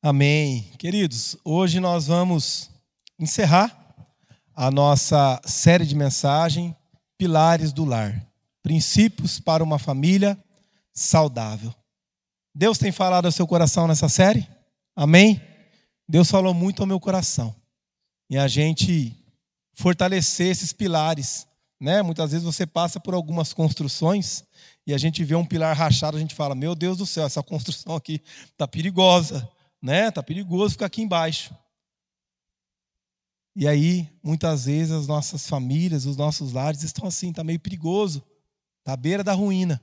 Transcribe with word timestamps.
Amém. 0.00 0.62
Queridos, 0.78 1.36
hoje 1.44 1.80
nós 1.80 2.06
vamos 2.06 2.70
encerrar 3.18 3.76
a 4.54 4.70
nossa 4.70 5.40
série 5.44 5.84
de 5.84 5.96
mensagem 5.96 6.74
Pilares 7.18 7.72
do 7.72 7.84
Lar 7.84 8.24
Princípios 8.62 9.40
para 9.40 9.62
uma 9.62 9.76
Família 9.76 10.38
Saudável. 10.94 11.74
Deus 12.54 12.78
tem 12.78 12.92
falado 12.92 13.26
ao 13.26 13.32
seu 13.32 13.44
coração 13.44 13.88
nessa 13.88 14.08
série? 14.08 14.48
Amém? 14.94 15.42
Deus 16.08 16.30
falou 16.30 16.54
muito 16.54 16.80
ao 16.80 16.86
meu 16.86 17.00
coração. 17.00 17.52
E 18.30 18.38
a 18.38 18.46
gente 18.46 19.16
fortalecer 19.74 20.46
esses 20.46 20.72
pilares. 20.72 21.44
Né? 21.80 22.02
Muitas 22.02 22.30
vezes 22.30 22.46
você 22.46 22.64
passa 22.64 23.00
por 23.00 23.14
algumas 23.14 23.52
construções 23.52 24.44
e 24.86 24.94
a 24.94 24.98
gente 24.98 25.24
vê 25.24 25.34
um 25.34 25.44
pilar 25.44 25.76
rachado, 25.76 26.16
a 26.16 26.20
gente 26.20 26.36
fala: 26.36 26.54
Meu 26.54 26.76
Deus 26.76 26.98
do 26.98 27.06
céu, 27.06 27.26
essa 27.26 27.42
construção 27.42 27.96
aqui 27.96 28.22
está 28.52 28.68
perigosa 28.68 29.48
né? 29.80 30.10
Tá 30.10 30.22
perigoso 30.22 30.72
ficar 30.72 30.86
aqui 30.86 31.02
embaixo. 31.02 31.54
E 33.54 33.66
aí, 33.66 34.08
muitas 34.22 34.66
vezes 34.66 34.92
as 34.92 35.06
nossas 35.06 35.48
famílias, 35.48 36.06
os 36.06 36.16
nossos 36.16 36.52
lares 36.52 36.82
estão 36.82 37.08
assim, 37.08 37.32
tá 37.32 37.42
meio 37.42 37.58
perigoso, 37.58 38.22
tá 38.84 38.92
à 38.92 38.96
beira 38.96 39.24
da 39.24 39.32
ruína. 39.32 39.82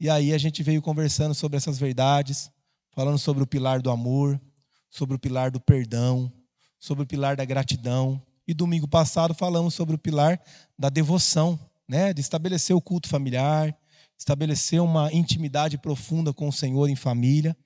E 0.00 0.08
aí 0.08 0.32
a 0.32 0.38
gente 0.38 0.62
veio 0.62 0.80
conversando 0.80 1.34
sobre 1.34 1.56
essas 1.56 1.78
verdades, 1.78 2.50
falando 2.90 3.18
sobre 3.18 3.42
o 3.42 3.46
pilar 3.46 3.82
do 3.82 3.90
amor, 3.90 4.40
sobre 4.88 5.14
o 5.14 5.18
pilar 5.18 5.50
do 5.50 5.60
perdão, 5.60 6.32
sobre 6.78 7.04
o 7.04 7.06
pilar 7.06 7.36
da 7.36 7.44
gratidão. 7.44 8.20
E 8.48 8.54
domingo 8.54 8.88
passado 8.88 9.34
falamos 9.34 9.74
sobre 9.74 9.94
o 9.94 9.98
pilar 9.98 10.40
da 10.78 10.88
devoção, 10.88 11.60
né? 11.86 12.12
De 12.12 12.20
estabelecer 12.20 12.74
o 12.74 12.80
culto 12.80 13.08
familiar, 13.08 13.76
estabelecer 14.18 14.80
uma 14.80 15.12
intimidade 15.12 15.78
profunda 15.78 16.32
com 16.32 16.48
o 16.48 16.52
Senhor 16.52 16.88
em 16.88 16.96
família. 16.96 17.56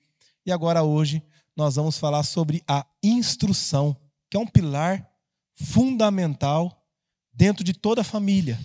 E 0.45 0.51
agora 0.51 0.83
hoje 0.83 1.23
nós 1.57 1.75
vamos 1.75 1.97
falar 1.97 2.21
sobre 2.21 2.63
a 2.67 2.85
instrução, 3.01 3.97
que 4.29 4.37
é 4.37 4.39
um 4.39 4.45
pilar 4.45 5.09
fundamental 5.55 6.87
dentro 7.33 7.63
de 7.63 7.73
toda 7.73 8.01
a 8.01 8.03
família, 8.03 8.59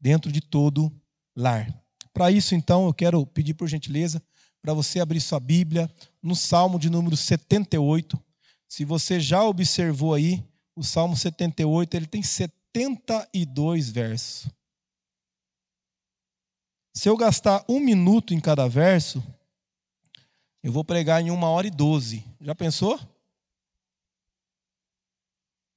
dentro 0.00 0.30
de 0.30 0.40
todo 0.40 0.92
lar. 1.36 1.68
Para 2.14 2.30
isso, 2.30 2.54
então, 2.54 2.86
eu 2.86 2.94
quero 2.94 3.26
pedir 3.26 3.54
por 3.54 3.66
gentileza 3.66 4.22
para 4.62 4.72
você 4.72 5.00
abrir 5.00 5.20
sua 5.20 5.40
Bíblia 5.40 5.90
no 6.22 6.36
Salmo 6.36 6.78
de 6.78 6.88
número 6.88 7.16
78. 7.16 8.16
Se 8.68 8.84
você 8.84 9.18
já 9.18 9.42
observou 9.42 10.14
aí, 10.14 10.44
o 10.76 10.84
Salmo 10.84 11.16
78, 11.16 11.96
ele 11.96 12.06
tem 12.06 12.22
72 12.22 13.90
versos. 13.90 14.48
Se 16.94 17.08
eu 17.08 17.16
gastar 17.16 17.64
um 17.68 17.80
minuto 17.80 18.34
em 18.34 18.40
cada 18.40 18.68
verso, 18.68 19.22
eu 20.62 20.72
vou 20.72 20.84
pregar 20.84 21.22
em 21.22 21.30
uma 21.30 21.48
hora 21.48 21.66
e 21.66 21.70
doze. 21.70 22.24
Já 22.40 22.54
pensou? 22.54 22.98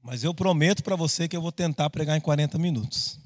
Mas 0.02 0.24
eu 0.24 0.34
prometo 0.34 0.84
para 0.84 0.98
você 0.98 1.28
que 1.28 1.36
eu 1.36 1.42
vou 1.42 1.52
tentar 1.52 1.90
pregar 1.90 2.18
em 2.18 2.22
40 2.22 2.60
minutos. 2.60 3.20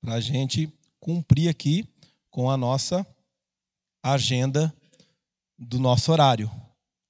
Para 0.00 0.14
a 0.14 0.20
gente 0.20 0.72
cumprir 0.98 1.48
aqui 1.48 1.88
com 2.30 2.50
a 2.50 2.56
nossa 2.56 3.06
agenda 4.02 4.74
do 5.56 5.78
nosso 5.78 6.10
horário. 6.10 6.50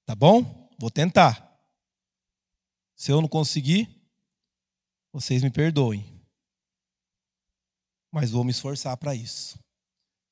Tá 0.04 0.14
bom? 0.14 0.68
Vou 0.78 0.90
tentar. 0.90 1.48
Se 2.94 3.10
eu 3.10 3.22
não 3.22 3.28
conseguir, 3.28 3.88
vocês 5.12 5.42
me 5.42 5.50
perdoem. 5.50 6.04
Mas 8.12 8.30
vou 8.30 8.44
me 8.44 8.50
esforçar 8.50 8.96
para 8.98 9.14
isso. 9.14 9.58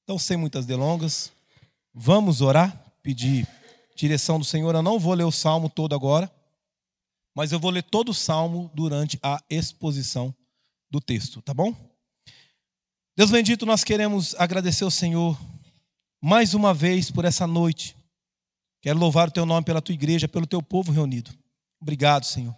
Então, 0.03 0.19
sem 0.19 0.37
muitas 0.37 0.67
delongas, 0.67 1.33
vamos 1.95 2.41
orar? 2.41 2.88
Pedir 3.09 3.49
direção 3.97 4.39
do 4.39 4.45
Senhor, 4.45 4.75
eu 4.75 4.83
não 4.83 4.99
vou 4.99 5.15
ler 5.15 5.25
o 5.25 5.33
salmo 5.33 5.71
todo 5.71 5.95
agora, 5.95 6.31
mas 7.35 7.53
eu 7.53 7.59
vou 7.59 7.71
ler 7.71 7.83
todo 7.83 8.11
o 8.11 8.15
salmo 8.15 8.71
durante 8.75 9.19
a 9.23 9.43
exposição 9.49 10.35
do 10.91 11.01
texto, 11.01 11.41
tá 11.41 11.55
bom? 11.55 11.75
Deus 13.17 13.31
bendito, 13.31 13.65
nós 13.65 13.83
queremos 13.83 14.35
agradecer 14.35 14.85
ao 14.85 14.91
Senhor 14.91 15.41
mais 16.23 16.53
uma 16.53 16.75
vez 16.75 17.11
por 17.11 17.25
essa 17.25 17.47
noite. 17.47 17.97
Quero 18.83 18.99
louvar 18.99 19.29
o 19.29 19.33
teu 19.33 19.47
nome 19.47 19.65
pela 19.65 19.81
tua 19.81 19.95
igreja, 19.95 20.29
pelo 20.29 20.47
teu 20.47 20.63
povo 20.63 20.93
reunido. 20.93 21.31
Obrigado, 21.81 22.27
Senhor, 22.27 22.55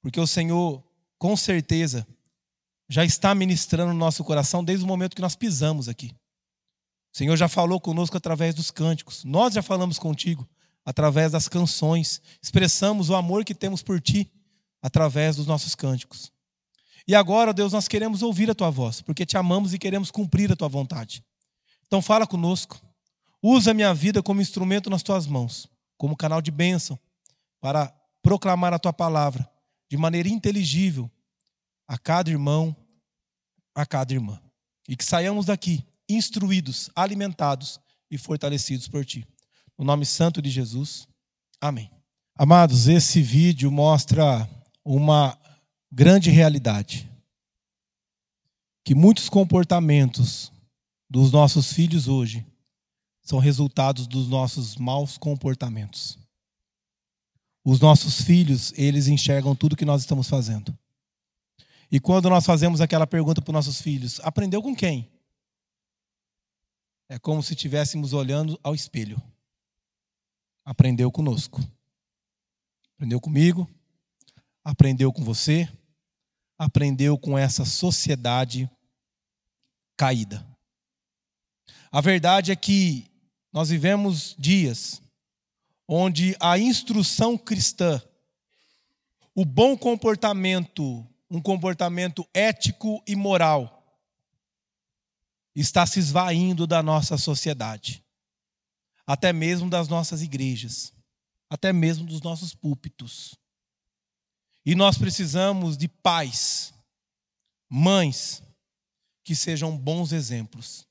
porque 0.00 0.18
o 0.18 0.26
Senhor, 0.26 0.82
com 1.18 1.36
certeza, 1.36 2.06
já 2.88 3.04
está 3.04 3.34
ministrando 3.34 3.92
no 3.92 3.98
nosso 3.98 4.24
coração 4.24 4.64
desde 4.64 4.86
o 4.86 4.88
momento 4.88 5.14
que 5.14 5.20
nós 5.20 5.36
pisamos 5.36 5.86
aqui. 5.86 6.16
O 7.12 7.16
Senhor 7.16 7.36
já 7.36 7.46
falou 7.46 7.78
conosco 7.78 8.16
através 8.16 8.54
dos 8.54 8.70
cânticos. 8.70 9.22
Nós 9.22 9.52
já 9.52 9.62
falamos 9.62 9.98
contigo 9.98 10.48
através 10.84 11.32
das 11.32 11.46
canções. 11.46 12.22
Expressamos 12.42 13.10
o 13.10 13.14
amor 13.14 13.44
que 13.44 13.54
temos 13.54 13.82
por 13.82 14.00
ti 14.00 14.32
através 14.80 15.36
dos 15.36 15.46
nossos 15.46 15.74
cânticos. 15.74 16.32
E 17.06 17.14
agora, 17.14 17.52
Deus, 17.52 17.72
nós 17.72 17.86
queremos 17.86 18.22
ouvir 18.22 18.50
a 18.50 18.54
tua 18.54 18.70
voz, 18.70 19.02
porque 19.02 19.26
te 19.26 19.36
amamos 19.36 19.74
e 19.74 19.78
queremos 19.78 20.10
cumprir 20.10 20.50
a 20.50 20.56
tua 20.56 20.68
vontade. 20.68 21.22
Então 21.86 22.00
fala 22.00 22.26
conosco. 22.26 22.80
Usa 23.42 23.72
a 23.72 23.74
minha 23.74 23.92
vida 23.92 24.22
como 24.22 24.40
instrumento 24.40 24.88
nas 24.88 25.02
tuas 25.02 25.26
mãos, 25.26 25.68
como 25.98 26.16
canal 26.16 26.40
de 26.40 26.50
bênção, 26.50 26.98
para 27.60 27.92
proclamar 28.22 28.72
a 28.72 28.78
tua 28.78 28.92
palavra 28.92 29.48
de 29.90 29.96
maneira 29.98 30.28
inteligível 30.28 31.10
a 31.86 31.98
cada 31.98 32.30
irmão, 32.30 32.74
a 33.74 33.84
cada 33.84 34.14
irmã. 34.14 34.40
E 34.88 34.96
que 34.96 35.04
saiamos 35.04 35.46
daqui 35.46 35.84
instruídos, 36.14 36.90
alimentados 36.94 37.80
e 38.10 38.18
fortalecidos 38.18 38.88
por 38.88 39.04
ti. 39.04 39.26
No 39.78 39.84
nome 39.84 40.04
santo 40.04 40.40
de 40.42 40.50
Jesus. 40.50 41.06
Amém. 41.60 41.90
Amados, 42.34 42.88
esse 42.88 43.20
vídeo 43.20 43.70
mostra 43.70 44.48
uma 44.84 45.38
grande 45.90 46.30
realidade. 46.30 47.10
Que 48.84 48.94
muitos 48.94 49.28
comportamentos 49.28 50.52
dos 51.08 51.30
nossos 51.30 51.72
filhos 51.72 52.08
hoje 52.08 52.44
são 53.22 53.38
resultados 53.38 54.06
dos 54.06 54.28
nossos 54.28 54.76
maus 54.76 55.16
comportamentos. 55.16 56.18
Os 57.64 57.78
nossos 57.78 58.22
filhos, 58.22 58.72
eles 58.76 59.06
enxergam 59.06 59.54
tudo 59.54 59.76
que 59.76 59.84
nós 59.84 60.00
estamos 60.00 60.28
fazendo. 60.28 60.76
E 61.90 62.00
quando 62.00 62.30
nós 62.30 62.44
fazemos 62.44 62.80
aquela 62.80 63.06
pergunta 63.06 63.42
para 63.42 63.50
os 63.50 63.54
nossos 63.54 63.80
filhos, 63.80 64.18
aprendeu 64.24 64.62
com 64.62 64.74
quem? 64.74 65.11
É 67.12 67.18
como 67.18 67.42
se 67.42 67.52
estivéssemos 67.52 68.14
olhando 68.14 68.58
ao 68.62 68.74
espelho. 68.74 69.22
Aprendeu 70.64 71.12
conosco. 71.12 71.60
Aprendeu 72.94 73.20
comigo, 73.20 73.68
aprendeu 74.64 75.12
com 75.12 75.22
você, 75.22 75.70
aprendeu 76.56 77.18
com 77.18 77.36
essa 77.36 77.66
sociedade 77.66 78.70
caída. 79.94 80.42
A 81.90 82.00
verdade 82.00 82.50
é 82.50 82.56
que 82.56 83.10
nós 83.52 83.68
vivemos 83.68 84.34
dias 84.38 85.02
onde 85.86 86.34
a 86.40 86.58
instrução 86.58 87.36
cristã, 87.36 88.00
o 89.34 89.44
bom 89.44 89.76
comportamento, 89.76 91.06
um 91.30 91.42
comportamento 91.42 92.26
ético 92.32 93.02
e 93.06 93.14
moral, 93.14 93.81
está 95.60 95.86
se 95.86 95.98
esvaindo 95.98 96.66
da 96.66 96.82
nossa 96.82 97.18
sociedade, 97.18 98.04
até 99.06 99.32
mesmo 99.32 99.68
das 99.68 99.88
nossas 99.88 100.22
igrejas, 100.22 100.92
até 101.50 101.72
mesmo 101.72 102.06
dos 102.06 102.22
nossos 102.22 102.54
púlpitos. 102.54 103.36
E 104.64 104.74
nós 104.74 104.96
precisamos 104.96 105.76
de 105.76 105.88
pais, 105.88 106.72
mães, 107.68 108.42
que 109.24 109.36
sejam 109.36 109.76
bons 109.76 110.12
exemplos, 110.12 110.86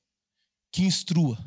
que 0.72 0.84
instrua. 0.84 1.38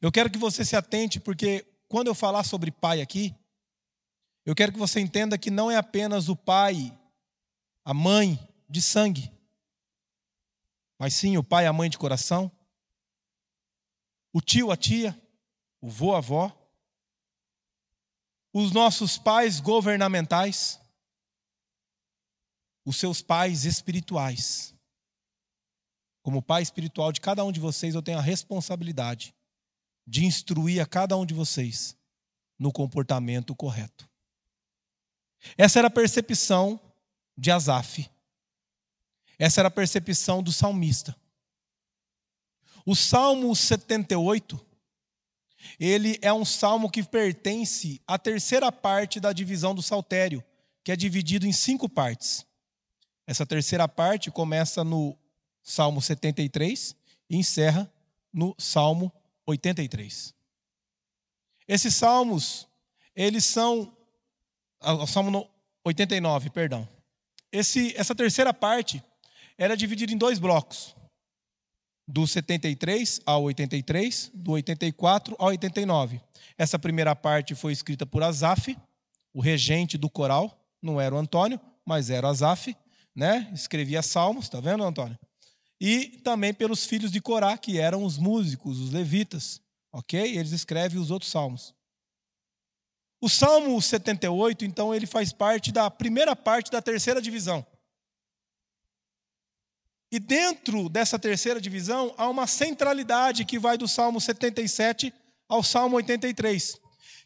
Eu 0.00 0.10
quero 0.10 0.30
que 0.30 0.38
você 0.38 0.64
se 0.64 0.74
atente, 0.74 1.20
porque 1.20 1.66
quando 1.88 2.06
eu 2.06 2.14
falar 2.14 2.44
sobre 2.44 2.70
pai 2.70 3.00
aqui, 3.00 3.34
eu 4.46 4.54
quero 4.54 4.72
que 4.72 4.78
você 4.78 5.00
entenda 5.00 5.36
que 5.36 5.50
não 5.50 5.70
é 5.70 5.76
apenas 5.76 6.28
o 6.28 6.36
pai, 6.36 6.96
a 7.84 7.92
mãe 7.92 8.38
de 8.68 8.80
sangue, 8.80 9.30
mas 11.00 11.14
sim 11.14 11.38
o 11.38 11.42
pai 11.42 11.64
e 11.64 11.66
a 11.66 11.72
mãe 11.72 11.88
de 11.88 11.96
coração, 11.96 12.52
o 14.34 14.40
tio, 14.42 14.70
a 14.70 14.76
tia, 14.76 15.18
o 15.80 15.88
vô, 15.88 16.14
a 16.14 16.18
avó, 16.18 16.54
os 18.52 18.70
nossos 18.70 19.16
pais 19.16 19.60
governamentais, 19.60 20.78
os 22.84 22.98
seus 22.98 23.22
pais 23.22 23.64
espirituais. 23.64 24.74
Como 26.20 26.42
pai 26.42 26.60
espiritual 26.62 27.10
de 27.12 27.20
cada 27.22 27.42
um 27.46 27.50
de 27.50 27.60
vocês, 27.60 27.94
eu 27.94 28.02
tenho 28.02 28.18
a 28.18 28.22
responsabilidade 28.22 29.34
de 30.06 30.26
instruir 30.26 30.82
a 30.82 30.86
cada 30.86 31.16
um 31.16 31.24
de 31.24 31.32
vocês 31.32 31.96
no 32.58 32.70
comportamento 32.70 33.56
correto. 33.56 34.06
Essa 35.56 35.78
era 35.78 35.88
a 35.88 35.90
percepção 35.90 36.78
de 37.38 37.50
Asaf. 37.50 38.06
Essa 39.40 39.62
era 39.62 39.68
a 39.68 39.70
percepção 39.70 40.42
do 40.42 40.52
salmista. 40.52 41.16
O 42.84 42.94
Salmo 42.94 43.56
78, 43.56 44.60
ele 45.78 46.18
é 46.20 46.30
um 46.30 46.44
salmo 46.44 46.90
que 46.90 47.02
pertence 47.02 48.02
à 48.06 48.18
terceira 48.18 48.70
parte 48.70 49.18
da 49.18 49.32
divisão 49.32 49.74
do 49.74 49.80
saltério, 49.80 50.44
que 50.84 50.92
é 50.92 50.96
dividido 50.96 51.46
em 51.46 51.54
cinco 51.54 51.88
partes. 51.88 52.44
Essa 53.26 53.46
terceira 53.46 53.88
parte 53.88 54.30
começa 54.30 54.84
no 54.84 55.16
Salmo 55.62 56.02
73 56.02 56.94
e 57.30 57.38
encerra 57.38 57.90
no 58.30 58.54
Salmo 58.58 59.10
83. 59.46 60.34
Esses 61.66 61.94
salmos, 61.94 62.68
eles 63.16 63.46
são. 63.46 63.96
Ah, 64.80 64.92
o 64.92 65.06
Salmo 65.06 65.48
89, 65.82 66.50
perdão. 66.50 66.86
Esse, 67.50 67.96
essa 67.96 68.14
terceira 68.14 68.52
parte 68.52 69.02
era 69.60 69.76
dividida 69.76 70.10
em 70.10 70.16
dois 70.16 70.38
blocos 70.38 70.96
do 72.08 72.26
73 72.26 73.20
ao 73.26 73.42
83, 73.42 74.32
do 74.34 74.52
84 74.52 75.36
ao 75.38 75.48
89. 75.48 76.18
Essa 76.56 76.78
primeira 76.78 77.14
parte 77.14 77.54
foi 77.54 77.72
escrita 77.72 78.06
por 78.06 78.22
Asaf, 78.22 78.76
o 79.34 79.40
regente 79.40 79.98
do 79.98 80.08
coral, 80.08 80.58
não 80.82 80.98
era 80.98 81.14
o 81.14 81.18
Antônio, 81.18 81.60
mas 81.84 82.08
era 82.08 82.26
o 82.26 82.30
Asaf, 82.30 82.74
né? 83.14 83.50
Escrevia 83.52 84.00
salmos, 84.02 84.48
tá 84.48 84.60
vendo, 84.60 84.82
Antônio? 84.82 85.18
E 85.78 86.18
também 86.24 86.54
pelos 86.54 86.86
filhos 86.86 87.12
de 87.12 87.20
Corá, 87.20 87.56
que 87.56 87.78
eram 87.78 88.02
os 88.02 88.16
músicos, 88.16 88.80
os 88.80 88.90
levitas, 88.90 89.60
OK? 89.92 90.18
Eles 90.36 90.52
escrevem 90.52 90.98
os 90.98 91.10
outros 91.10 91.30
salmos. 91.30 91.74
O 93.20 93.28
Salmo 93.28 93.80
78, 93.80 94.64
então, 94.64 94.94
ele 94.94 95.06
faz 95.06 95.32
parte 95.34 95.70
da 95.70 95.90
primeira 95.90 96.34
parte 96.34 96.70
da 96.70 96.80
terceira 96.80 97.20
divisão. 97.20 97.64
E 100.10 100.18
dentro 100.18 100.88
dessa 100.88 101.18
terceira 101.18 101.60
divisão 101.60 102.12
há 102.18 102.28
uma 102.28 102.46
centralidade 102.46 103.44
que 103.44 103.58
vai 103.58 103.78
do 103.78 103.86
Salmo 103.86 104.20
77 104.20 105.14
ao 105.48 105.62
Salmo 105.62 105.96
83, 105.96 106.80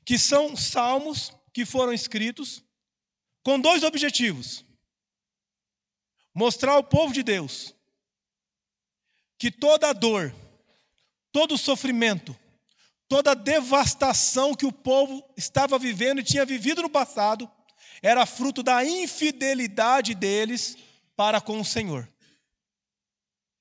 que 0.05 0.19
são 0.19 0.55
salmos 0.55 1.33
que 1.53 1.65
foram 1.65 1.93
escritos 1.93 2.63
com 3.43 3.59
dois 3.59 3.83
objetivos: 3.83 4.65
mostrar 6.35 6.73
ao 6.73 6.85
povo 6.85 7.13
de 7.13 7.23
Deus 7.23 7.75
que 9.39 9.51
toda 9.51 9.89
a 9.89 9.93
dor, 9.93 10.35
todo 11.33 11.55
o 11.55 11.59
sofrimento, 11.59 12.37
toda 13.09 13.31
a 13.31 13.35
devastação 13.35 14.55
que 14.55 14.67
o 14.67 14.73
povo 14.73 15.25
estava 15.37 15.79
vivendo 15.79 16.21
e 16.21 16.25
tinha 16.25 16.45
vivido 16.45 16.83
no 16.83 16.91
passado 16.91 17.51
era 18.03 18.27
fruto 18.27 18.63
da 18.63 18.85
infidelidade 18.85 20.15
deles 20.15 20.77
para 21.17 21.41
com 21.41 21.59
o 21.59 21.65
Senhor. 21.65 22.09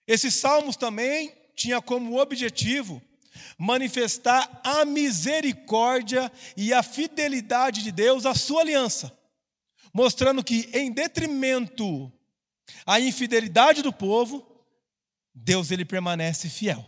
Esses 0.08 0.36
salmos 0.36 0.76
também 0.76 1.34
tinha 1.56 1.82
como 1.82 2.20
objetivo 2.20 3.02
manifestar 3.58 4.62
a 4.64 4.86
misericórdia 4.86 6.32
e 6.56 6.74
a 6.74 6.84
fidelidade 6.84 7.82
de 7.82 7.92
Deus 7.92 8.26
à 8.26 8.36
sua 8.36 8.62
aliança, 8.62 9.18
mostrando 9.94 10.44
que 10.44 10.70
em 10.74 10.92
detrimento 10.92 12.12
à 12.86 13.00
infidelidade 13.00 13.82
do 13.82 13.92
povo, 13.92 14.46
Deus 15.34 15.72
ele 15.72 15.86
permanece 15.86 16.50
fiel. 16.50 16.86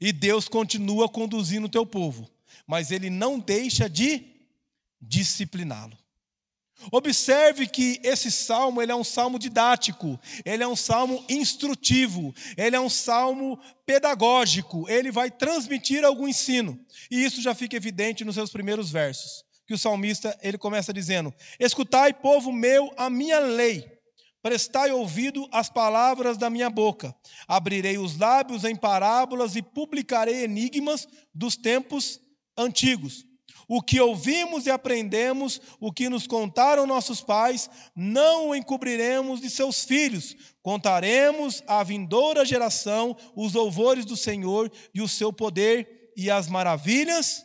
E 0.00 0.12
Deus 0.12 0.48
continua 0.48 1.08
conduzindo 1.08 1.66
o 1.66 1.70
teu 1.70 1.86
povo, 1.86 2.30
mas 2.66 2.90
ele 2.90 3.10
não 3.10 3.38
deixa 3.38 3.88
de 3.88 4.24
discipliná-lo. 5.00 5.96
Observe 6.90 7.66
que 7.66 8.00
esse 8.02 8.30
salmo 8.30 8.82
ele 8.82 8.92
é 8.92 8.94
um 8.94 9.04
salmo 9.04 9.38
didático, 9.38 10.18
ele 10.44 10.62
é 10.62 10.68
um 10.68 10.76
salmo 10.76 11.24
instrutivo, 11.28 12.34
ele 12.56 12.76
é 12.76 12.80
um 12.80 12.90
salmo 12.90 13.58
pedagógico, 13.86 14.88
ele 14.88 15.10
vai 15.10 15.30
transmitir 15.30 16.04
algum 16.04 16.28
ensino. 16.28 16.78
E 17.10 17.24
isso 17.24 17.40
já 17.40 17.54
fica 17.54 17.76
evidente 17.76 18.24
nos 18.24 18.34
seus 18.34 18.50
primeiros 18.50 18.90
versos, 18.90 19.44
que 19.66 19.74
o 19.74 19.78
salmista 19.78 20.36
ele 20.42 20.58
começa 20.58 20.92
dizendo: 20.92 21.32
Escutai, 21.58 22.12
povo 22.12 22.52
meu, 22.52 22.92
a 22.96 23.08
minha 23.08 23.38
lei. 23.38 23.92
Prestai 24.42 24.92
ouvido 24.92 25.48
às 25.50 25.70
palavras 25.70 26.36
da 26.36 26.50
minha 26.50 26.68
boca. 26.68 27.14
Abrirei 27.48 27.96
os 27.96 28.18
lábios 28.18 28.62
em 28.64 28.76
parábolas 28.76 29.56
e 29.56 29.62
publicarei 29.62 30.44
enigmas 30.44 31.08
dos 31.34 31.56
tempos 31.56 32.20
antigos. 32.54 33.24
O 33.68 33.82
que 33.82 34.00
ouvimos 34.00 34.66
e 34.66 34.70
aprendemos, 34.70 35.60
o 35.80 35.92
que 35.92 36.08
nos 36.08 36.26
contaram 36.26 36.86
nossos 36.86 37.20
pais, 37.20 37.70
não 37.94 38.48
o 38.48 38.54
encobriremos 38.54 39.40
de 39.40 39.50
seus 39.50 39.84
filhos. 39.84 40.36
Contaremos 40.62 41.62
à 41.66 41.82
vindoura 41.82 42.44
geração 42.44 43.16
os 43.34 43.54
louvores 43.54 44.04
do 44.04 44.16
Senhor 44.16 44.70
e 44.94 45.00
o 45.00 45.08
seu 45.08 45.32
poder 45.32 46.12
e 46.16 46.30
as 46.30 46.48
maravilhas 46.48 47.44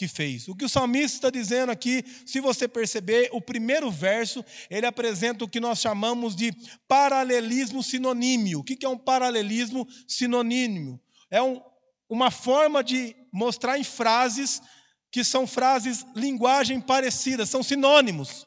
que 0.00 0.08
fez. 0.08 0.48
O 0.48 0.56
que 0.56 0.64
o 0.64 0.68
salmista 0.68 1.16
está 1.16 1.30
dizendo 1.30 1.70
aqui, 1.70 2.02
se 2.24 2.40
você 2.40 2.66
perceber, 2.66 3.28
o 3.32 3.40
primeiro 3.40 3.90
verso, 3.90 4.42
ele 4.70 4.86
apresenta 4.86 5.44
o 5.44 5.48
que 5.48 5.60
nós 5.60 5.78
chamamos 5.78 6.34
de 6.34 6.52
paralelismo 6.88 7.82
sinonímio. 7.82 8.60
O 8.60 8.64
que 8.64 8.82
é 8.82 8.88
um 8.88 8.96
paralelismo 8.96 9.86
sinonímio? 10.08 10.98
É 11.30 11.42
um, 11.42 11.60
uma 12.08 12.30
forma 12.30 12.82
de 12.82 13.14
mostrar 13.30 13.78
em 13.78 13.84
frases 13.84 14.62
que 15.10 15.24
são 15.24 15.46
frases 15.46 16.06
linguagem 16.14 16.80
parecida, 16.80 17.44
são 17.44 17.62
sinônimos. 17.62 18.46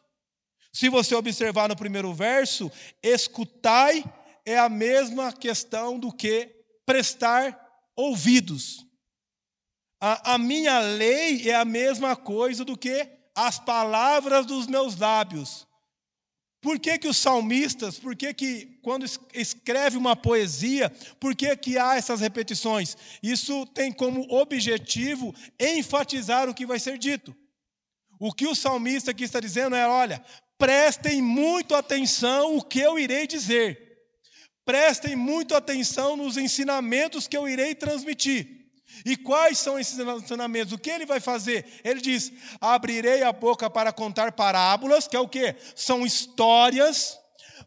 Se 0.71 0.89
você 0.89 1.13
observar 1.13 1.69
no 1.69 1.75
primeiro 1.75 2.13
verso, 2.13 2.71
escutai 3.01 4.03
é 4.45 4.57
a 4.57 4.69
mesma 4.69 5.31
questão 5.31 5.99
do 5.99 6.11
que 6.11 6.49
prestar 6.85 7.59
ouvidos. 7.95 8.85
A, 10.01 10.33
a 10.33 10.37
minha 10.37 10.79
lei 10.79 11.49
é 11.49 11.55
a 11.55 11.63
mesma 11.63 12.15
coisa 12.15 12.65
do 12.65 12.77
que 12.77 13.07
as 13.35 13.59
palavras 13.59 14.45
dos 14.45 14.67
meus 14.67 14.97
lábios. 14.97 15.67
Por 16.63 16.79
que, 16.79 16.97
que 16.97 17.09
os 17.09 17.17
salmistas, 17.17 17.99
por 17.99 18.15
que, 18.15 18.33
que 18.33 18.79
quando 18.81 19.05
escreve 19.33 19.97
uma 19.97 20.15
poesia, 20.15 20.89
por 21.19 21.35
que, 21.35 21.53
que 21.57 21.77
há 21.77 21.97
essas 21.97 22.21
repetições? 22.21 22.95
Isso 23.21 23.65
tem 23.67 23.91
como 23.91 24.25
objetivo 24.33 25.35
enfatizar 25.59 26.47
o 26.47 26.53
que 26.53 26.65
vai 26.65 26.79
ser 26.79 26.97
dito. 26.97 27.35
O 28.17 28.31
que 28.31 28.47
o 28.47 28.55
salmista 28.55 29.11
aqui 29.11 29.25
está 29.25 29.41
dizendo 29.41 29.75
é: 29.75 29.85
olha, 29.85 30.23
prestem 30.57 31.21
muito 31.21 31.75
atenção 31.75 32.55
o 32.55 32.63
que 32.63 32.79
eu 32.79 32.97
irei 32.97 33.27
dizer. 33.27 33.99
Prestem 34.63 35.17
muito 35.17 35.55
atenção 35.55 36.15
nos 36.15 36.37
ensinamentos 36.37 37.27
que 37.27 37.35
eu 37.35 37.45
irei 37.45 37.75
transmitir. 37.75 38.62
E 39.05 39.17
quais 39.17 39.59
são 39.59 39.79
esses 39.79 39.97
ensinamentos? 39.99 40.73
O 40.73 40.77
que 40.77 40.89
ele 40.89 41.05
vai 41.05 41.19
fazer? 41.19 41.65
Ele 41.83 42.01
diz: 42.01 42.31
abrirei 42.59 43.23
a 43.23 43.31
boca 43.31 43.69
para 43.69 43.91
contar 43.91 44.31
parábolas, 44.31 45.07
que 45.07 45.15
é 45.15 45.19
o 45.19 45.27
que? 45.27 45.55
São 45.75 46.05
histórias. 46.05 47.19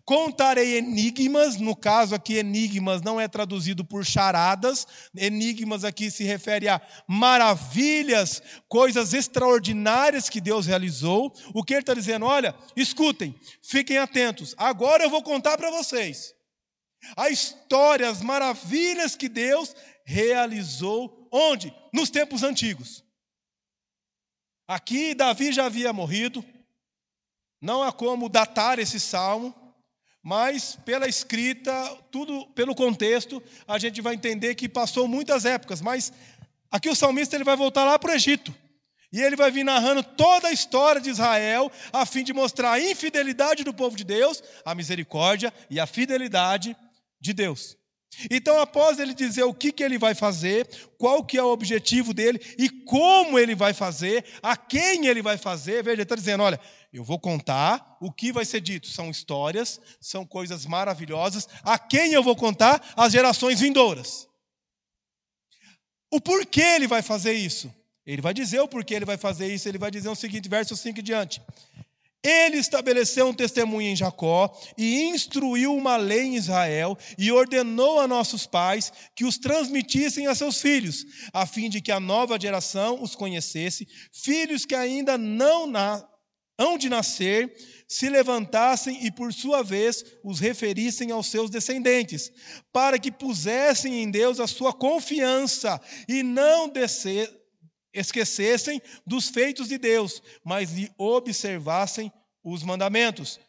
Contarei 0.05 0.77
enigmas, 0.77 1.57
no 1.57 1.75
caso 1.75 2.15
aqui, 2.15 2.35
enigmas 2.35 3.03
não 3.03 3.21
é 3.21 3.27
traduzido 3.27 3.85
por 3.85 4.05
charadas, 4.05 4.87
enigmas 5.17 5.83
aqui 5.83 6.13
se 6.13 6.23
refere 6.23 6.69
a 6.69 6.81
maravilhas, 7.09 8.41
coisas 8.69 9.13
extraordinárias 9.13 10.29
que 10.29 10.41
Deus 10.41 10.67
realizou. 10.67 11.33
O 11.53 11.65
que 11.65 11.75
ele 11.75 11.81
está 11.81 11.93
dizendo? 11.93 12.25
Olha, 12.25 12.55
escutem, 12.77 13.35
fiquem 13.61 13.99
atentos, 13.99 14.55
agora 14.57 15.03
eu 15.03 15.11
vou 15.11 15.25
contar 15.25 15.57
para 15.57 15.73
vocês 15.73 16.37
a 17.17 17.29
história, 17.29 18.09
as 18.09 18.23
maravilhas 18.23 19.15
que 19.15 19.29
Deus 19.29 19.75
realizou 20.07 21.29
onde? 21.33 21.75
Nos 21.93 22.09
tempos 22.09 22.45
antigos. 22.45 23.05
Aqui 24.67 25.15
Davi 25.15 25.53
já 25.53 25.67
havia 25.67 25.93
morrido, 25.93 26.45
não 27.61 27.83
há 27.83 27.93
como 27.93 28.29
datar 28.29 28.79
esse 28.79 28.99
salmo, 28.99 29.55
mas 30.23 30.77
pela 30.85 31.07
escrita, 31.07 31.73
tudo 32.11 32.47
pelo 32.49 32.75
contexto, 32.75 33.43
a 33.67 33.79
gente 33.79 34.01
vai 34.01 34.15
entender 34.15 34.55
que 34.55 34.69
passou 34.69 35.07
muitas 35.07 35.45
épocas, 35.45 35.81
mas 35.81 36.13
aqui 36.71 36.89
o 36.89 36.97
salmista 36.97 37.37
ele 37.37 37.45
vai 37.45 37.57
voltar 37.57 37.85
lá 37.85 37.99
para 37.99 38.11
o 38.11 38.15
Egito. 38.15 38.55
E 39.13 39.23
ele 39.23 39.37
vai 39.37 39.53
vir 39.53 39.65
narrando 39.65 40.03
toda 40.03 40.49
a 40.49 40.53
história 40.53 41.01
de 41.01 41.11
Israel, 41.11 41.71
a 41.93 42.05
fim 42.05 42.25
de 42.25 42.33
mostrar 42.33 42.73
a 42.73 42.81
infidelidade 42.81 43.63
do 43.63 43.73
povo 43.73 43.97
de 43.97 44.05
Deus, 44.05 44.43
a 44.65 44.75
misericórdia 44.75 45.53
e 45.71 45.79
a 45.79 45.87
fidelidade 45.87 46.77
de 47.21 47.33
Deus. 47.33 47.77
Então, 48.31 48.59
após 48.61 48.99
ele 48.99 49.15
dizer 49.15 49.45
o 49.45 49.55
que, 49.55 49.71
que 49.73 49.83
ele 49.83 49.99
vai 49.99 50.15
fazer, 50.15 50.69
qual 50.99 51.25
que 51.25 51.37
é 51.37 51.43
o 51.43 51.53
objetivo 51.53 52.15
dele 52.15 52.41
e 52.59 52.69
como 52.69 53.39
ele 53.39 53.55
vai 53.55 53.75
fazer, 53.75 54.25
a 54.43 54.57
quem 54.57 55.07
ele 55.07 55.23
vai 55.23 55.37
fazer, 55.37 55.83
veja, 55.83 55.95
ele 55.95 56.03
está 56.03 56.15
dizendo: 56.15 56.43
olha, 56.43 56.61
eu 56.93 57.05
vou 57.05 57.19
contar 57.19 57.99
o 58.01 58.11
que 58.11 58.33
vai 58.33 58.45
ser 58.45 58.61
dito. 58.61 58.87
São 58.87 59.11
histórias, 59.11 59.81
são 60.01 60.25
coisas 60.25 60.65
maravilhosas. 60.65 61.49
A 61.63 61.79
quem 61.79 62.13
eu 62.13 62.23
vou 62.23 62.35
contar? 62.35 62.83
As 62.97 63.13
gerações 63.13 63.61
vindouras. 63.61 64.27
O 66.11 66.21
porquê 66.21 66.63
ele 66.63 66.87
vai 66.87 67.03
fazer 67.03 67.35
isso? 67.35 67.73
Ele 68.07 68.23
vai 68.23 68.33
dizer 68.33 68.61
o 68.61 68.69
porquê 68.69 68.95
ele 68.95 69.05
vai 69.05 69.17
fazer 69.17 69.53
isso. 69.53 69.69
Ele 69.69 69.79
vai 69.79 69.91
dizer 69.91 70.09
o 70.09 70.15
seguinte, 70.15 70.49
verso 70.49 70.77
5 70.77 71.01
em 71.01 71.03
diante. 71.03 71.43
Ele 72.27 72.57
estabeleceu 72.57 73.29
um 73.29 73.33
testemunho 73.33 73.89
em 73.89 73.95
Jacó 73.95 74.53
e 74.77 75.05
instruiu 75.05 75.73
uma 75.73 75.97
lei 75.97 76.23
em 76.23 76.35
Israel 76.35 76.99
e 77.17 77.31
ordenou 77.31 78.01
a 78.01 78.09
nossos 78.09 78.49
pais 78.49 78.93
que 79.15 79.25
os 79.25 79.39
transmitissem 79.39 80.27
a 80.27 80.35
seus 80.35 80.61
filhos, 80.61 81.07
a 81.33 81.47
fim 81.47 81.71
de 81.71 81.81
que 81.81 81.93
a 81.93 82.01
nova 82.01 82.37
geração 82.41 83.01
os 83.01 83.15
conhecesse, 83.15 83.87
filhos 84.13 84.67
que 84.67 84.75
ainda 84.75 85.17
não 85.17 85.69
na, 85.69 86.05
hão 86.59 86.77
de 86.77 86.89
nascer, 86.89 87.55
se 87.87 88.09
levantassem 88.09 89.07
e, 89.07 89.13
por 89.13 89.33
sua 89.33 89.63
vez, 89.63 90.05
os 90.25 90.41
referissem 90.41 91.13
aos 91.13 91.29
seus 91.29 91.49
descendentes, 91.49 92.33
para 92.73 92.99
que 92.99 93.13
pusessem 93.13 94.03
em 94.03 94.11
Deus 94.11 94.41
a 94.41 94.49
sua 94.49 94.73
confiança 94.73 95.81
e 96.09 96.25
não 96.25 96.69
descer, 96.69 97.33
esquecessem 97.97 98.81
dos 99.07 99.29
feitos 99.29 99.69
de 99.69 99.79
Deus, 99.79 100.23
mas 100.45 100.73
lhe 100.73 100.91
observassem 100.99 102.13
os 102.45 102.63
mandamentos. 102.63 103.41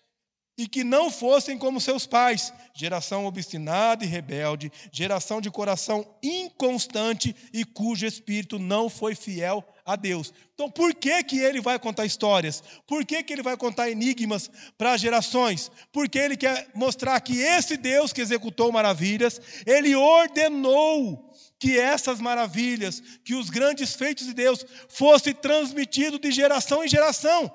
E 0.58 0.68
que 0.68 0.84
não 0.84 1.12
fossem 1.12 1.58
como 1.58 1.80
seus 1.80 2.08
pais, 2.08 2.52
geração 2.74 3.26
obstinada 3.26 4.04
e 4.04 4.08
rebelde, 4.08 4.72
geração 4.92 5.40
de 5.40 5.52
coração 5.52 6.06
inconstante 6.24 7.36
e 7.54 7.64
cujo 7.64 8.06
espírito 8.06 8.58
não 8.58 8.90
foi 8.90 9.14
fiel 9.14 9.64
a 9.86 9.96
Deus. 9.96 10.34
Então, 10.54 10.70
por 10.70 10.94
que, 10.94 11.24
que 11.24 11.40
ele 11.40 11.62
vai 11.62 11.78
contar 11.80 12.06
histórias? 12.06 12.62
Por 12.86 13.06
que, 13.06 13.24
que 13.24 13.32
ele 13.32 13.44
vai 13.44 13.56
contar 13.56 13.90
enigmas 13.90 14.50
para 14.78 14.94
as 14.94 15.02
gerações? 15.02 15.72
Porque 15.94 16.18
ele 16.18 16.36
quer 16.36 16.70
mostrar 16.74 17.20
que 17.22 17.40
esse 17.40 17.78
Deus 17.78 18.12
que 18.12 18.20
executou 18.20 18.72
maravilhas, 18.72 19.40
ele 19.66 19.96
ordenou 19.96 21.32
que 21.60 21.80
essas 21.80 22.20
maravilhas, 22.20 23.02
que 23.24 23.34
os 23.34 23.50
grandes 23.50 23.96
feitos 23.96 24.28
de 24.28 24.34
Deus 24.34 24.66
fossem 24.90 25.34
transmitidos 25.34 26.20
de 26.20 26.32
geração 26.32 26.84
em 26.84 26.88
geração. 26.88 27.50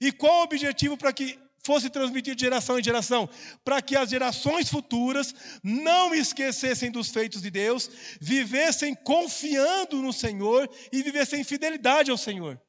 E 0.00 0.12
qual 0.12 0.40
o 0.40 0.44
objetivo 0.44 0.96
para 0.96 1.12
que 1.12 1.38
fosse 1.64 1.88
transmitido 1.88 2.36
de 2.36 2.42
geração 2.42 2.78
em 2.78 2.84
geração? 2.84 3.28
Para 3.64 3.80
que 3.80 3.96
as 3.96 4.10
gerações 4.10 4.68
futuras 4.68 5.34
não 5.62 6.14
esquecessem 6.14 6.90
dos 6.90 7.08
feitos 7.08 7.42
de 7.42 7.50
Deus, 7.50 7.90
vivessem 8.20 8.94
confiando 8.94 10.00
no 10.02 10.12
Senhor 10.12 10.70
e 10.92 11.02
vivessem 11.02 11.40
em 11.40 11.44
fidelidade 11.44 12.10
ao 12.10 12.18
Senhor. 12.18 12.60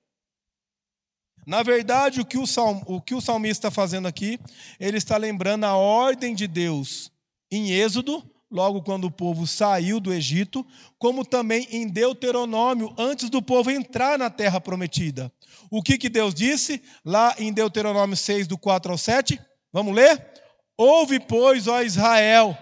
Na 1.46 1.62
verdade, 1.62 2.20
o 2.20 2.26
que 2.26 2.40
o, 2.40 2.48
salm, 2.48 2.82
o 2.88 3.00
que 3.00 3.14
o 3.14 3.22
salmista 3.22 3.68
está 3.68 3.72
fazendo 3.72 4.08
aqui, 4.08 4.40
ele 4.80 4.98
está 4.98 5.16
lembrando 5.16 5.66
a 5.66 5.76
ordem 5.76 6.34
de 6.34 6.48
Deus 6.48 7.12
em 7.52 7.72
Êxodo, 7.72 8.28
logo 8.50 8.82
quando 8.82 9.06
o 9.06 9.12
povo 9.12 9.48
saiu 9.48 10.00
do 10.00 10.14
Egito, 10.14 10.66
como 10.98 11.26
também 11.26 11.68
em 11.72 11.88
Deuteronômio, 11.88 12.94
antes 12.98 13.30
do 13.30 13.42
povo 13.42 13.72
entrar 13.72 14.18
na 14.18 14.30
terra 14.30 14.62
prometida. 14.62 15.32
O 15.70 15.82
que, 15.82 15.98
que 15.98 16.10
Deus 16.10 16.34
disse 16.34 16.82
lá 17.04 17.36
em 17.38 17.52
Deuteronômio 17.52 18.16
6, 18.16 18.48
do 18.48 18.58
4 18.58 18.92
ao 18.92 18.98
7? 18.98 19.40
Vamos 19.74 19.94
ler? 19.94 20.24
Ouve, 20.78 21.20
pois, 21.20 21.68
ó 21.68 21.82
Israel, 21.82 22.58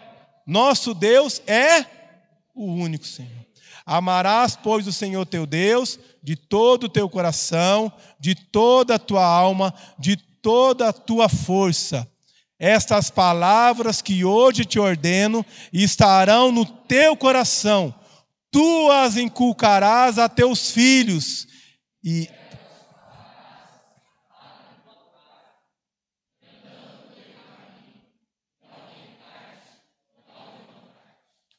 nosso 0.46 0.94
Deus 0.94 1.42
é 1.48 1.86
o 2.56 2.66
único 2.66 3.06
Senhor. 3.06 3.44
Amarás, 3.86 4.56
pois, 4.56 4.88
o 4.88 4.94
Senhor 4.94 5.26
teu 5.26 5.46
Deus 5.46 6.00
de 6.22 6.36
todo 6.36 6.86
o 6.86 6.90
teu 6.90 7.10
coração, 7.10 7.92
de 8.20 8.34
toda 8.34 8.96
a 8.96 9.00
tua 9.00 9.26
alma, 9.26 9.74
de 10.00 10.16
toda 10.16 10.88
a 10.88 10.94
tua 10.94 11.28
força 11.28 12.10
estas 12.64 13.12
palavras 13.12 14.02
que 14.02 14.24
hoje 14.24 14.64
te 14.64 14.80
ordeno 14.80 15.46
estarão 15.74 16.50
no 16.50 16.66
teu 16.66 17.14
coração, 17.18 17.94
tu 18.50 18.90
as 18.90 19.18
inculcarás 19.18 20.18
a 20.18 20.30
teus 20.30 20.72
filhos 20.72 21.46
e 22.02 22.30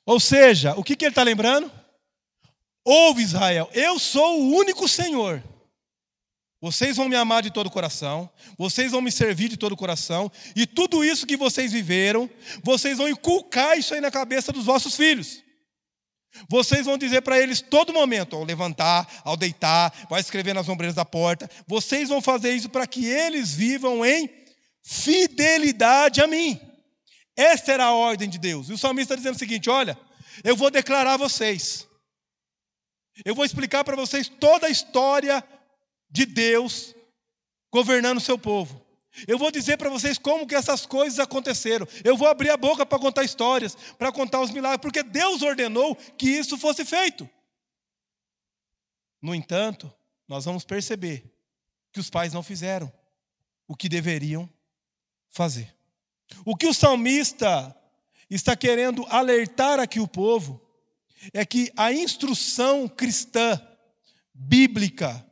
Ou 0.06 0.20
seja, 0.20 0.74
o 0.76 0.84
que, 0.84 0.96
que 0.96 1.04
ele 1.04 1.12
está 1.12 1.22
lembrando? 1.22 1.70
Ouve 2.84 3.22
Israel, 3.22 3.70
eu 3.72 3.98
sou 3.98 4.40
o 4.40 4.54
único 4.54 4.86
Senhor. 4.86 5.42
Vocês 6.64 6.96
vão 6.96 7.10
me 7.10 7.14
amar 7.14 7.42
de 7.42 7.50
todo 7.50 7.66
o 7.66 7.70
coração, 7.70 8.30
vocês 8.56 8.92
vão 8.92 9.02
me 9.02 9.12
servir 9.12 9.50
de 9.50 9.56
todo 9.58 9.72
o 9.72 9.76
coração, 9.76 10.32
e 10.56 10.66
tudo 10.66 11.04
isso 11.04 11.26
que 11.26 11.36
vocês 11.36 11.72
viveram, 11.72 12.28
vocês 12.62 12.96
vão 12.96 13.06
inculcar 13.06 13.78
isso 13.78 13.92
aí 13.92 14.00
na 14.00 14.10
cabeça 14.10 14.50
dos 14.50 14.64
vossos 14.64 14.96
filhos. 14.96 15.42
Vocês 16.48 16.86
vão 16.86 16.96
dizer 16.96 17.20
para 17.20 17.38
eles 17.38 17.60
todo 17.60 17.92
momento, 17.92 18.34
ao 18.34 18.44
levantar, 18.44 19.06
ao 19.24 19.36
deitar, 19.36 19.92
vai 20.08 20.22
escrever 20.22 20.54
nas 20.54 20.66
ombreiras 20.66 20.94
da 20.94 21.04
porta, 21.04 21.50
vocês 21.66 22.08
vão 22.08 22.22
fazer 22.22 22.54
isso 22.54 22.70
para 22.70 22.86
que 22.86 23.04
eles 23.04 23.52
vivam 23.52 24.02
em 24.02 24.30
fidelidade 24.82 26.22
a 26.22 26.26
mim. 26.26 26.58
Esta 27.36 27.72
era 27.72 27.84
a 27.84 27.94
ordem 27.94 28.26
de 28.26 28.38
Deus. 28.38 28.70
E 28.70 28.72
o 28.72 28.78
salmista 28.78 29.12
está 29.12 29.16
dizendo 29.16 29.36
o 29.36 29.38
seguinte: 29.38 29.68
olha, 29.68 29.98
eu 30.42 30.56
vou 30.56 30.70
declarar 30.70 31.12
a 31.12 31.18
vocês, 31.18 31.86
eu 33.22 33.34
vou 33.34 33.44
explicar 33.44 33.84
para 33.84 33.96
vocês 33.96 34.30
toda 34.30 34.66
a 34.66 34.70
história 34.70 35.44
de 36.14 36.24
Deus 36.24 36.94
governando 37.72 38.18
o 38.18 38.20
seu 38.20 38.38
povo. 38.38 38.80
Eu 39.26 39.36
vou 39.36 39.50
dizer 39.50 39.76
para 39.76 39.90
vocês 39.90 40.16
como 40.16 40.46
que 40.46 40.54
essas 40.54 40.86
coisas 40.86 41.18
aconteceram. 41.18 41.86
Eu 42.04 42.16
vou 42.16 42.28
abrir 42.28 42.50
a 42.50 42.56
boca 42.56 42.86
para 42.86 43.00
contar 43.00 43.24
histórias, 43.24 43.74
para 43.98 44.12
contar 44.12 44.40
os 44.40 44.52
milagres, 44.52 44.80
porque 44.80 45.02
Deus 45.02 45.42
ordenou 45.42 45.96
que 45.96 46.28
isso 46.28 46.56
fosse 46.56 46.84
feito. 46.84 47.28
No 49.20 49.34
entanto, 49.34 49.92
nós 50.28 50.44
vamos 50.44 50.64
perceber 50.64 51.34
que 51.92 51.98
os 51.98 52.08
pais 52.08 52.32
não 52.32 52.44
fizeram 52.44 52.92
o 53.66 53.76
que 53.76 53.88
deveriam 53.88 54.48
fazer. 55.30 55.74
O 56.44 56.56
que 56.56 56.66
o 56.66 56.74
salmista 56.74 57.74
está 58.30 58.54
querendo 58.54 59.04
alertar 59.08 59.80
aqui 59.80 59.98
o 59.98 60.08
povo 60.08 60.64
é 61.32 61.44
que 61.44 61.72
a 61.76 61.92
instrução 61.92 62.88
cristã, 62.88 63.60
bíblica, 64.32 65.24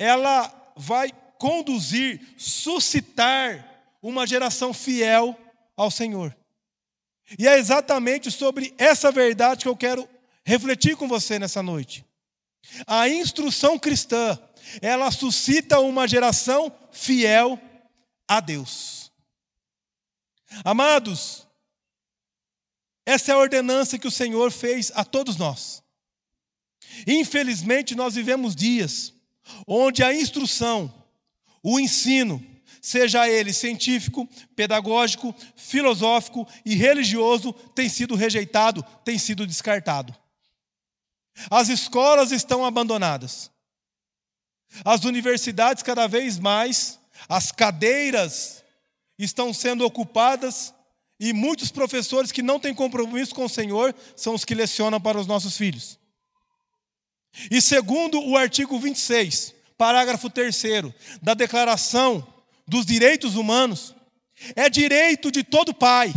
ela 0.00 0.72
vai 0.74 1.12
conduzir, 1.38 2.34
suscitar 2.38 3.84
uma 4.00 4.26
geração 4.26 4.72
fiel 4.72 5.38
ao 5.76 5.90
Senhor. 5.90 6.34
E 7.38 7.46
é 7.46 7.58
exatamente 7.58 8.30
sobre 8.30 8.74
essa 8.78 9.12
verdade 9.12 9.62
que 9.62 9.68
eu 9.68 9.76
quero 9.76 10.08
refletir 10.42 10.96
com 10.96 11.06
você 11.06 11.38
nessa 11.38 11.62
noite. 11.62 12.02
A 12.86 13.10
instrução 13.10 13.78
cristã, 13.78 14.38
ela 14.80 15.10
suscita 15.10 15.78
uma 15.80 16.08
geração 16.08 16.74
fiel 16.90 17.60
a 18.26 18.40
Deus. 18.40 19.12
Amados, 20.64 21.46
essa 23.04 23.32
é 23.32 23.34
a 23.34 23.38
ordenança 23.38 23.98
que 23.98 24.08
o 24.08 24.10
Senhor 24.10 24.50
fez 24.50 24.90
a 24.94 25.04
todos 25.04 25.36
nós. 25.36 25.82
Infelizmente, 27.06 27.94
nós 27.94 28.14
vivemos 28.14 28.56
dias 28.56 29.19
onde 29.66 30.02
a 30.02 30.14
instrução, 30.14 30.92
o 31.62 31.78
ensino, 31.78 32.44
seja 32.80 33.28
ele 33.28 33.52
científico, 33.52 34.28
pedagógico, 34.56 35.34
filosófico 35.56 36.48
e 36.64 36.74
religioso, 36.74 37.52
tem 37.74 37.88
sido 37.88 38.14
rejeitado, 38.14 38.82
tem 39.04 39.18
sido 39.18 39.46
descartado. 39.46 40.14
As 41.50 41.68
escolas 41.68 42.32
estão 42.32 42.64
abandonadas. 42.64 43.50
As 44.84 45.04
universidades, 45.04 45.82
cada 45.82 46.06
vez 46.06 46.38
mais, 46.38 46.98
as 47.28 47.52
cadeiras 47.52 48.64
estão 49.18 49.52
sendo 49.52 49.84
ocupadas 49.84 50.72
e 51.18 51.34
muitos 51.34 51.70
professores 51.70 52.32
que 52.32 52.42
não 52.42 52.58
têm 52.58 52.74
compromisso 52.74 53.34
com 53.34 53.44
o 53.44 53.48
Senhor 53.48 53.94
são 54.16 54.34
os 54.34 54.44
que 54.44 54.54
lecionam 54.54 54.98
para 54.98 55.20
os 55.20 55.26
nossos 55.26 55.56
filhos. 55.56 55.99
E 57.50 57.60
segundo 57.60 58.20
o 58.20 58.36
artigo 58.36 58.78
26, 58.78 59.54
parágrafo 59.76 60.28
3 60.28 60.62
da 61.22 61.34
Declaração 61.34 62.26
dos 62.66 62.84
Direitos 62.84 63.36
Humanos, 63.36 63.94
é 64.56 64.68
direito 64.68 65.30
de 65.30 65.44
todo 65.44 65.74
pai, 65.74 66.12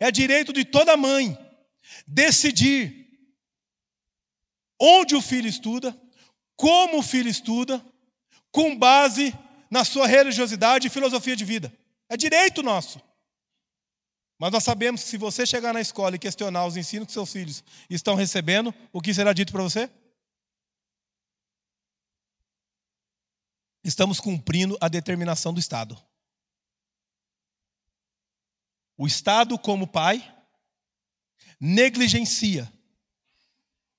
é 0.00 0.10
direito 0.10 0.52
de 0.52 0.64
toda 0.64 0.96
mãe 0.96 1.36
decidir 2.06 3.06
onde 4.80 5.14
o 5.14 5.22
filho 5.22 5.48
estuda, 5.48 5.96
como 6.56 6.98
o 6.98 7.02
filho 7.02 7.28
estuda, 7.28 7.84
com 8.50 8.76
base 8.76 9.34
na 9.70 9.84
sua 9.84 10.06
religiosidade 10.06 10.86
e 10.86 10.90
filosofia 10.90 11.36
de 11.36 11.44
vida. 11.44 11.72
É 12.08 12.16
direito 12.16 12.62
nosso. 12.62 13.00
Mas 14.38 14.52
nós 14.52 14.64
sabemos 14.64 15.02
que 15.02 15.08
se 15.08 15.16
você 15.16 15.46
chegar 15.46 15.72
na 15.72 15.80
escola 15.80 16.16
e 16.16 16.18
questionar 16.18 16.66
os 16.66 16.76
ensinos 16.76 17.06
que 17.06 17.12
seus 17.12 17.32
filhos 17.32 17.64
estão 17.88 18.14
recebendo, 18.14 18.74
o 18.92 19.00
que 19.00 19.14
será 19.14 19.32
dito 19.32 19.52
para 19.52 19.62
você? 19.62 19.90
Estamos 23.86 24.18
cumprindo 24.18 24.76
a 24.80 24.88
determinação 24.88 25.54
do 25.54 25.60
Estado. 25.60 25.96
O 28.98 29.06
Estado, 29.06 29.58
como 29.58 29.86
pai, 29.86 30.34
negligencia 31.60 32.70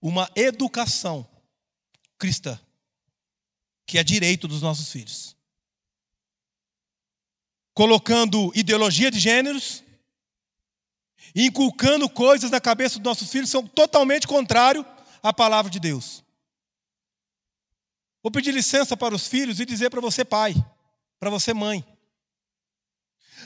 uma 0.02 0.30
educação 0.36 1.28
cristã, 2.18 2.60
que 3.86 3.98
é 3.98 4.04
direito 4.04 4.48
dos 4.48 4.62
nossos 4.62 4.92
filhos. 4.92 5.36
colocando 7.74 8.52
ideologia 8.56 9.12
de 9.12 9.20
gêneros, 9.20 9.84
inculcando 11.36 12.10
coisas 12.10 12.50
na 12.50 12.60
cabeça 12.60 12.98
dos 12.98 13.06
nossos 13.06 13.30
filhos 13.30 13.50
que 13.50 13.52
são 13.52 13.68
totalmente 13.68 14.28
contrário 14.28 14.84
à 15.22 15.32
palavra 15.32 15.70
de 15.70 15.80
Deus. 15.80 16.24
Vou 18.28 18.32
pedir 18.34 18.54
licença 18.54 18.98
para 18.98 19.16
os 19.16 19.26
filhos 19.26 19.58
e 19.62 19.66
dizer 19.66 19.90
para 19.90 20.02
você, 20.02 20.26
pai, 20.26 20.54
para 21.18 21.30
você, 21.30 21.54
mãe. 21.54 21.88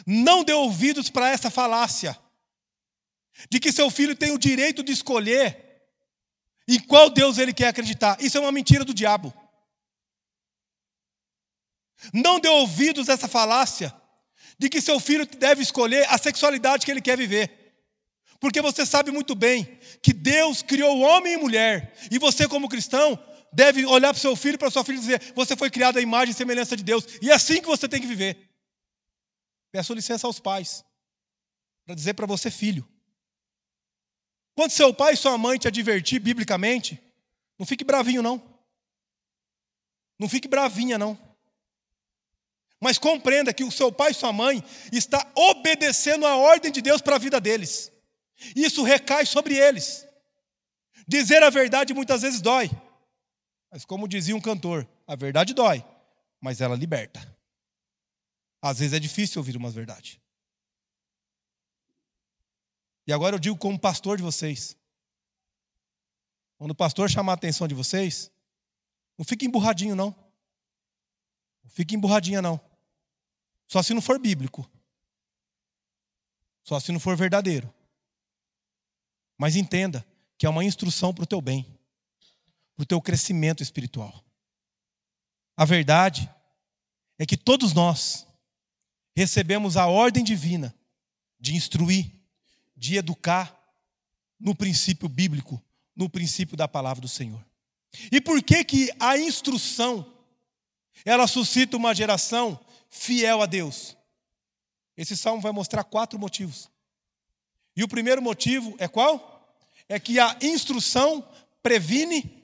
Não 0.07 0.43
dê 0.43 0.53
ouvidos 0.53 1.07
para 1.07 1.29
essa 1.29 1.51
falácia 1.51 2.17
de 3.47 3.59
que 3.59 3.71
seu 3.71 3.91
filho 3.91 4.15
tem 4.15 4.31
o 4.31 4.39
direito 4.39 4.81
de 4.81 4.91
escolher 4.91 5.83
em 6.67 6.79
qual 6.79 7.11
Deus 7.11 7.37
ele 7.37 7.53
quer 7.53 7.67
acreditar. 7.67 8.19
Isso 8.19 8.39
é 8.39 8.41
uma 8.41 8.51
mentira 8.51 8.83
do 8.83 8.91
diabo. 8.91 9.31
Não 12.11 12.39
dê 12.39 12.49
ouvidos 12.49 13.07
a 13.07 13.13
essa 13.13 13.27
falácia 13.27 13.93
de 14.57 14.67
que 14.67 14.81
seu 14.81 14.99
filho 14.99 15.27
deve 15.27 15.61
escolher 15.61 16.07
a 16.09 16.17
sexualidade 16.17 16.87
que 16.87 16.91
ele 16.91 17.01
quer 17.01 17.15
viver. 17.15 17.75
Porque 18.39 18.63
você 18.63 18.83
sabe 18.83 19.11
muito 19.11 19.35
bem 19.35 19.79
que 20.01 20.11
Deus 20.11 20.63
criou 20.63 21.01
homem 21.01 21.33
e 21.33 21.37
mulher, 21.37 21.93
e 22.09 22.17
você, 22.17 22.47
como 22.47 22.67
cristão, 22.67 23.23
deve 23.51 23.85
olhar 23.85 24.13
para 24.13 24.17
o 24.17 24.21
seu 24.21 24.35
filho 24.35 24.57
para 24.57 24.71
sua 24.71 24.83
filha 24.83 24.97
e 24.97 24.99
dizer: 24.99 25.33
Você 25.35 25.55
foi 25.55 25.69
criado 25.69 25.97
à 25.97 26.01
imagem 26.01 26.31
e 26.31 26.35
semelhança 26.35 26.77
de 26.77 26.83
Deus, 26.83 27.05
e 27.21 27.29
é 27.29 27.33
assim 27.33 27.61
que 27.61 27.67
você 27.67 27.87
tem 27.87 27.99
que 27.99 28.07
viver. 28.07 28.49
Peço 29.71 29.93
licença 29.93 30.27
aos 30.27 30.39
pais, 30.39 30.83
para 31.85 31.95
dizer 31.95 32.13
para 32.13 32.25
você, 32.25 32.49
filho. 32.51 32.87
Quando 34.55 34.71
seu 34.71 34.93
pai 34.93 35.13
e 35.13 35.17
sua 35.17 35.37
mãe 35.37 35.57
te 35.57 35.67
advertir 35.67 36.19
biblicamente, 36.19 37.01
não 37.57 37.65
fique 37.65 37.83
bravinho, 37.83 38.21
não. 38.21 38.41
Não 40.19 40.29
fique 40.29 40.47
bravinha, 40.47 40.97
não. 40.97 41.17
Mas 42.79 42.97
compreenda 42.97 43.53
que 43.53 43.63
o 43.63 43.71
seu 43.71 43.91
pai 43.91 44.11
e 44.11 44.15
sua 44.15 44.33
mãe 44.33 44.63
está 44.91 45.31
obedecendo 45.35 46.25
a 46.25 46.35
ordem 46.35 46.71
de 46.71 46.81
Deus 46.81 47.01
para 47.01 47.15
a 47.15 47.19
vida 47.19 47.39
deles. 47.39 47.91
Isso 48.55 48.83
recai 48.83 49.25
sobre 49.25 49.55
eles. 49.55 50.05
Dizer 51.07 51.43
a 51.43 51.49
verdade 51.49 51.93
muitas 51.93 52.23
vezes 52.23 52.41
dói. 52.41 52.69
Mas 53.71 53.85
como 53.85 54.07
dizia 54.07 54.35
um 54.35 54.41
cantor, 54.41 54.87
a 55.07 55.15
verdade 55.15 55.53
dói, 55.53 55.83
mas 56.41 56.59
ela 56.59 56.75
liberta. 56.75 57.19
Às 58.61 58.79
vezes 58.79 58.93
é 58.93 58.99
difícil 58.99 59.39
ouvir 59.39 59.55
uma 59.55 59.71
verdade. 59.71 60.21
E 63.07 63.13
agora 63.13 63.35
eu 63.35 63.39
digo 63.39 63.57
como 63.57 63.79
pastor 63.79 64.17
de 64.17 64.23
vocês. 64.23 64.77
Quando 66.57 66.71
o 66.71 66.75
pastor 66.75 67.09
chamar 67.09 67.31
a 67.31 67.35
atenção 67.35 67.67
de 67.67 67.73
vocês, 67.73 68.29
não 69.17 69.25
fique 69.25 69.45
emburradinho, 69.45 69.95
não. 69.95 70.13
Não 71.63 71.71
fique 71.71 71.95
emburradinha, 71.95 72.41
não. 72.41 72.59
Só 73.67 73.81
se 73.81 73.93
não 73.93 74.01
for 74.01 74.19
bíblico. 74.19 74.69
Só 76.61 76.79
se 76.79 76.91
não 76.91 76.99
for 76.99 77.15
verdadeiro. 77.15 77.73
Mas 79.37 79.55
entenda 79.55 80.05
que 80.37 80.45
é 80.45 80.49
uma 80.49 80.63
instrução 80.63 81.13
para 81.13 81.23
o 81.23 81.27
teu 81.27 81.41
bem, 81.41 81.65
para 82.81 82.83
o 82.83 82.85
teu 82.85 83.01
crescimento 83.01 83.61
espiritual. 83.61 84.25
A 85.55 85.65
verdade 85.65 86.27
é 87.19 87.27
que 87.27 87.37
todos 87.37 87.73
nós 87.73 88.25
recebemos 89.15 89.77
a 89.77 89.85
ordem 89.85 90.23
divina 90.23 90.73
de 91.39 91.55
instruir, 91.55 92.11
de 92.75 92.97
educar 92.97 93.55
no 94.39 94.55
princípio 94.55 95.07
bíblico, 95.07 95.61
no 95.95 96.09
princípio 96.09 96.57
da 96.57 96.67
palavra 96.67 97.01
do 97.01 97.07
Senhor. 97.07 97.45
E 98.11 98.19
por 98.19 98.41
que 98.41 98.63
que 98.63 98.91
a 98.99 99.15
instrução 99.15 100.11
ela 101.05 101.27
suscita 101.27 101.77
uma 101.77 101.93
geração 101.93 102.59
fiel 102.89 103.43
a 103.43 103.45
Deus. 103.45 103.95
Esse 104.97 105.15
salmo 105.15 105.41
vai 105.41 105.51
mostrar 105.51 105.83
quatro 105.83 106.17
motivos. 106.17 106.69
E 107.75 107.83
o 107.83 107.87
primeiro 107.87 108.21
motivo 108.21 108.75
é 108.79 108.87
qual? 108.87 109.55
É 109.87 109.99
que 109.99 110.19
a 110.19 110.35
instrução 110.41 111.27
previne 111.61 112.40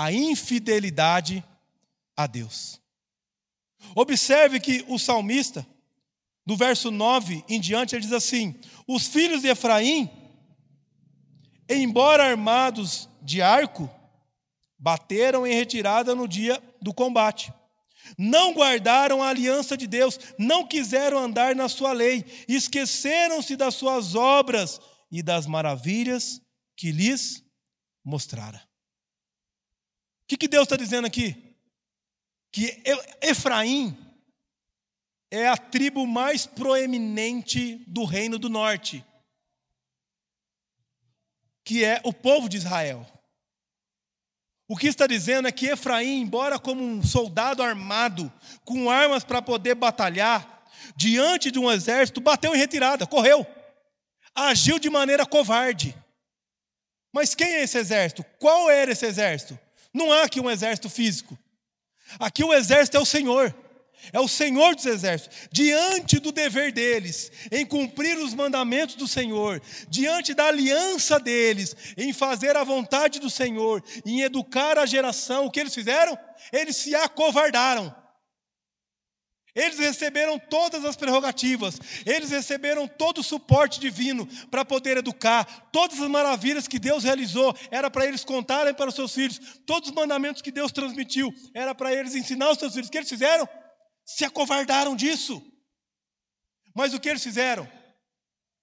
a 0.00 0.10
infidelidade 0.10 1.44
a 2.16 2.26
Deus. 2.26 2.80
Observe 3.94 4.58
que 4.58 4.82
o 4.88 4.98
salmista, 4.98 5.66
do 6.46 6.56
verso 6.56 6.90
9 6.90 7.44
em 7.46 7.60
diante, 7.60 7.94
ele 7.94 8.02
diz 8.02 8.12
assim: 8.12 8.54
Os 8.86 9.06
filhos 9.06 9.42
de 9.42 9.48
Efraim, 9.48 10.10
embora 11.68 12.24
armados 12.24 13.10
de 13.20 13.42
arco, 13.42 13.90
bateram 14.78 15.46
em 15.46 15.54
retirada 15.54 16.14
no 16.14 16.26
dia 16.26 16.62
do 16.80 16.94
combate 16.94 17.52
não 18.18 18.52
guardaram 18.54 19.22
a 19.22 19.28
aliança 19.28 19.76
de 19.76 19.86
Deus, 19.86 20.18
não 20.36 20.66
quiseram 20.66 21.18
andar 21.18 21.54
na 21.54 21.68
sua 21.68 21.92
lei, 21.92 22.24
esqueceram-se 22.48 23.54
das 23.56 23.76
suas 23.76 24.16
obras 24.16 24.80
e 25.12 25.22
das 25.22 25.46
maravilhas 25.46 26.42
que 26.76 26.90
lhes 26.90 27.44
mostrara. 28.04 28.69
Que, 30.30 30.36
que 30.36 30.46
Deus 30.46 30.62
está 30.62 30.76
dizendo 30.76 31.08
aqui? 31.08 31.56
Que 32.52 32.80
Efraim 33.20 33.98
é 35.28 35.48
a 35.48 35.56
tribo 35.56 36.06
mais 36.06 36.46
proeminente 36.46 37.84
do 37.88 38.04
reino 38.04 38.38
do 38.38 38.48
norte, 38.48 39.04
que 41.64 41.84
é 41.84 42.00
o 42.04 42.12
povo 42.12 42.48
de 42.48 42.58
Israel. 42.58 43.04
O 44.68 44.76
que 44.76 44.86
está 44.86 45.04
dizendo 45.08 45.48
é 45.48 45.52
que 45.52 45.66
Efraim, 45.66 46.20
embora 46.20 46.60
como 46.60 46.80
um 46.80 47.02
soldado 47.02 47.60
armado, 47.60 48.32
com 48.64 48.88
armas 48.88 49.24
para 49.24 49.42
poder 49.42 49.74
batalhar, 49.74 50.64
diante 50.94 51.50
de 51.50 51.58
um 51.58 51.68
exército, 51.68 52.20
bateu 52.20 52.54
em 52.54 52.58
retirada, 52.58 53.04
correu, 53.04 53.44
agiu 54.32 54.78
de 54.78 54.88
maneira 54.88 55.26
covarde. 55.26 55.92
Mas 57.12 57.34
quem 57.34 57.48
é 57.48 57.64
esse 57.64 57.78
exército? 57.78 58.24
Qual 58.38 58.70
era 58.70 58.92
esse 58.92 59.04
exército? 59.04 59.58
Não 59.92 60.12
há 60.12 60.24
aqui 60.24 60.40
um 60.40 60.50
exército 60.50 60.88
físico. 60.88 61.38
Aqui 62.18 62.42
o 62.42 62.52
exército 62.52 62.96
é 62.96 63.00
o 63.00 63.04
Senhor 63.04 63.54
é 64.12 64.20
o 64.20 64.28
Senhor 64.28 64.74
dos 64.74 64.86
Exércitos, 64.86 65.48
diante 65.52 66.18
do 66.18 66.32
dever 66.32 66.72
deles, 66.72 67.30
em 67.50 67.66
cumprir 67.66 68.16
os 68.18 68.34
mandamentos 68.34 68.94
do 68.94 69.06
Senhor, 69.06 69.60
diante 69.88 70.32
da 70.34 70.46
aliança 70.46 71.20
deles, 71.20 71.76
em 71.96 72.12
fazer 72.12 72.56
a 72.56 72.64
vontade 72.64 73.20
do 73.20 73.28
Senhor, 73.28 73.82
em 74.04 74.22
educar 74.22 74.78
a 74.78 74.86
geração, 74.86 75.46
o 75.46 75.50
que 75.50 75.60
eles 75.60 75.74
fizeram? 75.74 76.18
Eles 76.52 76.76
se 76.76 76.94
acovardaram. 76.94 77.94
Eles 79.54 79.78
receberam 79.78 80.38
todas 80.38 80.84
as 80.84 80.96
prerrogativas, 80.96 81.78
eles 82.06 82.30
receberam 82.30 82.86
todo 82.86 83.18
o 83.18 83.24
suporte 83.24 83.80
divino 83.80 84.26
para 84.50 84.64
poder 84.64 84.96
educar. 84.98 85.68
Todas 85.72 86.00
as 86.00 86.08
maravilhas 86.08 86.68
que 86.68 86.78
Deus 86.78 87.04
realizou 87.04 87.56
era 87.70 87.90
para 87.90 88.06
eles 88.06 88.24
contarem 88.24 88.74
para 88.74 88.88
os 88.88 88.94
seus 88.94 89.12
filhos. 89.12 89.40
Todos 89.66 89.88
os 89.88 89.94
mandamentos 89.94 90.42
que 90.42 90.52
Deus 90.52 90.70
transmitiu 90.70 91.34
era 91.54 91.74
para 91.74 91.92
eles 91.92 92.14
ensinar 92.14 92.46
aos 92.46 92.58
seus 92.58 92.72
filhos. 92.72 92.88
O 92.88 92.90
que 92.90 92.98
eles 92.98 93.08
fizeram? 93.08 93.48
se 94.10 94.24
acovardaram 94.24 94.96
disso. 94.96 95.40
Mas 96.74 96.92
o 96.92 97.00
que 97.00 97.08
eles 97.08 97.22
fizeram? 97.22 97.68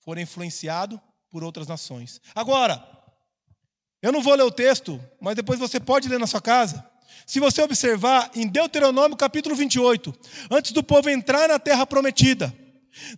Foram 0.04 0.21
influenciados 0.21 1.00
por 1.30 1.43
outras 1.43 1.67
nações. 1.67 2.21
Agora, 2.36 2.86
eu 4.02 4.12
não 4.12 4.21
vou 4.21 4.36
ler 4.36 4.43
o 4.43 4.52
texto, 4.52 5.00
mas 5.21 5.36
depois 5.36 5.60
você 5.60 5.80
pode 5.80 6.08
ler 6.10 6.19
na 6.19 6.28
sua 6.28 6.41
casa. 6.41 6.86
Se 7.26 7.39
você 7.39 7.62
observar 7.62 8.32
em 8.36 8.48
Deuteronômio 8.48 9.17
capítulo 9.17 9.56
28, 9.56 10.13
antes 10.50 10.72
do 10.72 10.84
povo 10.84 11.10
entrar 11.10 11.48
na 11.48 11.60
terra 11.60 11.86
prometida, 11.86 12.54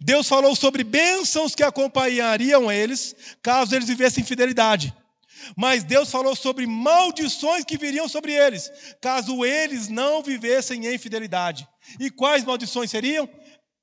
Deus 0.02 0.28
falou 0.28 0.56
sobre 0.56 0.84
bênçãos 0.84 1.56
que 1.56 1.64
acompanhariam 1.64 2.72
eles, 2.72 3.16
caso 3.42 3.76
eles 3.76 3.88
vivessem 3.88 4.24
fidelidade. 4.24 4.94
Mas 5.56 5.84
Deus 5.84 6.12
falou 6.12 6.36
sobre 6.36 6.68
maldições 6.68 7.64
que 7.64 7.78
viriam 7.78 8.08
sobre 8.08 8.34
eles, 8.34 8.72
caso 9.02 9.46
eles 9.46 9.88
não 9.88 10.22
vivessem 10.22 10.86
em 10.88 10.98
fidelidade. 10.98 11.68
E 12.00 12.10
quais 12.10 12.44
maldições 12.44 12.92
seriam? 12.92 13.28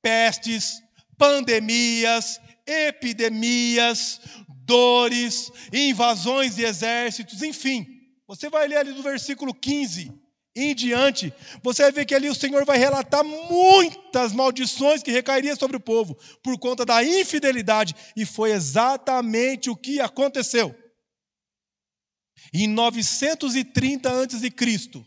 Pestes, 0.03 0.83
pandemias, 1.17 2.41
epidemias, 2.67 4.21
dores, 4.49 5.51
invasões 5.73 6.57
de 6.57 6.65
exércitos, 6.65 7.43
enfim. 7.43 7.96
Você 8.27 8.51
vai 8.51 8.67
ler 8.67 8.79
ali 8.79 8.93
do 8.93 9.03
versículo 9.03 9.55
15 9.55 10.13
em 10.59 10.75
diante, 10.75 11.35
você 11.63 11.83
vai 11.83 11.93
ver 11.93 12.07
que 12.07 12.15
ali 12.15 12.31
o 12.31 12.35
Senhor 12.35 12.65
vai 12.65 12.79
relatar 12.79 13.23
muitas 13.23 14.33
maldições 14.33 15.03
que 15.03 15.11
recairiam 15.11 15.55
sobre 15.55 15.77
o 15.77 15.81
povo 15.81 16.15
por 16.43 16.59
conta 16.59 16.83
da 16.83 17.05
infidelidade, 17.05 17.95
e 18.17 18.25
foi 18.25 18.53
exatamente 18.53 19.69
o 19.69 19.77
que 19.77 20.01
aconteceu. 20.01 20.75
Em 22.55 22.67
930 22.67 24.09
a.C., 24.09 25.05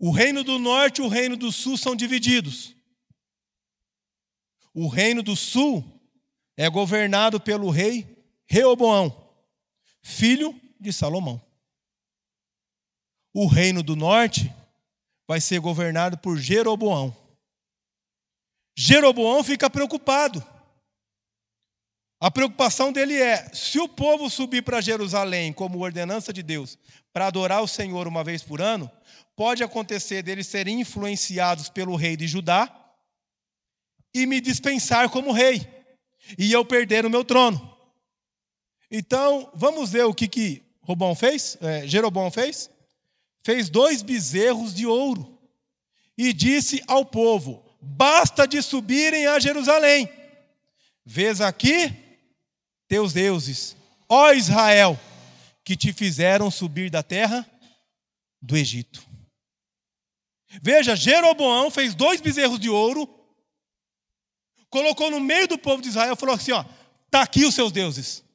o 0.00 0.10
reino 0.10 0.42
do 0.42 0.58
norte 0.58 1.00
e 1.00 1.04
o 1.04 1.08
reino 1.08 1.36
do 1.36 1.52
sul 1.52 1.76
são 1.76 1.94
divididos. 1.94 2.74
O 4.74 4.88
reino 4.88 5.22
do 5.22 5.36
sul 5.36 5.84
é 6.56 6.68
governado 6.68 7.40
pelo 7.40 7.70
rei 7.70 8.16
Reoboão, 8.46 9.32
filho 10.02 10.60
de 10.78 10.92
Salomão. 10.92 11.40
O 13.34 13.46
reino 13.46 13.82
do 13.82 13.94
norte 13.94 14.52
vai 15.26 15.40
ser 15.40 15.60
governado 15.60 16.18
por 16.18 16.38
Jeroboão, 16.38 17.14
Jeroboão 18.80 19.42
fica 19.42 19.68
preocupado. 19.68 20.40
A 22.20 22.30
preocupação 22.30 22.92
dele 22.92 23.20
é: 23.20 23.52
se 23.52 23.80
o 23.80 23.88
povo 23.88 24.30
subir 24.30 24.62
para 24.62 24.80
Jerusalém 24.80 25.52
como 25.52 25.80
ordenança 25.80 26.32
de 26.32 26.44
Deus 26.44 26.78
para 27.12 27.26
adorar 27.26 27.60
o 27.60 27.66
Senhor 27.66 28.06
uma 28.06 28.22
vez 28.22 28.40
por 28.40 28.62
ano, 28.62 28.88
pode 29.34 29.64
acontecer 29.64 30.22
deles 30.22 30.46
serem 30.46 30.80
influenciados 30.80 31.68
pelo 31.68 31.96
rei 31.96 32.16
de 32.16 32.28
Judá 32.28 32.72
e 34.14 34.26
me 34.26 34.40
dispensar 34.40 35.10
como 35.10 35.32
rei, 35.32 35.66
e 36.38 36.52
eu 36.52 36.64
perder 36.64 37.04
o 37.04 37.10
meu 37.10 37.24
trono. 37.24 37.76
Então, 38.88 39.50
vamos 39.56 39.90
ver 39.90 40.04
o 40.04 40.14
que, 40.14 40.28
que 40.28 40.62
Robão 40.88 41.14
fez, 41.14 41.58
é, 41.60 41.86
Jeroboão 41.86 42.30
fez? 42.30 42.70
Fez 43.42 43.68
dois 43.68 44.00
bezerros 44.00 44.74
de 44.74 44.86
ouro 44.86 45.38
e 46.16 46.32
disse 46.32 46.82
ao 46.86 47.04
povo: 47.04 47.62
basta 47.78 48.48
de 48.48 48.62
subirem 48.62 49.26
a 49.26 49.38
Jerusalém. 49.38 50.10
Vês 51.04 51.42
aqui 51.42 51.94
teus 52.88 53.12
deuses, 53.12 53.76
ó 54.08 54.32
Israel, 54.32 54.98
que 55.62 55.76
te 55.76 55.92
fizeram 55.92 56.50
subir 56.50 56.88
da 56.88 57.02
terra 57.02 57.46
do 58.40 58.56
Egito. 58.56 59.06
Veja, 60.62 60.96
Jeroboão 60.96 61.70
fez 61.70 61.94
dois 61.94 62.22
bezerros 62.22 62.58
de 62.58 62.70
ouro, 62.70 63.06
colocou 64.70 65.10
no 65.10 65.20
meio 65.20 65.46
do 65.46 65.58
povo 65.58 65.82
de 65.82 65.90
Israel 65.90 66.14
e 66.14 66.16
falou 66.16 66.34
assim: 66.34 66.52
ó, 66.52 66.64
tá 67.10 67.20
aqui 67.20 67.44
os 67.44 67.54
seus 67.54 67.70
deuses. 67.72 68.26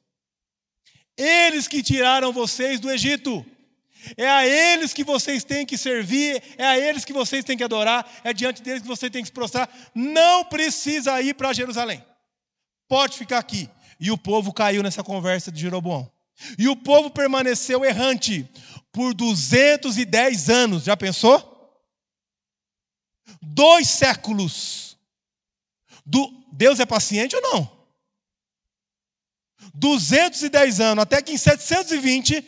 Eles 1.16 1.68
que 1.68 1.82
tiraram 1.82 2.32
vocês 2.32 2.80
do 2.80 2.90
Egito. 2.90 3.44
É 4.16 4.28
a 4.28 4.46
eles 4.46 4.92
que 4.92 5.02
vocês 5.02 5.44
têm 5.44 5.64
que 5.64 5.78
servir, 5.78 6.42
é 6.58 6.66
a 6.66 6.78
eles 6.78 7.04
que 7.04 7.12
vocês 7.12 7.42
têm 7.42 7.56
que 7.56 7.64
adorar, 7.64 8.06
é 8.22 8.34
diante 8.34 8.60
deles 8.60 8.82
que 8.82 8.88
vocês 8.88 9.10
têm 9.10 9.22
que 9.22 9.28
se 9.28 9.32
prostrar. 9.32 9.70
Não 9.94 10.44
precisa 10.44 11.20
ir 11.22 11.34
para 11.34 11.54
Jerusalém. 11.54 12.04
Pode 12.86 13.16
ficar 13.16 13.38
aqui. 13.38 13.68
E 13.98 14.10
o 14.10 14.18
povo 14.18 14.52
caiu 14.52 14.82
nessa 14.82 15.02
conversa 15.02 15.50
de 15.50 15.60
Jeroboão. 15.60 16.10
E 16.58 16.68
o 16.68 16.76
povo 16.76 17.10
permaneceu 17.10 17.84
errante 17.84 18.48
por 18.92 19.14
210 19.14 20.50
anos. 20.50 20.84
Já 20.84 20.96
pensou? 20.96 21.52
Dois 23.40 23.88
séculos. 23.88 24.98
Do... 26.04 26.44
Deus 26.52 26.78
é 26.78 26.86
paciente 26.86 27.34
ou 27.34 27.42
não? 27.42 27.73
210 29.72 30.80
anos, 30.80 31.02
até 31.02 31.22
que 31.22 31.32
em 31.32 31.38
720, 31.38 32.44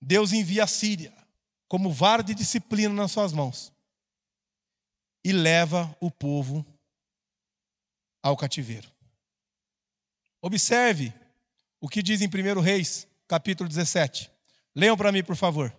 Deus 0.00 0.32
envia 0.32 0.64
a 0.64 0.66
Síria 0.66 1.12
como 1.68 1.90
vara 1.90 2.22
de 2.22 2.34
disciplina 2.34 2.92
nas 2.92 3.12
suas 3.12 3.32
mãos 3.32 3.72
e 5.24 5.32
leva 5.32 5.96
o 6.00 6.10
povo 6.10 6.64
ao 8.22 8.36
cativeiro. 8.36 8.90
Observe 10.40 11.12
o 11.80 11.88
que 11.88 12.02
diz 12.02 12.20
em 12.20 12.28
1 12.28 12.60
Reis, 12.60 13.06
capítulo 13.26 13.68
17. 13.68 14.30
Leiam 14.74 14.96
para 14.96 15.12
mim, 15.12 15.24
por 15.24 15.36
favor. 15.36 15.74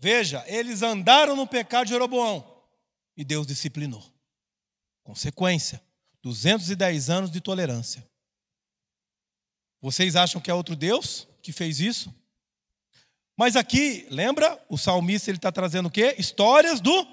Veja, 0.00 0.42
eles 0.46 0.80
andaram 0.80 1.36
no 1.36 1.46
pecado 1.46 1.84
de 1.84 1.92
Jeroboão 1.92 2.64
e 3.14 3.22
Deus 3.22 3.46
disciplinou. 3.46 4.02
Consequência: 5.04 5.82
210 6.22 7.10
anos 7.10 7.30
de 7.30 7.38
tolerância. 7.38 8.08
Vocês 9.78 10.16
acham 10.16 10.40
que 10.40 10.50
é 10.50 10.54
outro 10.54 10.74
Deus 10.74 11.28
que 11.42 11.52
fez 11.52 11.80
isso? 11.80 12.14
Mas 13.36 13.56
aqui, 13.56 14.06
lembra? 14.10 14.58
O 14.70 14.78
salmista 14.78 15.30
ele 15.30 15.36
está 15.36 15.52
trazendo 15.52 15.86
o 15.86 15.90
quê? 15.90 16.14
Histórias 16.18 16.80
do 16.80 17.06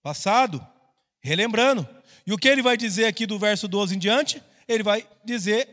passado, 0.00 0.64
relembrando. 1.20 1.88
E 2.24 2.32
o 2.32 2.38
que 2.38 2.48
ele 2.48 2.62
vai 2.62 2.76
dizer 2.76 3.06
aqui 3.06 3.26
do 3.26 3.38
verso 3.38 3.66
12 3.66 3.96
em 3.96 3.98
diante? 3.98 4.40
Ele 4.68 4.84
vai 4.84 5.08
dizer 5.24 5.68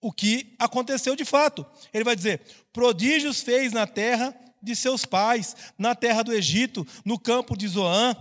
o 0.00 0.10
que 0.10 0.54
aconteceu 0.58 1.14
de 1.14 1.24
fato. 1.26 1.66
Ele 1.92 2.04
vai 2.04 2.16
dizer: 2.16 2.40
prodígios 2.72 3.42
fez 3.42 3.74
na 3.74 3.86
terra 3.86 4.34
de 4.62 4.76
seus 4.76 5.04
pais, 5.04 5.56
na 5.76 5.94
terra 5.94 6.22
do 6.22 6.32
Egito, 6.32 6.86
no 7.04 7.18
campo 7.18 7.56
de 7.56 7.66
Zoã. 7.68 8.14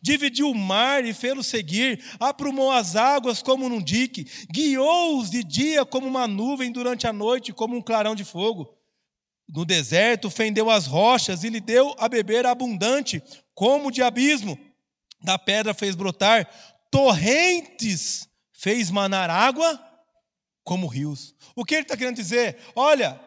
Dividiu 0.00 0.48
o 0.48 0.54
mar 0.54 1.04
e 1.04 1.12
fê-lo 1.12 1.42
seguir, 1.42 2.02
aprumou 2.20 2.70
as 2.70 2.94
águas 2.94 3.42
como 3.42 3.68
num 3.68 3.82
dique, 3.82 4.26
guiou-os 4.50 5.28
de 5.28 5.42
dia 5.42 5.84
como 5.84 6.06
uma 6.06 6.28
nuvem, 6.28 6.70
durante 6.70 7.06
a 7.06 7.12
noite 7.12 7.52
como 7.52 7.76
um 7.76 7.82
clarão 7.82 8.14
de 8.14 8.24
fogo. 8.24 8.78
No 9.48 9.64
deserto 9.64 10.30
fendeu 10.30 10.70
as 10.70 10.86
rochas 10.86 11.44
e 11.44 11.50
lhe 11.50 11.60
deu 11.60 11.94
a 11.98 12.08
beber 12.08 12.46
abundante, 12.46 13.22
como 13.54 13.90
de 13.90 14.02
abismo. 14.02 14.58
Da 15.20 15.38
pedra 15.38 15.74
fez 15.74 15.94
brotar 15.94 16.48
torrentes, 16.90 18.28
fez 18.52 18.90
manar 18.90 19.28
água 19.30 19.80
como 20.64 20.86
rios. 20.86 21.34
O 21.54 21.64
que 21.64 21.74
ele 21.74 21.82
está 21.82 21.96
querendo 21.96 22.16
dizer? 22.16 22.58
Olha, 22.74 23.20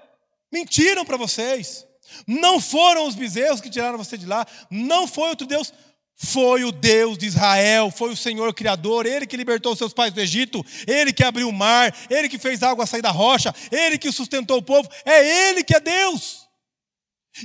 mentiram 0.51 1.06
para 1.06 1.17
vocês. 1.17 1.85
Não 2.28 2.60
foram 2.60 3.08
os 3.08 3.15
bezerros 3.15 3.62
que 3.62 3.70
tiraram 3.70 3.98
você 3.98 4.18
de 4.18 4.26
lá, 4.26 4.46
não 4.70 5.08
foi 5.08 5.30
outro 5.30 5.48
Deus, 5.48 5.74
foi 6.15 6.63
o 6.63 6.72
Deus 6.72 7.18
de 7.18 7.26
Israel, 7.26 7.91
foi 7.91 8.12
o 8.12 8.18
Senhor 8.18 8.54
Criador, 8.54 9.06
Ele 9.06 9.28
que 9.28 9.36
libertou 9.36 9.76
seus 9.76 9.94
pais 9.94 10.13
do 10.13 10.22
Egito, 10.22 10.65
Ele 10.88 11.12
que 11.12 11.24
abriu 11.24 11.50
o 11.50 11.54
mar, 11.54 11.94
Ele 12.10 12.30
que 12.30 12.39
fez 12.39 12.63
água 12.63 12.86
sair 12.86 13.02
da 13.02 13.12
rocha, 13.12 13.54
Ele 13.72 13.98
que 13.98 14.12
sustentou 14.12 14.58
o 14.58 14.63
povo, 14.63 14.89
é 15.04 15.50
Ele 15.50 15.63
que 15.63 15.76
é 15.76 15.80
Deus. 15.80 16.46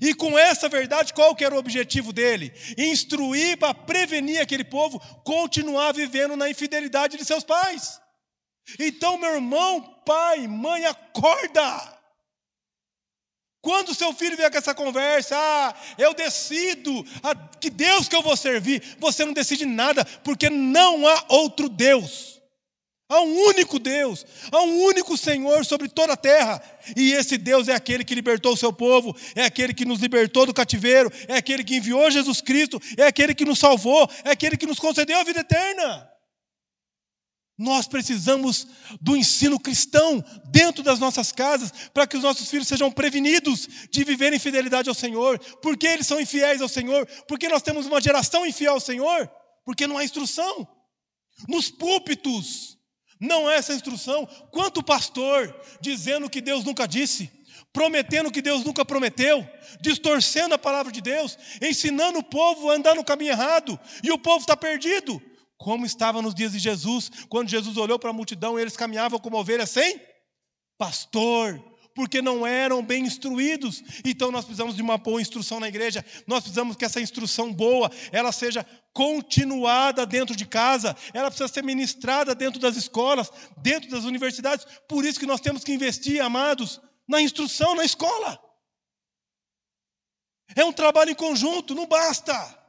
E 0.01 0.15
com 0.15 0.39
essa 0.39 0.69
verdade, 0.69 1.13
qual 1.13 1.35
que 1.35 1.45
era 1.45 1.55
o 1.55 1.59
objetivo 1.59 2.13
dele? 2.13 2.53
Instruir 2.79 3.57
para 3.57 3.75
prevenir 3.75 4.41
aquele 4.41 4.63
povo 4.63 5.01
continuar 5.25 5.93
vivendo 5.93 6.37
na 6.37 6.49
infidelidade 6.49 7.17
de 7.17 7.25
seus 7.25 7.43
pais. 7.43 8.01
Então, 8.79 9.19
meu 9.19 9.35
irmão, 9.35 9.83
pai, 10.07 10.47
mãe, 10.47 10.87
acorda! 10.87 12.00
Quando 13.63 13.95
seu 13.95 14.13
filho 14.15 14.37
vier 14.37 14.51
com 14.51 14.57
essa 14.57 14.75
conversa, 14.75 15.37
ah, 15.37 15.75
eu 15.99 16.15
decido, 16.15 17.05
ah, 17.23 17.35
que 17.61 17.69
Deus 17.69 18.09
que 18.09 18.17
eu 18.17 18.23
vou 18.23 18.37
servir, 18.37 18.83
você 18.99 19.25
não 19.25 19.35
decide 19.35 19.67
nada, 19.67 20.05
porque 20.25 20.49
não 20.49 21.07
há 21.07 21.25
outro 21.29 21.69
Deus. 21.69 22.41
Há 23.07 23.21
um 23.21 23.39
único 23.49 23.81
Deus, 23.81 24.25
há 24.53 24.63
um 24.63 24.83
único 24.85 25.17
Senhor 25.17 25.65
sobre 25.67 25.89
toda 25.89 26.13
a 26.13 26.17
terra, 26.17 26.63
e 26.97 27.13
esse 27.13 27.37
Deus 27.37 27.67
é 27.67 27.75
aquele 27.75 28.05
que 28.05 28.15
libertou 28.15 28.53
o 28.53 28.57
seu 28.57 28.73
povo, 28.73 29.15
é 29.35 29.45
aquele 29.45 29.75
que 29.75 29.85
nos 29.85 29.99
libertou 29.99 30.47
do 30.47 30.55
cativeiro, 30.55 31.13
é 31.27 31.37
aquele 31.37 31.65
que 31.65 31.75
enviou 31.75 32.09
Jesus 32.09 32.41
Cristo, 32.41 32.81
é 32.97 33.09
aquele 33.09 33.35
que 33.35 33.45
nos 33.45 33.59
salvou, 33.59 34.09
é 34.25 34.31
aquele 34.31 34.57
que 34.57 34.65
nos 34.65 34.79
concedeu 34.79 35.19
a 35.19 35.25
vida 35.25 35.41
eterna. 35.41 36.09
Nós 37.61 37.87
precisamos 37.87 38.67
do 39.03 39.15
ensino 39.15 39.61
cristão 39.61 40.25
dentro 40.47 40.83
das 40.83 40.99
nossas 40.99 41.31
casas, 41.31 41.71
para 41.93 42.07
que 42.07 42.17
os 42.17 42.23
nossos 42.23 42.49
filhos 42.49 42.67
sejam 42.67 42.91
prevenidos 42.91 43.69
de 43.91 44.03
viver 44.03 44.33
em 44.33 44.39
fidelidade 44.39 44.89
ao 44.89 44.95
Senhor. 44.95 45.39
Porque 45.61 45.87
eles 45.87 46.07
são 46.07 46.19
infiéis 46.19 46.63
ao 46.63 46.71
Senhor? 46.71 47.07
Porque 47.29 47.51
nós 47.51 47.61
temos 47.61 47.85
uma 47.85 48.01
geração 48.01 48.47
infiel 48.47 48.73
ao 48.73 48.81
Senhor? 48.81 49.31
Porque 49.63 49.87
não 49.87 49.99
há 49.99 50.05
instrução. 50.05 50.67
Nos 51.47 51.71
púlpitos, 51.71 52.79
não 53.21 53.47
há 53.47 53.53
essa 53.53 53.75
instrução. 53.75 54.27
Quanto 54.51 54.83
pastor 54.83 55.55
dizendo 55.83 56.31
que 56.31 56.41
Deus 56.41 56.65
nunca 56.65 56.89
disse, 56.89 57.31
prometendo 57.75 58.33
que 58.33 58.41
Deus 58.41 58.65
nunca 58.65 58.87
prometeu, 58.87 59.47
distorcendo 59.83 60.55
a 60.55 60.59
palavra 60.59 60.91
de 60.91 61.03
Deus, 61.03 61.37
ensinando 61.61 62.21
o 62.21 62.25
povo 62.25 62.71
a 62.71 62.75
andar 62.77 62.95
no 62.95 63.05
caminho 63.05 63.33
errado, 63.33 63.79
e 64.03 64.11
o 64.11 64.19
povo 64.19 64.41
está 64.41 64.57
perdido 64.57 65.21
como 65.61 65.85
estava 65.85 66.23
nos 66.23 66.35
dias 66.35 66.53
de 66.53 66.59
Jesus, 66.59 67.11
quando 67.29 67.51
Jesus 67.51 67.77
olhou 67.77 67.99
para 67.99 68.09
a 68.09 68.15
multidão 68.15 68.59
e 68.59 68.63
eles 68.63 68.79
caminhavam 68.79 69.19
como 69.19 69.37
ovelhas 69.37 69.69
sem 69.69 70.01
pastor, 70.79 71.63
porque 71.95 72.23
não 72.23 72.47
eram 72.47 72.83
bem 72.83 73.05
instruídos. 73.05 73.83
Então 74.03 74.33
nós 74.33 74.47
precisamos 74.47 74.75
de 74.75 74.81
uma 74.81 74.97
boa 74.97 75.21
instrução 75.21 75.61
na 75.61 75.69
igreja. 75.69 76.03
Nós 76.27 76.41
precisamos 76.41 76.77
que 76.77 76.85
essa 76.87 76.99
instrução 76.99 77.53
boa, 77.53 77.91
ela 78.11 78.33
seja 78.33 78.67
continuada 78.95 80.07
dentro 80.07 80.35
de 80.35 80.47
casa, 80.47 80.97
ela 81.13 81.31
precisa 81.31 81.53
ser 81.53 81.63
ministrada 81.63 82.35
dentro 82.35 82.59
das 82.59 82.77
escolas, 82.77 83.31
dentro 83.59 83.91
das 83.91 84.05
universidades. 84.05 84.67
Por 84.89 85.05
isso 85.05 85.21
que 85.21 85.27
nós 85.27 85.43
temos 85.43 85.63
que 85.63 85.75
investir, 85.75 86.23
amados, 86.23 86.81
na 87.07 87.21
instrução 87.21 87.75
na 87.75 87.85
escola. 87.85 88.41
É 90.57 90.65
um 90.65 90.73
trabalho 90.73 91.11
em 91.11 91.15
conjunto, 91.15 91.75
não 91.75 91.87
basta. 91.87 92.60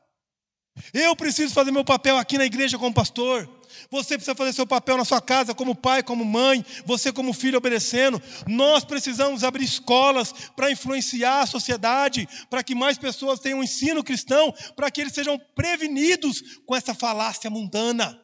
Eu 0.94 1.16
preciso 1.16 1.54
fazer 1.54 1.72
meu 1.72 1.84
papel 1.84 2.18
aqui 2.18 2.38
na 2.38 2.46
igreja 2.46 2.78
como 2.78 2.94
pastor. 2.94 3.50
Você 3.90 4.16
precisa 4.16 4.36
fazer 4.36 4.54
seu 4.54 4.68
papel 4.68 4.98
na 4.98 5.06
sua 5.06 5.22
casa, 5.22 5.54
como 5.54 5.76
pai, 5.76 6.04
como 6.04 6.24
mãe, 6.24 6.66
você 6.86 7.12
como 7.12 7.34
filho 7.34 7.58
obedecendo. 7.58 8.22
Nós 8.48 8.84
precisamos 8.84 9.44
abrir 9.44 9.66
escolas 9.66 10.32
para 10.56 10.72
influenciar 10.72 11.42
a 11.42 11.46
sociedade, 11.46 12.28
para 12.50 12.64
que 12.64 12.76
mais 12.76 12.98
pessoas 12.98 13.40
tenham 13.40 13.60
um 13.60 13.64
ensino 13.64 14.04
cristão, 14.04 14.54
para 14.76 14.90
que 14.90 15.02
eles 15.02 15.14
sejam 15.14 15.40
prevenidos 15.56 16.42
com 16.66 16.76
essa 16.76 16.94
falácia 16.94 17.50
mundana, 17.50 18.20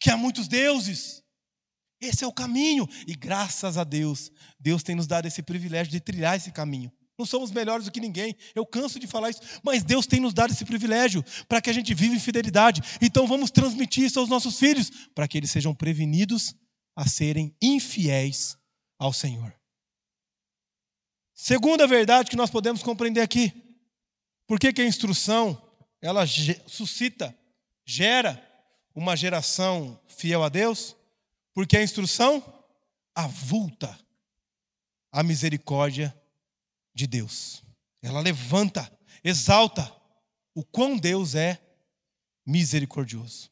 que 0.00 0.10
há 0.10 0.16
muitos 0.16 0.48
deuses. 0.48 1.22
Esse 2.00 2.22
é 2.22 2.26
o 2.26 2.32
caminho, 2.32 2.88
e 3.06 3.14
graças 3.14 3.76
a 3.76 3.84
Deus, 3.84 4.30
Deus 4.60 4.82
tem 4.82 4.94
nos 4.94 5.06
dado 5.06 5.26
esse 5.26 5.42
privilégio 5.42 5.90
de 5.90 6.00
trilhar 6.00 6.36
esse 6.36 6.52
caminho. 6.52 6.92
Não 7.18 7.26
somos 7.26 7.50
melhores 7.50 7.84
do 7.84 7.90
que 7.90 8.00
ninguém. 8.00 8.36
Eu 8.54 8.64
canso 8.64 9.00
de 9.00 9.06
falar 9.08 9.30
isso, 9.30 9.40
mas 9.64 9.82
Deus 9.82 10.06
tem 10.06 10.20
nos 10.20 10.32
dado 10.32 10.52
esse 10.52 10.64
privilégio 10.64 11.24
para 11.48 11.60
que 11.60 11.68
a 11.68 11.72
gente 11.72 11.92
viva 11.92 12.14
em 12.14 12.20
fidelidade. 12.20 12.80
Então 13.02 13.26
vamos 13.26 13.50
transmitir 13.50 14.04
isso 14.04 14.20
aos 14.20 14.28
nossos 14.28 14.56
filhos, 14.56 14.88
para 15.14 15.26
que 15.26 15.36
eles 15.36 15.50
sejam 15.50 15.74
prevenidos 15.74 16.54
a 16.94 17.08
serem 17.08 17.54
infiéis 17.60 18.56
ao 18.96 19.12
Senhor. 19.12 19.52
Segunda 21.34 21.86
verdade 21.86 22.30
que 22.30 22.36
nós 22.36 22.50
podemos 22.50 22.82
compreender 22.82 23.20
aqui. 23.20 23.52
Por 24.46 24.60
que, 24.60 24.72
que 24.72 24.82
a 24.82 24.86
instrução 24.86 25.60
ela 26.00 26.24
suscita, 26.66 27.36
gera 27.84 28.40
uma 28.94 29.16
geração 29.16 30.00
fiel 30.06 30.42
a 30.42 30.48
Deus? 30.48 30.96
Porque 31.52 31.76
a 31.76 31.82
instrução 31.82 32.42
avulta 33.14 33.98
a 35.10 35.22
misericórdia 35.22 36.16
de 36.98 37.06
Deus. 37.06 37.62
Ela 38.02 38.20
levanta, 38.20 38.90
exalta 39.22 39.90
o 40.54 40.64
quão 40.64 40.98
Deus 40.98 41.36
é 41.36 41.58
misericordioso. 42.44 43.50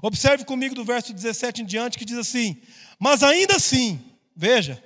Observe 0.00 0.44
comigo 0.44 0.74
do 0.74 0.84
verso 0.84 1.12
17 1.12 1.62
em 1.62 1.64
diante 1.66 1.98
que 1.98 2.04
diz 2.04 2.16
assim: 2.16 2.60
Mas 2.98 3.22
ainda 3.22 3.56
assim, 3.56 4.02
veja, 4.34 4.82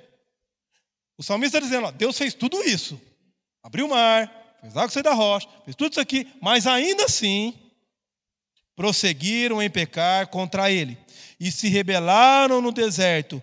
o 1.17 1.23
salmista 1.23 1.61
dizendo: 1.61 1.87
ó, 1.87 1.91
Deus 1.91 2.17
fez 2.17 2.33
tudo 2.33 2.61
isso, 2.63 2.99
abriu 3.63 3.85
o 3.85 3.89
mar, 3.89 4.57
fez 4.59 4.75
água 4.75 4.89
sair 4.89 5.03
da 5.03 5.13
rocha, 5.13 5.47
fez 5.63 5.75
tudo 5.75 5.91
isso 5.91 6.01
aqui, 6.01 6.27
mas 6.41 6.67
ainda 6.67 7.05
assim 7.05 7.53
prosseguiram 8.75 9.61
em 9.61 9.69
pecar 9.69 10.27
contra 10.27 10.69
ele 10.69 10.97
e 11.39 11.49
se 11.49 11.69
rebelaram 11.69 12.61
no 12.61 12.73
deserto 12.73 13.41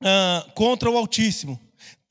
ah, 0.00 0.46
contra 0.54 0.88
o 0.88 0.96
Altíssimo. 0.96 1.58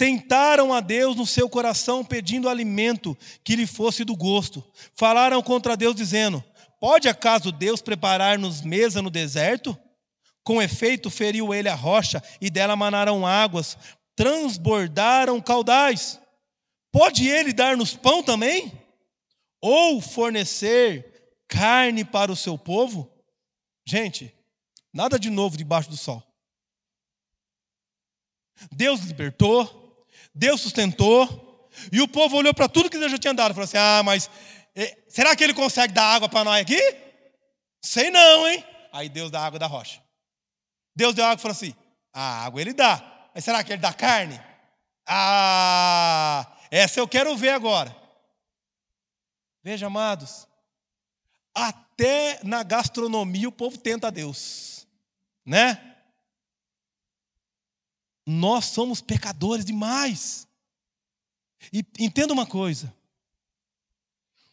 Tentaram 0.01 0.73
a 0.73 0.79
Deus 0.79 1.15
no 1.15 1.27
seu 1.27 1.47
coração 1.47 2.03
pedindo 2.03 2.49
alimento 2.49 3.15
que 3.43 3.55
lhe 3.55 3.67
fosse 3.67 4.03
do 4.03 4.15
gosto. 4.15 4.63
Falaram 4.95 5.43
contra 5.43 5.77
Deus 5.77 5.95
dizendo: 5.95 6.43
Pode 6.79 7.07
acaso 7.07 7.51
Deus 7.51 7.83
preparar-nos 7.83 8.63
mesa 8.63 8.99
no 8.99 9.11
deserto? 9.11 9.77
Com 10.43 10.59
efeito, 10.59 11.11
feriu 11.11 11.53
ele 11.53 11.69
a 11.69 11.75
rocha 11.75 12.19
e 12.41 12.49
dela 12.49 12.75
manaram 12.75 13.27
águas, 13.27 13.77
transbordaram 14.15 15.39
caudais. 15.39 16.19
Pode 16.91 17.29
ele 17.29 17.53
dar-nos 17.53 17.95
pão 17.95 18.23
também? 18.23 18.71
Ou 19.61 20.01
fornecer 20.01 21.37
carne 21.47 22.03
para 22.03 22.31
o 22.31 22.35
seu 22.35 22.57
povo? 22.57 23.07
Gente, 23.85 24.33
nada 24.91 25.19
de 25.19 25.29
novo 25.29 25.55
debaixo 25.55 25.91
do 25.91 25.97
sol. 25.97 26.23
Deus 28.71 29.01
libertou, 29.01 29.80
Deus 30.33 30.61
sustentou, 30.61 31.69
e 31.91 32.01
o 32.01 32.07
povo 32.07 32.37
olhou 32.37 32.53
para 32.53 32.69
tudo 32.69 32.89
que 32.89 32.97
Deus 32.97 33.11
já 33.11 33.17
tinha 33.17 33.33
dado 33.33 33.53
falou 33.53 33.65
assim: 33.65 33.77
Ah, 33.77 34.01
mas 34.03 34.29
eh, 34.75 34.97
será 35.07 35.35
que 35.35 35.43
ele 35.43 35.53
consegue 35.53 35.93
dar 35.93 36.15
água 36.15 36.29
para 36.29 36.43
nós 36.43 36.61
aqui? 36.61 36.79
Sei 37.81 38.09
não, 38.09 38.47
hein? 38.47 38.63
Aí 38.91 39.09
Deus 39.09 39.31
dá 39.31 39.45
água 39.45 39.59
da 39.59 39.67
rocha. 39.67 40.01
Deus 40.95 41.15
deu 41.15 41.25
água 41.25 41.39
e 41.39 41.41
falou 41.41 41.53
assim: 41.53 41.73
A 42.13 42.45
água 42.45 42.61
ele 42.61 42.73
dá, 42.73 43.29
mas 43.33 43.43
será 43.43 43.63
que 43.63 43.73
ele 43.73 43.81
dá 43.81 43.93
carne? 43.93 44.39
Ah, 45.07 46.57
essa 46.69 46.99
eu 46.99 47.07
quero 47.07 47.35
ver 47.35 47.49
agora. 47.49 47.95
Veja, 49.63 49.87
amados, 49.87 50.47
até 51.53 52.39
na 52.43 52.63
gastronomia 52.63 53.47
o 53.47 53.51
povo 53.51 53.77
tenta 53.77 54.07
a 54.07 54.11
Deus, 54.11 54.87
né? 55.45 55.90
Nós 58.31 58.65
somos 58.65 59.01
pecadores 59.01 59.65
demais. 59.65 60.47
E 61.71 61.85
entenda 61.99 62.33
uma 62.33 62.45
coisa: 62.45 62.93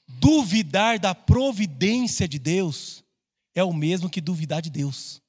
duvidar 0.06 0.98
da 0.98 1.14
providência 1.14 2.26
de 2.26 2.38
Deus 2.38 3.04
é 3.54 3.62
o 3.62 3.72
mesmo 3.72 4.10
que 4.10 4.20
duvidar 4.20 4.60
de 4.60 4.68
Deus. 4.68 5.22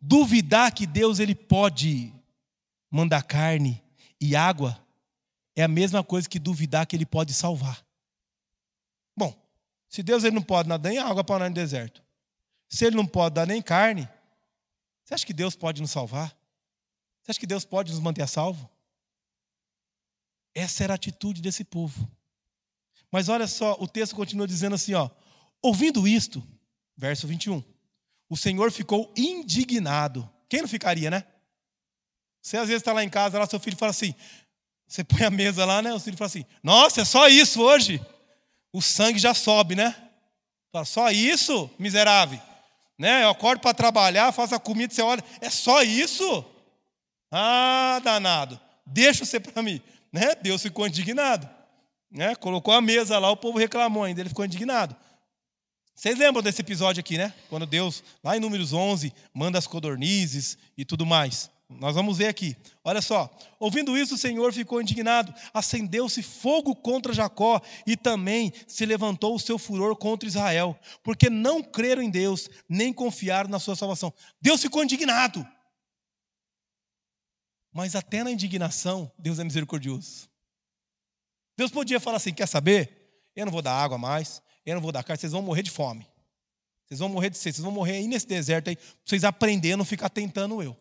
Duvidar 0.00 0.72
que 0.72 0.86
Deus 0.86 1.18
ele 1.18 1.34
pode 1.34 2.12
mandar 2.90 3.22
carne 3.22 3.82
e 4.20 4.34
água 4.36 4.84
é 5.54 5.62
a 5.62 5.68
mesma 5.68 6.02
coisa 6.04 6.28
que 6.28 6.38
duvidar 6.38 6.86
que 6.86 6.96
ele 6.96 7.06
pode 7.06 7.32
salvar. 7.32 7.84
Bom, 9.16 9.34
se 9.88 10.02
Deus 10.02 10.24
ele 10.24 10.34
não 10.34 10.42
pode 10.42 10.68
dar 10.68 10.78
nem 10.78 10.98
água 10.98 11.24
para 11.24 11.38
nós 11.38 11.48
no 11.48 11.54
deserto, 11.54 12.02
se 12.68 12.84
ele 12.84 12.96
não 12.96 13.06
pode 13.06 13.36
dar 13.36 13.46
nem 13.46 13.62
carne, 13.62 14.08
você 15.02 15.14
acha 15.14 15.26
que 15.26 15.32
Deus 15.32 15.56
pode 15.56 15.80
nos 15.80 15.90
salvar? 15.90 16.35
Você 17.26 17.32
acha 17.32 17.40
que 17.40 17.46
Deus 17.46 17.64
pode 17.64 17.90
nos 17.90 18.00
manter 18.00 18.22
a 18.22 18.26
salvo? 18.28 18.70
Essa 20.54 20.84
era 20.84 20.94
a 20.94 20.94
atitude 20.94 21.42
desse 21.42 21.64
povo. 21.64 22.08
Mas 23.10 23.28
olha 23.28 23.48
só, 23.48 23.76
o 23.80 23.88
texto 23.88 24.14
continua 24.14 24.46
dizendo 24.46 24.76
assim, 24.76 24.94
ó: 24.94 25.10
Ouvindo 25.60 26.06
isto, 26.06 26.40
verso 26.96 27.26
21. 27.26 27.64
O 28.30 28.36
Senhor 28.36 28.70
ficou 28.70 29.12
indignado. 29.16 30.30
Quem 30.48 30.60
não 30.60 30.68
ficaria, 30.68 31.10
né? 31.10 31.24
Você 32.40 32.58
às 32.58 32.68
vezes 32.68 32.80
está 32.80 32.92
lá 32.92 33.02
em 33.02 33.08
casa, 33.08 33.40
lá 33.40 33.46
seu 33.46 33.58
filho 33.58 33.76
fala 33.76 33.90
assim, 33.90 34.14
você 34.86 35.02
põe 35.02 35.24
a 35.24 35.30
mesa 35.30 35.64
lá, 35.64 35.82
né? 35.82 35.92
O 35.92 35.98
filho 35.98 36.16
fala 36.16 36.28
assim: 36.28 36.44
"Nossa, 36.62 37.00
é 37.00 37.04
só 37.04 37.26
isso 37.26 37.60
hoje". 37.60 38.00
O 38.72 38.80
sangue 38.80 39.18
já 39.18 39.34
sobe, 39.34 39.74
né? 39.74 39.96
Fala: 40.70 40.84
"Só 40.84 41.10
isso, 41.10 41.68
miserável". 41.76 42.40
Né? 42.96 43.24
Eu 43.24 43.30
acordo 43.30 43.58
para 43.58 43.74
trabalhar, 43.74 44.30
faço 44.30 44.54
a 44.54 44.60
comida, 44.60 44.94
você 44.94 45.02
olha, 45.02 45.24
é 45.40 45.50
só 45.50 45.82
isso? 45.82 46.52
Ah, 47.38 48.00
danado, 48.02 48.58
deixa 48.86 49.22
você 49.22 49.38
para 49.38 49.62
mim. 49.62 49.78
Né? 50.10 50.34
Deus 50.40 50.62
ficou 50.62 50.86
indignado. 50.86 51.46
Né? 52.10 52.34
Colocou 52.34 52.72
a 52.72 52.80
mesa 52.80 53.18
lá, 53.18 53.30
o 53.30 53.36
povo 53.36 53.58
reclamou 53.58 54.04
ainda, 54.04 54.22
ele 54.22 54.30
ficou 54.30 54.46
indignado. 54.46 54.96
Vocês 55.94 56.18
lembram 56.18 56.42
desse 56.42 56.62
episódio 56.62 57.00
aqui, 57.00 57.18
né? 57.18 57.34
Quando 57.50 57.66
Deus, 57.66 58.02
lá 58.24 58.38
em 58.38 58.40
Números 58.40 58.72
11, 58.72 59.12
manda 59.34 59.58
as 59.58 59.66
codornizes 59.66 60.56
e 60.78 60.84
tudo 60.84 61.04
mais. 61.04 61.50
Nós 61.68 61.94
vamos 61.94 62.16
ver 62.16 62.28
aqui. 62.28 62.56
Olha 62.82 63.02
só. 63.02 63.30
Ouvindo 63.60 63.98
isso, 63.98 64.14
o 64.14 64.18
Senhor 64.18 64.50
ficou 64.54 64.80
indignado. 64.80 65.34
Acendeu-se 65.52 66.22
fogo 66.22 66.74
contra 66.74 67.12
Jacó 67.12 67.60
e 67.86 67.98
também 67.98 68.50
se 68.66 68.86
levantou 68.86 69.34
o 69.34 69.40
seu 69.40 69.58
furor 69.58 69.94
contra 69.96 70.26
Israel, 70.26 70.78
porque 71.02 71.28
não 71.28 71.62
creram 71.62 72.00
em 72.00 72.08
Deus, 72.08 72.48
nem 72.66 72.94
confiaram 72.94 73.50
na 73.50 73.58
sua 73.58 73.76
salvação. 73.76 74.10
Deus 74.40 74.62
ficou 74.62 74.82
indignado. 74.82 75.46
Mas 77.76 77.94
até 77.94 78.24
na 78.24 78.30
indignação, 78.30 79.12
Deus 79.18 79.38
é 79.38 79.44
misericordioso. 79.44 80.30
Deus 81.58 81.70
podia 81.70 82.00
falar 82.00 82.16
assim: 82.16 82.32
quer 82.32 82.48
saber? 82.48 83.28
Eu 83.36 83.44
não 83.44 83.52
vou 83.52 83.60
dar 83.60 83.74
água 83.74 83.98
mais, 83.98 84.40
eu 84.64 84.74
não 84.74 84.80
vou 84.80 84.90
dar 84.90 85.04
carne, 85.04 85.20
vocês 85.20 85.32
vão 85.32 85.42
morrer 85.42 85.62
de 85.62 85.70
fome. 85.70 86.08
Vocês 86.86 87.00
vão 87.00 87.10
morrer 87.10 87.28
de 87.28 87.36
sede, 87.36 87.56
vocês 87.56 87.62
vão 87.62 87.70
morrer 87.70 87.96
aí 87.98 88.08
nesse 88.08 88.26
deserto 88.26 88.68
aí, 88.68 88.76
pra 88.76 88.86
vocês 89.04 89.24
aprenderem 89.24 89.74
a 89.74 89.76
não 89.76 89.84
ficar 89.84 90.08
tentando 90.08 90.62
eu. 90.62 90.74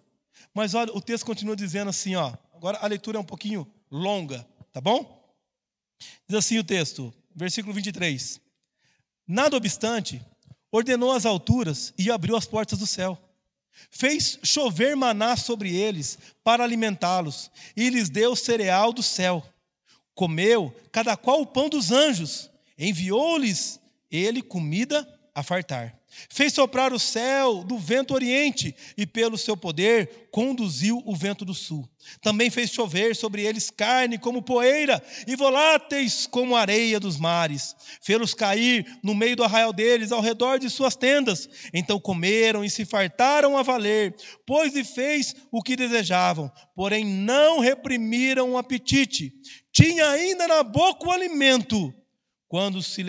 Mas 0.54 0.74
olha, 0.74 0.90
o 0.96 1.02
texto 1.02 1.26
continua 1.26 1.54
dizendo 1.54 1.90
assim, 1.90 2.16
ó. 2.16 2.34
Agora 2.54 2.78
a 2.78 2.88
leitura 2.88 3.18
é 3.18 3.20
um 3.20 3.26
pouquinho 3.26 3.70
longa, 3.92 4.48
tá 4.72 4.80
bom? 4.80 5.36
Diz 6.30 6.38
assim 6.38 6.58
o 6.60 6.64
texto, 6.64 7.14
versículo 7.36 7.74
23. 7.74 8.40
Nada 9.28 9.58
obstante, 9.58 10.26
ordenou 10.72 11.12
as 11.12 11.26
alturas 11.26 11.94
e 11.98 12.10
abriu 12.10 12.38
as 12.38 12.46
portas 12.46 12.80
do 12.80 12.88
céu 12.88 13.22
Fez 13.90 14.40
chover 14.44 14.96
maná 14.96 15.36
sobre 15.36 15.76
eles 15.76 16.18
para 16.44 16.64
alimentá-los, 16.64 17.52
e 17.76 17.90
lhes 17.90 18.10
deu 18.10 18.36
cereal 18.36 18.92
do 18.92 19.04
céu. 19.04 19.46
Comeu 20.14 20.74
cada 20.92 21.16
qual 21.18 21.42
o 21.42 21.46
pão 21.46 21.70
dos 21.70 21.92
anjos, 21.92 22.50
enviou-lhes 22.78 23.80
ele 24.10 24.42
comida 24.42 25.08
a 25.34 25.44
fartar. 25.44 25.98
Fez 26.30 26.54
soprar 26.54 26.94
o 26.94 27.00
céu 27.00 27.64
do 27.64 27.78
vento 27.78 28.14
oriente 28.14 28.76
e, 28.98 29.06
pelo 29.06 29.38
seu 29.38 29.56
poder, 29.56 30.28
conduziu 30.32 31.02
o 31.06 31.16
vento 31.16 31.44
do 31.44 31.54
sul. 31.54 31.88
Também 32.22 32.50
fez 32.50 32.70
chover 32.70 33.16
sobre 33.16 33.42
eles 33.42 33.70
carne 33.70 34.18
como 34.18 34.42
poeira 34.42 35.02
e 35.28 35.36
voláteis 35.36 36.28
como 36.28 36.56
areia 36.56 37.00
dos 37.00 37.18
mares. 37.18 37.76
Fê-los 38.02 38.34
cair 38.34 38.86
no 39.04 39.16
meio 39.16 39.36
do 39.36 39.44
arraial 39.44 39.74
deles, 39.74 40.12
ao 40.12 40.22
redor 40.22 40.60
de 40.60 40.70
suas 40.70 40.96
tendas. 40.96 41.50
Então 41.74 42.00
comeram 42.00 42.64
e 42.64 42.70
se 42.70 42.86
fartaram 42.86 43.58
a 43.58 43.64
valer, 43.64 44.16
pois 44.46 44.74
lhe 44.74 44.84
fez 44.84 45.36
o 45.52 45.62
que 45.62 45.76
desejavam, 45.76 46.52
porém 46.76 47.06
não 47.06 47.60
reprimiram 47.60 48.52
o 48.52 48.58
apetite. 48.58 49.34
Tinha 49.72 50.08
ainda 50.10 50.48
na 50.48 50.64
boca 50.64 51.08
o 51.08 51.12
alimento 51.12 51.94
quando 52.56 52.82
se 52.82 53.04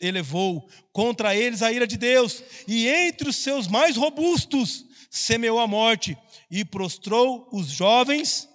elevou 0.00 0.68
contra 0.92 1.32
eles 1.32 1.62
a 1.62 1.72
ira 1.72 1.86
de 1.86 1.96
Deus, 1.96 2.42
e 2.66 2.88
entre 2.88 3.28
os 3.28 3.36
seus 3.36 3.68
mais 3.68 3.96
robustos 3.96 4.84
semeou 5.08 5.60
a 5.60 5.68
morte 5.68 6.18
e 6.50 6.64
prostrou 6.64 7.48
os 7.52 7.68
jovens 7.68 8.48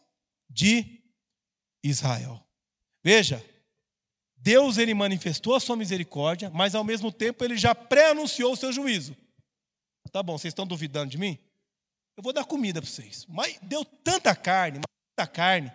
de 0.49 1.01
Israel. 1.81 2.45
Veja, 3.01 3.41
Deus 4.35 4.77
ele 4.77 4.93
manifestou 4.93 5.55
a 5.55 5.61
sua 5.61 5.77
misericórdia, 5.77 6.49
mas 6.49 6.75
ao 6.75 6.83
mesmo 6.83 7.09
tempo 7.09 7.45
ele 7.45 7.55
já 7.55 7.73
pré-anunciou 7.73 8.51
o 8.51 8.57
seu 8.57 8.73
juízo. 8.73 9.15
Tá 10.11 10.21
bom, 10.21 10.37
vocês 10.37 10.51
estão 10.51 10.67
duvidando 10.67 11.09
de 11.09 11.17
mim? 11.17 11.39
Eu 12.17 12.21
vou 12.21 12.33
dar 12.33 12.43
comida 12.43 12.81
para 12.81 12.91
vocês. 12.91 13.25
Mas 13.29 13.57
deu 13.61 13.85
tanta 13.85 14.35
carne, 14.35 14.81
tanta 15.15 15.25
carne, 15.25 15.71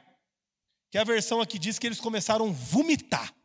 que 0.90 0.98
a 0.98 1.04
versão 1.04 1.40
aqui 1.40 1.58
diz 1.58 1.78
que 1.78 1.86
eles 1.86 2.00
começaram 2.00 2.50
a 2.50 2.52
vomitar. 2.52 3.37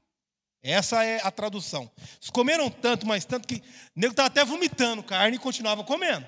Essa 0.64 1.04
é 1.04 1.20
a 1.22 1.30
tradução. 1.30 1.92
Eles 1.98 2.30
comeram 2.30 2.70
tanto, 2.70 3.06
mas 3.06 3.26
tanto 3.26 3.46
que 3.46 3.56
o 3.56 4.00
nego 4.00 4.14
estava 4.14 4.28
até 4.28 4.46
vomitando 4.46 5.04
carne 5.04 5.36
e 5.36 5.40
continuava 5.40 5.84
comendo. 5.84 6.26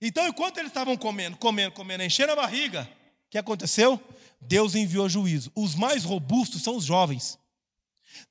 Então, 0.00 0.26
enquanto 0.26 0.58
eles 0.58 0.70
estavam 0.70 0.96
comendo, 0.96 1.36
comendo, 1.36 1.72
comendo, 1.72 2.02
enchendo 2.02 2.32
a 2.32 2.36
barriga, 2.36 2.88
o 3.26 3.30
que 3.30 3.38
aconteceu? 3.38 4.00
Deus 4.40 4.74
enviou 4.74 5.08
juízo. 5.08 5.52
Os 5.54 5.76
mais 5.76 6.02
robustos 6.02 6.62
são 6.62 6.76
os 6.76 6.84
jovens. 6.84 7.38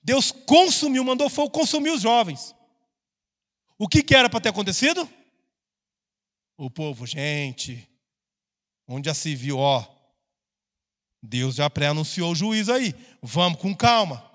Deus 0.03 0.31
consumiu, 0.31 1.03
mandou 1.03 1.29
fogo 1.29 1.49
consumir 1.49 1.91
os 1.91 2.01
jovens. 2.01 2.53
O 3.77 3.87
que, 3.87 4.03
que 4.03 4.15
era 4.15 4.29
para 4.29 4.41
ter 4.41 4.49
acontecido? 4.49 5.07
O 6.57 6.69
povo, 6.69 7.05
gente, 7.05 7.87
onde 8.87 9.07
já 9.07 9.13
se 9.13 9.35
viu, 9.35 9.59
ó, 9.59 9.85
Deus 11.21 11.55
já 11.55 11.69
pré-anunciou 11.69 12.31
o 12.31 12.35
juízo 12.35 12.71
aí. 12.71 12.93
Vamos 13.21 13.59
com 13.59 13.75
calma. 13.75 14.29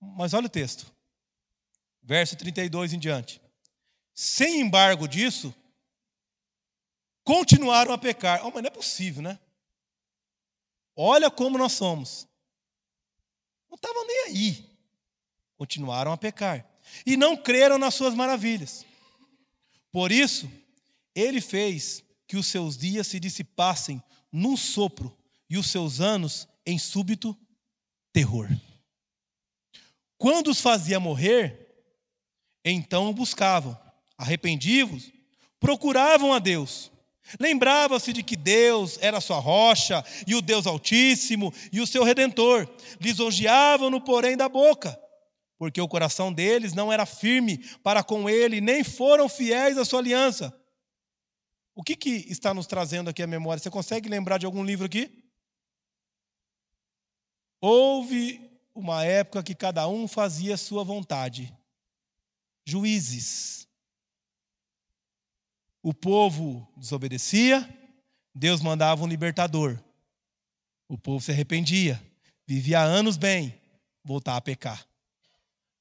Mas 0.00 0.32
olha 0.32 0.46
o 0.46 0.50
texto. 0.50 0.92
Verso 2.02 2.36
32 2.36 2.92
em 2.92 2.98
diante. 2.98 3.40
Sem 4.14 4.60
embargo 4.60 5.06
disso, 5.06 5.54
continuaram 7.22 7.92
a 7.92 7.98
pecar. 7.98 8.44
Oh, 8.44 8.50
mas 8.50 8.62
não 8.62 8.68
é 8.68 8.70
possível, 8.70 9.22
né? 9.22 9.38
Olha 10.96 11.30
como 11.30 11.58
nós 11.58 11.72
somos. 11.72 12.26
Não 13.68 13.76
estavam 13.76 14.06
nem 14.06 14.24
aí. 14.26 14.78
Continuaram 15.56 16.12
a 16.12 16.16
pecar. 16.16 16.66
E 17.04 17.16
não 17.16 17.36
creram 17.36 17.78
nas 17.78 17.94
suas 17.94 18.14
maravilhas. 18.14 18.86
Por 19.92 20.10
isso, 20.10 20.50
ele 21.14 21.40
fez 21.40 22.02
que 22.26 22.36
os 22.36 22.46
seus 22.46 22.76
dias 22.76 23.06
se 23.06 23.18
dissipassem 23.20 24.02
num 24.32 24.56
sopro 24.56 25.17
e 25.48 25.56
os 25.56 25.70
seus 25.70 26.00
anos 26.00 26.48
em 26.66 26.78
súbito 26.78 27.36
terror. 28.12 28.48
Quando 30.16 30.50
os 30.50 30.60
fazia 30.60 30.98
morrer, 30.98 31.68
então 32.64 33.08
o 33.08 33.14
buscavam, 33.14 33.78
arrependidos, 34.16 35.10
procuravam 35.60 36.32
a 36.32 36.38
Deus. 36.38 36.90
Lembrava-se 37.38 38.12
de 38.12 38.22
que 38.22 38.36
Deus 38.36 38.98
era 39.00 39.20
sua 39.20 39.38
rocha 39.38 40.04
e 40.26 40.34
o 40.34 40.42
Deus 40.42 40.66
Altíssimo 40.66 41.52
e 41.72 41.80
o 41.80 41.86
seu 41.86 42.02
redentor. 42.02 42.68
Lisonjeavam-no, 43.00 44.00
porém, 44.00 44.36
da 44.36 44.48
boca, 44.48 44.98
porque 45.58 45.80
o 45.80 45.88
coração 45.88 46.32
deles 46.32 46.72
não 46.72 46.92
era 46.92 47.04
firme 47.04 47.58
para 47.82 48.02
com 48.02 48.28
ele, 48.28 48.60
nem 48.60 48.82
foram 48.82 49.28
fiéis 49.28 49.76
à 49.76 49.84
sua 49.84 50.00
aliança. 50.00 50.54
O 51.74 51.82
que, 51.82 51.94
que 51.94 52.10
está 52.28 52.52
nos 52.52 52.66
trazendo 52.66 53.08
aqui 53.08 53.22
a 53.22 53.26
memória? 53.26 53.62
Você 53.62 53.70
consegue 53.70 54.08
lembrar 54.08 54.38
de 54.38 54.46
algum 54.46 54.64
livro 54.64 54.86
aqui? 54.86 55.27
Houve 57.60 58.40
uma 58.74 59.04
época 59.04 59.42
que 59.42 59.54
cada 59.54 59.88
um 59.88 60.06
fazia 60.06 60.56
sua 60.56 60.84
vontade. 60.84 61.52
Juízes. 62.64 63.66
O 65.82 65.92
povo 65.92 66.68
desobedecia, 66.76 67.68
Deus 68.34 68.60
mandava 68.60 69.02
um 69.02 69.08
libertador. 69.08 69.78
O 70.88 70.96
povo 70.96 71.22
se 71.22 71.32
arrependia, 71.32 72.02
vivia 72.46 72.80
anos 72.80 73.16
bem, 73.16 73.54
voltava 74.04 74.38
a 74.38 74.42
pecar. 74.42 74.86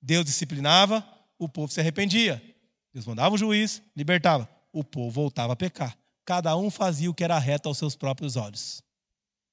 Deus 0.02 0.26
disciplinava, 0.26 1.08
o 1.38 1.48
povo 1.48 1.72
se 1.72 1.80
arrependia. 1.80 2.42
Deus 2.94 3.06
mandava 3.06 3.36
um 3.36 3.38
juiz, 3.38 3.82
libertava. 3.96 4.50
O 4.72 4.84
povo 4.84 5.12
voltava 5.12 5.54
a 5.54 5.56
pecar. 5.56 5.98
Cada 6.26 6.56
um 6.58 6.70
fazia 6.70 7.10
o 7.10 7.14
que 7.14 7.24
era 7.24 7.38
reto 7.38 7.70
aos 7.70 7.78
seus 7.78 7.96
próprios 7.96 8.36
olhos. 8.36 8.84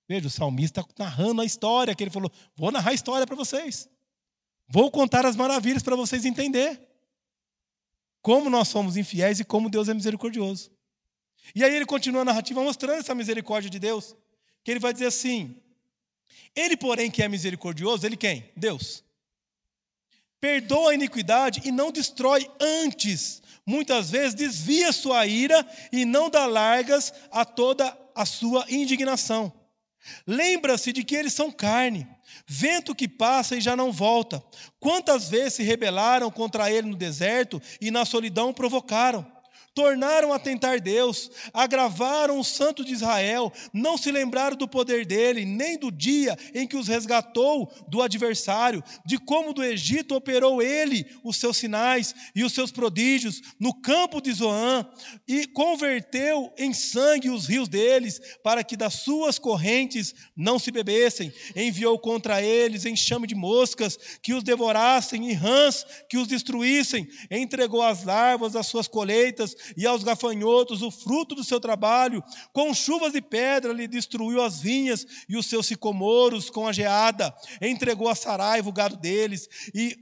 Veja, 0.09 0.27
o 0.27 0.31
salmista 0.31 0.85
narrando 0.99 1.41
a 1.41 1.45
história, 1.45 1.95
que 1.95 2.03
ele 2.03 2.11
falou: 2.11 2.31
vou 2.55 2.71
narrar 2.71 2.91
a 2.91 2.95
história 2.95 3.27
para 3.27 3.37
vocês. 3.37 3.89
Vou 4.69 4.91
contar 4.91 5.25
as 5.27 5.37
maravilhas 5.37 5.83
para 5.83 5.97
vocês 5.97 6.25
entenderem 6.25 6.79
como 8.25 8.49
nós 8.49 8.69
somos 8.69 8.97
infiéis 8.97 9.39
e 9.39 9.45
como 9.45 9.69
Deus 9.69 9.87
é 9.89 9.95
misericordioso. 9.95 10.71
E 11.55 11.63
aí 11.63 11.75
ele 11.75 11.85
continua 11.85 12.23
a 12.23 12.25
narrativa 12.25 12.63
mostrando 12.63 13.01
essa 13.01 13.15
misericórdia 13.15 13.69
de 13.69 13.79
Deus, 13.79 14.17
que 14.63 14.71
ele 14.71 14.81
vai 14.81 14.93
dizer 14.93 15.07
assim: 15.07 15.57
Ele, 16.57 16.77
porém, 16.77 17.11
que 17.11 17.23
é 17.23 17.29
misericordioso, 17.29 18.07
ele 18.07 18.17
quem? 18.17 18.51
Deus. 18.57 19.05
Perdoa 20.41 20.91
a 20.91 20.95
iniquidade 20.95 21.63
e 21.65 21.73
não 21.73 21.91
destrói 21.91 22.51
antes. 22.61 23.43
Muitas 23.67 24.11
vezes 24.11 24.35
desvia 24.35 24.93
sua 24.93 25.27
ira 25.27 25.67
e 25.91 26.05
não 26.05 26.29
dá 26.29 26.47
largas 26.47 27.13
a 27.31 27.45
toda 27.45 27.97
a 28.15 28.27
sua 28.27 28.65
indignação. 28.71 29.53
Lembra-se 30.27 30.93
de 30.93 31.03
que 31.03 31.15
eles 31.15 31.33
são 31.33 31.51
carne, 31.51 32.07
vento 32.47 32.95
que 32.95 33.09
passa 33.09 33.57
e 33.57 33.61
já 33.61 33.77
não 33.77 33.93
volta. 33.93 34.43
Quantas 34.79 35.29
vezes 35.29 35.55
se 35.55 35.63
rebelaram 35.63 36.31
contra 36.31 36.71
ele 36.71 36.89
no 36.89 36.97
deserto 36.97 37.61
e 37.81 37.91
na 37.91 38.05
solidão 38.05 38.53
provocaram? 38.53 39.34
Tornaram 39.75 40.33
a 40.33 40.39
tentar 40.39 40.81
Deus, 40.81 41.31
agravaram 41.53 42.39
o 42.39 42.45
santo 42.45 42.85
de 42.85 42.93
Israel, 42.93 43.53
não 43.73 43.99
se 43.99 44.11
lembraram 44.13 44.57
do 44.57 44.69
poder 44.69 45.05
dele, 45.05 45.45
nem 45.45 45.77
do 45.77 45.91
dia 45.91 46.39
em 46.55 46.67
que 46.67 46.77
os 46.77 46.87
resgatou 46.87 47.71
do 47.89 48.01
adversário, 48.01 48.83
de 49.05 49.19
como 49.19 49.53
do 49.53 49.65
Egito 49.65 50.15
operou 50.15 50.63
ele 50.63 51.05
os 51.25 51.37
seus 51.37 51.57
sinais 51.57 52.15
e 52.35 52.45
os 52.45 52.53
seus 52.53 52.71
prodígios 52.71 53.43
no 53.59 53.75
campo 53.75 54.21
de 54.21 54.33
Zoã, 54.33 54.87
e 55.27 55.47
converteu 55.47 56.53
em 56.57 56.73
sangue 56.73 57.29
os 57.31 57.47
rios 57.47 57.69
deles, 57.69 58.21
para 58.43 58.63
que 58.63 58.77
das 58.77 58.95
suas 58.95 59.39
correntes 59.39 60.15
não 60.37 60.59
se 60.59 60.71
bebessem. 60.71 61.33
Enviou 61.57 61.99
contra 61.99 62.41
eles 62.41 62.85
enxame 62.85 63.27
de 63.27 63.35
moscas 63.35 63.99
que 64.23 64.33
os 64.33 64.45
devorassem 64.45 65.29
e 65.29 65.33
rãs 65.33 65.85
que 66.09 66.17
os 66.17 66.29
destruíssem. 66.29 67.09
Entregou 67.31 67.83
as 67.83 68.05
larvas 68.05 68.53
das 68.53 68.67
suas 68.67 68.87
colheitas 68.87 69.57
e 69.77 69.87
aos 69.87 70.03
gafanhotos 70.03 70.83
o 70.83 70.91
fruto 70.91 71.35
do 71.35 71.45
seu 71.45 71.61
trabalho. 71.61 72.23
Com 72.53 72.75
chuvas 72.75 73.13
de 73.13 73.21
pedra 73.21 73.73
lhe 73.73 73.87
destruiu 73.87 74.43
as 74.43 74.61
vinhas 74.61 75.07
e 75.29 75.37
os 75.37 75.47
seus 75.47 75.67
sicomoros 75.67 76.51
com 76.51 76.67
a 76.67 76.73
geada. 76.73 77.35
Entregou 77.61 78.09
a 78.09 78.15
Saraiva 78.15 78.69
o 78.69 78.73
gado 78.73 78.97
deles 78.97 79.49
e 79.75 79.97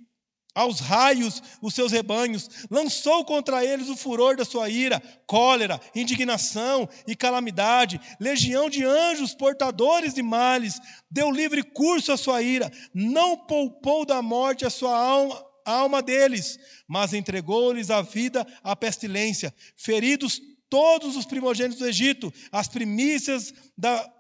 aos 0.55 0.81
raios 0.81 1.43
os 1.61 1.75
seus 1.75 1.93
rebanhos, 1.93 2.67
lançou 2.71 3.25
contra 3.25 3.65
eles 3.65 3.89
o 3.89 3.97
furor 3.97 4.37
da 4.37 4.45
sua 4.45 4.69
ira, 4.69 5.03
cólera, 5.27 5.81
indignação 5.95 6.89
e 7.07 7.17
calamidade, 7.17 8.01
legião 8.21 8.69
de 8.69 8.85
anjos 8.85 9.35
portadores 9.35 10.15
de 10.15 10.23
males, 10.23 10.79
deu 11.11 11.31
livre 11.31 11.63
curso 11.63 12.13
à 12.13 12.17
sua 12.17 12.43
ira, 12.43 12.71
não 12.93 13.37
poupou 13.37 14.05
da 14.05 14.21
morte 14.21 14.67
a 14.67 14.71
sua 14.71 14.97
alma, 14.97 15.52
alma 15.65 16.03
deles, 16.03 16.59
mas 16.87 17.13
entregou-lhes 17.13 17.91
a 17.91 18.03
vida 18.03 18.47
à 18.63 18.75
pestilência, 18.77 19.55
feridos 19.77 20.41
todos 20.69 21.17
os 21.17 21.27
primogênitos 21.27 21.79
do 21.79 21.87
Egito, 21.87 22.33
as 22.51 22.67
primícias 22.69 23.53
da, 23.77 24.11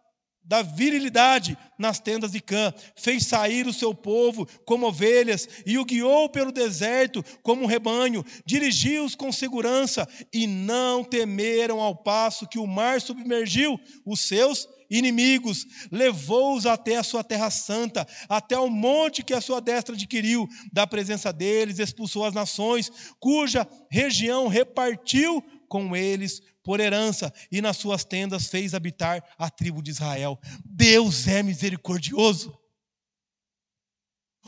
da 0.44 0.62
virilidade 0.62 1.56
nas 1.78 1.98
tendas 1.98 2.32
de 2.32 2.40
Cã, 2.40 2.72
fez 2.96 3.26
sair 3.26 3.66
o 3.66 3.72
seu 3.72 3.94
povo 3.94 4.46
como 4.64 4.86
ovelhas 4.86 5.48
e 5.64 5.78
o 5.78 5.84
guiou 5.84 6.28
pelo 6.28 6.52
deserto 6.52 7.24
como 7.42 7.62
um 7.62 7.66
rebanho, 7.66 8.24
dirigiu-os 8.44 9.14
com 9.14 9.32
segurança 9.32 10.06
e 10.32 10.46
não 10.46 11.02
temeram 11.04 11.80
ao 11.80 11.96
passo 11.96 12.46
que 12.46 12.58
o 12.58 12.66
mar 12.66 13.00
submergiu 13.00 13.78
os 14.04 14.20
seus 14.20 14.68
inimigos, 14.90 15.64
levou-os 15.90 16.66
até 16.66 16.96
a 16.96 17.02
sua 17.02 17.24
terra 17.24 17.50
santa, 17.50 18.06
até 18.28 18.58
o 18.58 18.68
monte 18.68 19.22
que 19.22 19.32
a 19.32 19.40
sua 19.40 19.60
destra 19.60 19.94
adquiriu, 19.94 20.46
da 20.70 20.86
presença 20.86 21.32
deles, 21.32 21.78
expulsou 21.78 22.26
as 22.26 22.34
nações, 22.34 22.90
cuja 23.18 23.66
região 23.90 24.48
repartiu 24.48 25.42
com 25.66 25.96
eles 25.96 26.42
por 26.62 26.80
herança, 26.80 27.32
e 27.50 27.60
nas 27.60 27.76
suas 27.76 28.04
tendas 28.04 28.46
fez 28.46 28.74
habitar 28.74 29.22
a 29.38 29.50
tribo 29.50 29.82
de 29.82 29.90
Israel. 29.90 30.38
Deus 30.64 31.26
é 31.26 31.42
misericordioso. 31.42 32.56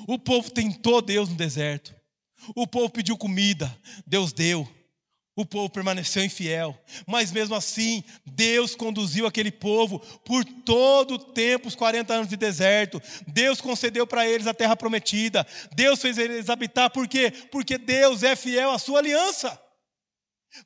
O 0.08 0.18
povo 0.18 0.50
tentou 0.50 1.00
Deus 1.00 1.28
no 1.28 1.36
deserto. 1.36 1.94
O 2.54 2.66
povo 2.66 2.90
pediu 2.90 3.16
comida, 3.16 3.74
Deus 4.06 4.32
deu. 4.32 4.68
O 5.36 5.44
povo 5.44 5.68
permaneceu 5.68 6.24
infiel, 6.24 6.78
mas 7.08 7.32
mesmo 7.32 7.56
assim, 7.56 8.04
Deus 8.24 8.76
conduziu 8.76 9.26
aquele 9.26 9.50
povo 9.50 9.98
por 10.24 10.44
todo 10.44 11.14
o 11.14 11.18
tempo, 11.18 11.66
os 11.66 11.74
40 11.74 12.14
anos 12.14 12.28
de 12.28 12.36
deserto. 12.36 13.02
Deus 13.26 13.60
concedeu 13.60 14.06
para 14.06 14.28
eles 14.28 14.46
a 14.46 14.54
terra 14.54 14.76
prometida. 14.76 15.44
Deus 15.74 16.00
fez 16.00 16.18
eles 16.18 16.48
habitar, 16.48 16.88
por 16.88 17.08
quê? 17.08 17.32
Porque 17.50 17.76
Deus 17.76 18.22
é 18.22 18.36
fiel 18.36 18.70
à 18.70 18.78
sua 18.78 19.00
aliança. 19.00 19.60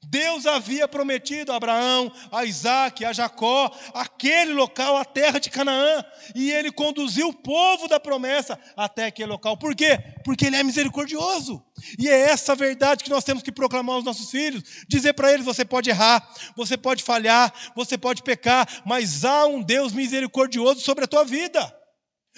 Deus 0.05 0.47
havia 0.47 0.87
prometido 0.87 1.53
a 1.53 1.57
Abraão, 1.57 2.13
a 2.31 2.45
Isaac, 2.45 3.05
a 3.05 3.13
Jacó, 3.13 3.71
aquele 3.95 4.53
local, 4.53 4.97
a 4.97 5.05
terra 5.05 5.39
de 5.39 5.51
Canaã, 5.51 6.05
e 6.35 6.51
ele 6.51 6.71
conduziu 6.71 7.29
o 7.29 7.35
povo 7.35 7.89
da 7.89 7.99
promessa 7.99 8.59
até 8.77 9.07
aquele 9.07 9.31
local. 9.31 9.57
Por 9.57 9.75
quê? 9.75 9.99
Porque 10.25 10.47
ele 10.47 10.57
é 10.57 10.63
misericordioso. 10.63 11.63
E 11.99 12.09
é 12.09 12.19
essa 12.31 12.55
verdade 12.55 13.05
que 13.05 13.11
nós 13.11 13.25
temos 13.25 13.43
que 13.43 13.53
proclamar 13.53 13.97
aos 13.97 14.05
nossos 14.05 14.31
filhos, 14.31 14.63
dizer 14.89 15.13
para 15.15 15.33
eles: 15.33 15.45
você 15.45 15.65
pode 15.65 15.91
errar, 15.91 16.29
você 16.57 16.77
pode 16.77 17.03
falhar, 17.03 17.53
você 17.75 17.97
pode 17.97 18.23
pecar, 18.23 18.83
mas 18.85 19.25
há 19.25 19.47
um 19.47 19.63
Deus 19.63 19.93
misericordioso 19.93 20.81
sobre 20.81 21.05
a 21.05 21.09
tua 21.09 21.25
vida. 21.25 21.78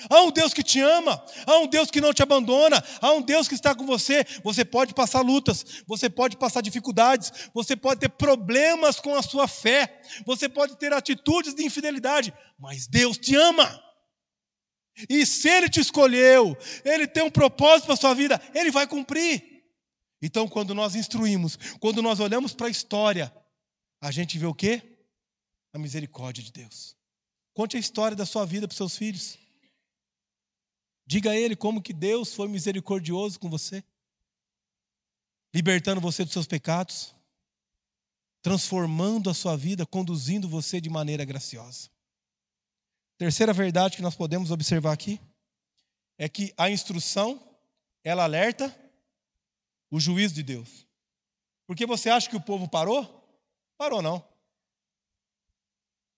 Há 0.08 0.22
um 0.22 0.30
Deus 0.30 0.54
que 0.54 0.62
te 0.62 0.80
ama, 0.80 1.22
há 1.46 1.58
um 1.58 1.66
Deus 1.66 1.90
que 1.90 2.00
não 2.00 2.12
te 2.12 2.22
abandona, 2.22 2.82
há 3.00 3.12
um 3.12 3.20
Deus 3.20 3.48
que 3.48 3.54
está 3.54 3.74
com 3.74 3.84
você. 3.84 4.24
Você 4.42 4.64
pode 4.64 4.94
passar 4.94 5.20
lutas, 5.20 5.82
você 5.86 6.08
pode 6.08 6.36
passar 6.36 6.60
dificuldades, 6.60 7.32
você 7.52 7.76
pode 7.76 8.00
ter 8.00 8.08
problemas 8.08 9.00
com 9.00 9.14
a 9.14 9.22
sua 9.22 9.46
fé, 9.46 10.00
você 10.24 10.48
pode 10.48 10.76
ter 10.76 10.92
atitudes 10.92 11.54
de 11.54 11.64
infidelidade, 11.64 12.32
mas 12.58 12.86
Deus 12.86 13.18
te 13.18 13.34
ama. 13.36 13.82
E 15.08 15.24
se 15.26 15.48
Ele 15.48 15.68
te 15.68 15.80
escolheu, 15.80 16.56
Ele 16.84 17.06
tem 17.06 17.22
um 17.22 17.30
propósito 17.30 17.86
para 17.86 17.94
a 17.94 17.98
sua 17.98 18.14
vida, 18.14 18.40
Ele 18.54 18.70
vai 18.70 18.86
cumprir. 18.86 19.50
Então, 20.22 20.46
quando 20.46 20.74
nós 20.74 20.94
instruímos, 20.94 21.58
quando 21.78 22.02
nós 22.02 22.20
olhamos 22.20 22.52
para 22.52 22.66
a 22.66 22.70
história, 22.70 23.34
a 24.00 24.10
gente 24.10 24.38
vê 24.38 24.46
o 24.46 24.54
quê? 24.54 24.82
A 25.72 25.78
misericórdia 25.78 26.42
de 26.42 26.52
Deus. 26.52 26.96
Conte 27.54 27.76
a 27.76 27.80
história 27.80 28.16
da 28.16 28.26
sua 28.26 28.44
vida 28.44 28.66
para 28.66 28.72
os 28.72 28.76
seus 28.76 28.96
filhos. 28.96 29.38
Diga 31.10 31.32
a 31.32 31.36
ele 31.36 31.56
como 31.56 31.82
que 31.82 31.92
Deus 31.92 32.32
foi 32.32 32.46
misericordioso 32.46 33.40
com 33.40 33.50
você, 33.50 33.82
libertando 35.52 36.00
você 36.00 36.22
dos 36.22 36.32
seus 36.32 36.46
pecados, 36.46 37.12
transformando 38.40 39.28
a 39.28 39.34
sua 39.34 39.56
vida, 39.56 39.84
conduzindo 39.84 40.48
você 40.48 40.80
de 40.80 40.88
maneira 40.88 41.24
graciosa. 41.24 41.90
Terceira 43.18 43.52
verdade 43.52 43.96
que 43.96 44.02
nós 44.02 44.14
podemos 44.14 44.52
observar 44.52 44.92
aqui 44.92 45.20
é 46.16 46.28
que 46.28 46.54
a 46.56 46.70
instrução, 46.70 47.42
ela 48.04 48.22
alerta 48.22 48.72
o 49.90 49.98
juízo 49.98 50.34
de 50.34 50.44
Deus. 50.44 50.86
Porque 51.66 51.86
você 51.86 52.08
acha 52.08 52.30
que 52.30 52.36
o 52.36 52.40
povo 52.40 52.68
parou? 52.68 53.04
Parou 53.76 54.00
não. 54.00 54.24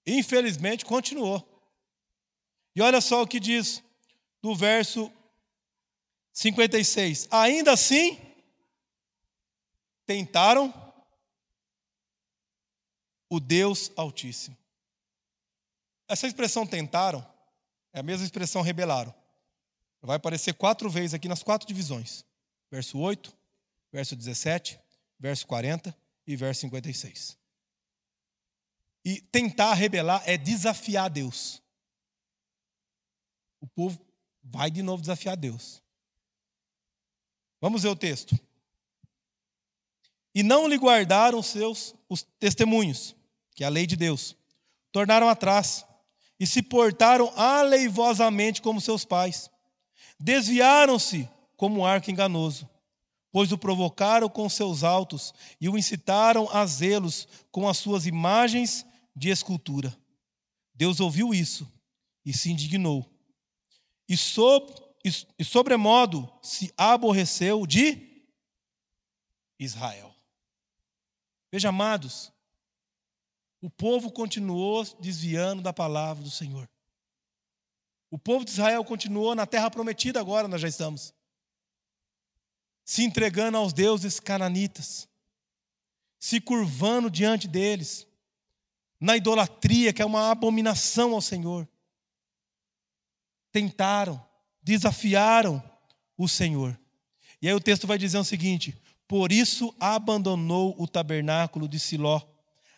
Infelizmente 0.07 0.85
continuou. 0.85 1.49
E 2.77 2.83
olha 2.83 3.01
só 3.01 3.23
o 3.23 3.27
que 3.27 3.41
diz 3.41 3.83
do 4.43 4.55
verso 4.55 5.11
56. 6.33 7.29
Ainda 7.31 7.73
assim, 7.73 8.21
tentaram 10.05 10.75
o 13.31 13.39
Deus 13.39 13.93
Altíssimo. 13.97 14.57
Essa 16.09 16.27
expressão 16.27 16.67
tentaram 16.67 17.27
é 17.93 18.01
a 18.01 18.03
mesma 18.03 18.25
expressão 18.25 18.63
rebelaram. 18.63 19.15
Vai 20.01 20.17
aparecer 20.17 20.55
quatro 20.55 20.91
vezes 20.91 21.15
aqui 21.15 21.29
nas 21.29 21.43
quatro 21.43 21.67
divisões: 21.67 22.25
verso 22.71 22.99
8, 22.99 23.33
verso 23.93 24.17
17, 24.17 24.79
verso 25.19 25.47
40 25.47 25.97
e 26.27 26.35
verso 26.35 26.63
56. 26.63 27.39
E 29.05 29.21
tentar 29.21 29.75
rebelar 29.75 30.23
é 30.27 30.37
desafiar 30.37 31.09
Deus. 31.09 31.63
O 33.61 33.67
povo 33.67 34.05
vai 34.43 34.71
de 34.71 34.83
novo 34.83 35.01
desafiar 35.01 35.37
Deus. 35.37 35.83
Vamos 37.61 37.83
ver 37.83 37.89
o 37.91 37.97
texto. 37.97 38.39
E 40.35 40.43
não 40.43 40.67
lhe 40.67 40.77
guardaram 40.77 41.39
os 41.39 41.47
seus 41.47 41.95
os 42.09 42.23
testemunhos, 42.39 43.15
que 43.55 43.65
é 43.65 43.67
a 43.67 43.71
lei 43.71 43.87
de 43.87 43.97
Deus. 43.97 44.37
Tornaram 44.91 45.29
atrás 45.29 45.87
e 46.39 46.47
se 46.47 46.63
portaram 46.63 47.33
aleivosamente 47.37 48.61
como 48.61 48.81
seus 48.81 49.05
pais. 49.05 49.51
Desviaram-se 50.19 51.29
como 51.57 51.81
um 51.81 51.87
arco 51.87 52.11
enganoso, 52.11 52.69
pois 53.31 53.53
o 53.53 53.59
provocaram 53.59 54.29
com 54.29 54.49
seus 54.49 54.83
altos 54.83 55.33
e 55.61 55.69
o 55.69 55.79
incitaram 55.79 56.49
a 56.51 56.67
zelos 56.67 57.29
com 57.51 57.69
as 57.69 57.79
suas 57.79 58.07
imagens 58.07 58.85
de 59.15 59.31
escultura. 59.31 59.97
Deus 60.75 61.01
ouviu 61.01 61.33
isso 61.33 61.71
e 62.25 62.33
se 62.33 62.51
indignou 62.51 63.12
e, 64.13 64.17
sob, 64.19 64.75
e 65.39 65.43
sobremodo 65.43 66.31
se 66.43 66.71
aborreceu 66.77 67.67
de 67.67 68.23
Israel. 69.59 70.15
Veja, 71.51 71.71
amados, 71.71 72.31
o 73.63 73.71
povo 73.71 74.13
continuou 74.13 74.85
desviando 75.01 75.63
da 75.63 75.73
palavra 75.73 76.23
do 76.23 76.31
Senhor. 76.31 76.69
O 78.11 78.19
povo 78.19 78.45
de 78.45 78.51
Israel 78.51 78.85
continuou 78.85 79.35
na 79.35 79.47
terra 79.47 79.71
prometida, 79.71 80.21
agora 80.21 80.47
nós 80.47 80.61
já 80.61 80.69
estamos. 80.69 81.15
Se 82.85 83.03
entregando 83.03 83.57
aos 83.57 83.73
deuses 83.73 84.21
cananitas, 84.21 85.09
se 86.21 86.39
curvando 86.39 87.11
diante 87.11 87.49
deles, 87.49 88.07
na 89.01 89.17
idolatria, 89.17 89.91
que 89.91 90.03
é 90.03 90.05
uma 90.05 90.31
abominação 90.31 91.15
ao 91.15 91.23
Senhor 91.23 91.67
tentaram, 93.53 94.21
desafiaram 94.63 95.63
o 96.17 96.29
Senhor. 96.29 96.79
E 97.41 97.49
aí 97.49 97.55
o 97.55 97.61
texto 97.61 97.87
vai 97.87 97.99
dizer 97.99 98.19
o 98.19 98.25
seguinte: 98.25 98.75
Por 99.07 99.31
isso 99.31 99.75
abandonou 99.79 100.75
o 100.79 100.89
tabernáculo 100.89 101.69
de 101.69 101.79
Siló, 101.79 102.21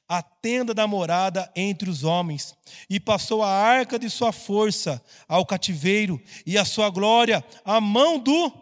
a 0.08 0.22
tenda 0.22 0.74
da 0.74 0.86
morada 0.86 1.50
entre 1.54 1.88
os 1.88 2.02
homens, 2.02 2.54
e 2.88 2.98
passou 2.98 3.42
a 3.42 3.48
arca 3.48 3.98
de 3.98 4.10
sua 4.10 4.32
força 4.32 5.02
ao 5.28 5.46
cativeiro, 5.46 6.20
e 6.44 6.58
a 6.58 6.64
sua 6.64 6.90
glória 6.90 7.44
à 7.64 7.80
mão 7.80 8.18
do 8.18 8.52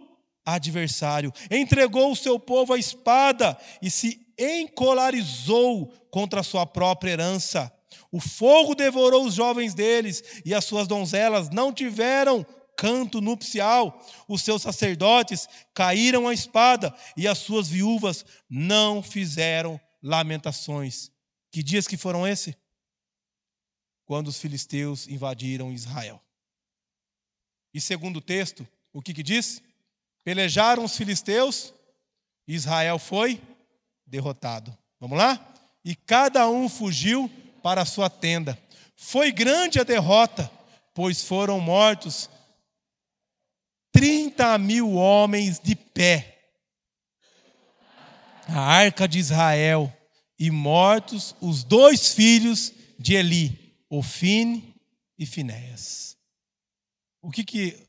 adversário. 0.44 1.32
Entregou 1.50 2.12
o 2.12 2.16
seu 2.16 2.38
povo 2.38 2.72
à 2.74 2.78
espada 2.78 3.56
e 3.80 3.90
se 3.90 4.26
encolarizou 4.38 5.92
contra 6.10 6.40
a 6.40 6.44
sua 6.44 6.66
própria 6.66 7.12
herança. 7.12 7.72
O 8.10 8.20
fogo 8.20 8.74
devorou 8.74 9.26
os 9.26 9.34
jovens 9.34 9.74
deles, 9.74 10.22
e 10.44 10.54
as 10.54 10.64
suas 10.64 10.86
donzelas 10.86 11.50
não 11.50 11.72
tiveram 11.72 12.44
canto 12.76 13.20
nupcial. 13.20 14.04
Os 14.28 14.42
seus 14.42 14.62
sacerdotes 14.62 15.48
caíram 15.74 16.28
à 16.28 16.34
espada, 16.34 16.94
e 17.16 17.28
as 17.28 17.38
suas 17.38 17.68
viúvas 17.68 18.24
não 18.48 19.02
fizeram 19.02 19.80
lamentações. 20.02 21.10
Que 21.50 21.62
dias 21.62 21.86
que 21.86 21.96
foram 21.96 22.26
esses? 22.26 22.54
Quando 24.04 24.28
os 24.28 24.38
filisteus 24.38 25.06
invadiram 25.06 25.72
Israel. 25.72 26.20
E 27.72 27.80
segundo 27.80 28.16
o 28.18 28.22
texto, 28.22 28.66
o 28.92 29.00
que, 29.00 29.14
que 29.14 29.22
diz? 29.22 29.62
Pelejaram 30.24 30.84
os 30.84 30.96
filisteus, 30.96 31.72
Israel 32.46 32.98
foi 32.98 33.40
derrotado. 34.06 34.76
Vamos 35.00 35.16
lá? 35.16 35.54
E 35.84 35.96
cada 35.96 36.48
um 36.48 36.68
fugiu 36.68 37.30
para 37.62 37.82
a 37.82 37.86
sua 37.86 38.10
tenda. 38.10 38.58
Foi 38.96 39.32
grande 39.32 39.80
a 39.80 39.84
derrota, 39.84 40.50
pois 40.94 41.22
foram 41.22 41.60
mortos 41.60 42.28
30 43.92 44.58
mil 44.58 44.94
homens 44.94 45.60
de 45.60 45.76
pé. 45.76 46.28
A 48.48 48.60
arca 48.60 49.06
de 49.06 49.18
Israel, 49.18 49.92
e 50.38 50.50
mortos 50.50 51.36
os 51.40 51.62
dois 51.62 52.12
filhos 52.12 52.72
de 52.98 53.14
Eli, 53.14 53.76
Ofine 53.88 54.74
e 55.16 55.24
Finéas. 55.24 56.16
O 57.22 57.30
que, 57.30 57.44
que 57.44 57.88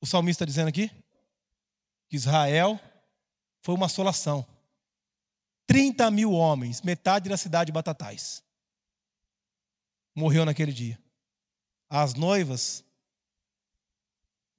o 0.00 0.06
salmista 0.06 0.44
está 0.44 0.44
dizendo 0.44 0.68
aqui? 0.68 0.88
Que 2.08 2.16
Israel 2.16 2.78
foi 3.62 3.74
uma 3.74 3.86
assolação. 3.86 4.46
30 5.66 6.10
mil 6.10 6.32
homens, 6.32 6.82
metade 6.82 7.28
da 7.28 7.36
cidade 7.36 7.66
de 7.66 7.72
Batatais 7.72 8.43
morreu 10.14 10.44
naquele 10.44 10.72
dia. 10.72 10.98
As 11.88 12.14
noivas 12.14 12.84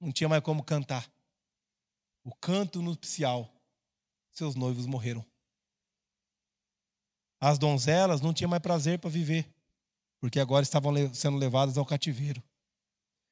não 0.00 0.12
tinha 0.12 0.28
mais 0.28 0.42
como 0.42 0.62
cantar. 0.62 1.10
O 2.22 2.34
canto 2.34 2.82
nupcial, 2.82 3.52
seus 4.32 4.54
noivos 4.54 4.86
morreram. 4.86 5.24
As 7.40 7.58
donzelas 7.58 8.20
não 8.20 8.32
tinham 8.32 8.50
mais 8.50 8.62
prazer 8.62 8.98
para 8.98 9.10
viver, 9.10 9.48
porque 10.18 10.40
agora 10.40 10.62
estavam 10.62 10.92
sendo 11.14 11.36
levadas 11.36 11.78
ao 11.78 11.86
cativeiro. 11.86 12.42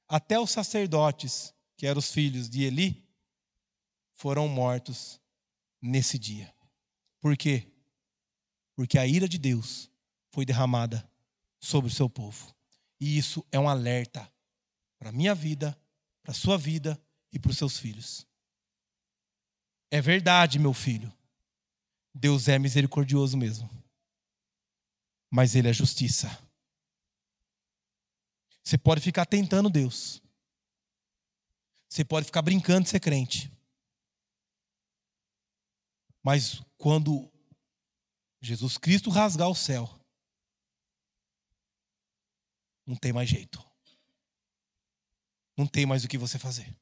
Até 0.06 0.38
os 0.38 0.50
sacerdotes, 0.50 1.52
que 1.76 1.86
eram 1.86 1.98
os 1.98 2.10
filhos 2.10 2.48
de 2.48 2.62
Eli, 2.62 3.04
foram 4.12 4.46
mortos 4.46 5.20
nesse 5.80 6.18
dia. 6.18 6.54
Por 7.20 7.36
quê? 7.36 7.66
porque 8.74 8.98
a 8.98 9.06
ira 9.06 9.28
de 9.28 9.38
Deus 9.38 9.90
foi 10.30 10.44
derramada 10.44 11.08
sobre 11.64 11.90
o 11.90 11.94
seu 11.94 12.08
povo. 12.08 12.54
E 13.00 13.16
isso 13.16 13.44
é 13.50 13.58
um 13.58 13.68
alerta 13.68 14.30
para 14.98 15.08
a 15.08 15.12
minha 15.12 15.34
vida, 15.34 15.78
para 16.22 16.32
a 16.32 16.34
sua 16.34 16.58
vida 16.58 17.00
e 17.32 17.38
para 17.38 17.50
os 17.50 17.56
seus 17.56 17.78
filhos. 17.78 18.26
É 19.90 20.00
verdade, 20.00 20.58
meu 20.58 20.74
filho. 20.74 21.12
Deus 22.14 22.48
é 22.48 22.58
misericordioso 22.58 23.36
mesmo. 23.36 23.68
Mas 25.30 25.54
Ele 25.54 25.68
é 25.68 25.72
justiça. 25.72 26.28
Você 28.62 28.78
pode 28.78 29.00
ficar 29.00 29.26
tentando 29.26 29.70
Deus. 29.70 30.22
Você 31.88 32.04
pode 32.04 32.26
ficar 32.26 32.42
brincando 32.42 32.84
de 32.84 32.90
ser 32.90 33.00
crente. 33.00 33.52
Mas 36.22 36.62
quando 36.76 37.30
Jesus 38.40 38.78
Cristo 38.78 39.10
rasgar 39.10 39.48
o 39.48 39.54
céu, 39.54 40.03
não 42.86 42.96
tem 42.96 43.12
mais 43.12 43.28
jeito. 43.28 43.64
Não 45.56 45.66
tem 45.66 45.86
mais 45.86 46.04
o 46.04 46.08
que 46.08 46.18
você 46.18 46.38
fazer. 46.38 46.74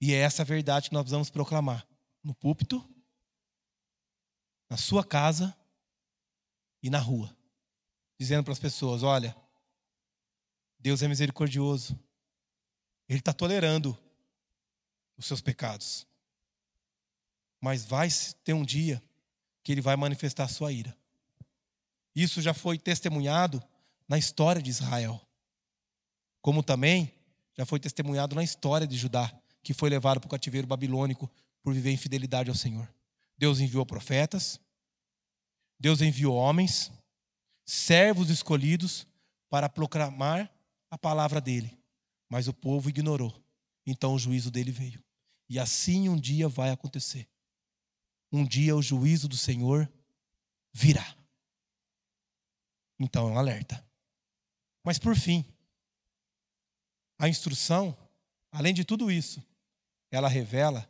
E 0.00 0.14
é 0.14 0.18
essa 0.18 0.44
verdade 0.44 0.88
que 0.88 0.94
nós 0.94 1.02
precisamos 1.02 1.28
proclamar 1.28 1.86
no 2.24 2.34
púlpito, 2.34 2.82
na 4.68 4.76
sua 4.76 5.04
casa 5.04 5.54
e 6.82 6.88
na 6.88 6.98
rua, 6.98 7.36
dizendo 8.18 8.44
para 8.44 8.52
as 8.52 8.58
pessoas: 8.58 9.02
olha, 9.02 9.36
Deus 10.78 11.02
é 11.02 11.08
misericordioso, 11.08 11.98
Ele 13.08 13.18
está 13.18 13.32
tolerando 13.32 13.96
os 15.18 15.26
seus 15.26 15.42
pecados, 15.42 16.06
mas 17.60 17.84
vai 17.84 18.08
ter 18.42 18.54
um 18.54 18.64
dia 18.64 19.02
que 19.62 19.70
Ele 19.70 19.82
vai 19.82 19.96
manifestar 19.96 20.44
a 20.44 20.48
sua 20.48 20.72
ira. 20.72 20.96
Isso 22.14 22.40
já 22.40 22.54
foi 22.54 22.78
testemunhado 22.78 23.62
na 24.10 24.18
história 24.18 24.60
de 24.60 24.68
Israel, 24.68 25.24
como 26.42 26.64
também 26.64 27.14
já 27.56 27.64
foi 27.64 27.78
testemunhado 27.78 28.34
na 28.34 28.42
história 28.42 28.84
de 28.84 28.96
Judá, 28.96 29.32
que 29.62 29.72
foi 29.72 29.88
levado 29.88 30.18
para 30.18 30.26
o 30.26 30.30
cativeiro 30.30 30.66
babilônico 30.66 31.30
por 31.62 31.72
viver 31.72 31.92
em 31.92 31.96
fidelidade 31.96 32.50
ao 32.50 32.56
Senhor. 32.56 32.92
Deus 33.38 33.60
enviou 33.60 33.86
profetas, 33.86 34.60
Deus 35.78 36.00
enviou 36.00 36.34
homens, 36.34 36.90
servos 37.64 38.30
escolhidos 38.30 39.06
para 39.48 39.68
proclamar 39.68 40.52
a 40.90 40.98
palavra 40.98 41.40
dele, 41.40 41.78
mas 42.28 42.48
o 42.48 42.52
povo 42.52 42.88
ignorou. 42.88 43.32
Então 43.86 44.14
o 44.14 44.18
juízo 44.18 44.50
dele 44.50 44.72
veio. 44.72 45.00
E 45.48 45.56
assim 45.56 46.08
um 46.08 46.18
dia 46.18 46.48
vai 46.48 46.70
acontecer. 46.70 47.28
Um 48.32 48.44
dia 48.44 48.74
o 48.74 48.82
juízo 48.82 49.28
do 49.28 49.36
Senhor 49.36 49.88
virá. 50.72 51.16
Então 52.98 53.28
é 53.28 53.32
um 53.32 53.38
alerta. 53.38 53.88
Mas 54.82 54.98
por 54.98 55.14
fim, 55.14 55.44
a 57.18 57.28
instrução, 57.28 57.96
além 58.50 58.72
de 58.72 58.84
tudo 58.84 59.10
isso, 59.10 59.42
ela 60.10 60.28
revela 60.28 60.88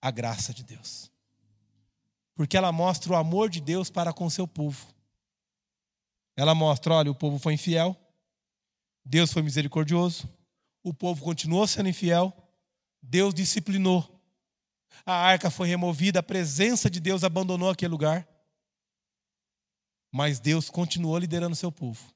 a 0.00 0.10
graça 0.10 0.52
de 0.52 0.62
Deus. 0.62 1.10
Porque 2.34 2.56
ela 2.56 2.70
mostra 2.70 3.12
o 3.12 3.16
amor 3.16 3.48
de 3.48 3.60
Deus 3.60 3.90
para 3.90 4.12
com 4.12 4.28
seu 4.28 4.46
povo. 4.46 4.86
Ela 6.36 6.54
mostra, 6.54 6.94
olha, 6.94 7.10
o 7.10 7.14
povo 7.14 7.38
foi 7.38 7.54
infiel, 7.54 7.96
Deus 9.04 9.32
foi 9.32 9.42
misericordioso, 9.42 10.28
o 10.82 10.92
povo 10.92 11.24
continuou 11.24 11.66
sendo 11.66 11.88
infiel, 11.88 12.32
Deus 13.00 13.32
disciplinou. 13.32 14.10
A 15.06 15.14
arca 15.14 15.50
foi 15.50 15.68
removida, 15.68 16.20
a 16.20 16.22
presença 16.22 16.90
de 16.90 17.00
Deus 17.00 17.24
abandonou 17.24 17.70
aquele 17.70 17.90
lugar. 17.90 18.28
Mas 20.12 20.38
Deus 20.38 20.68
continuou 20.68 21.18
liderando 21.18 21.56
seu 21.56 21.72
povo 21.72 22.13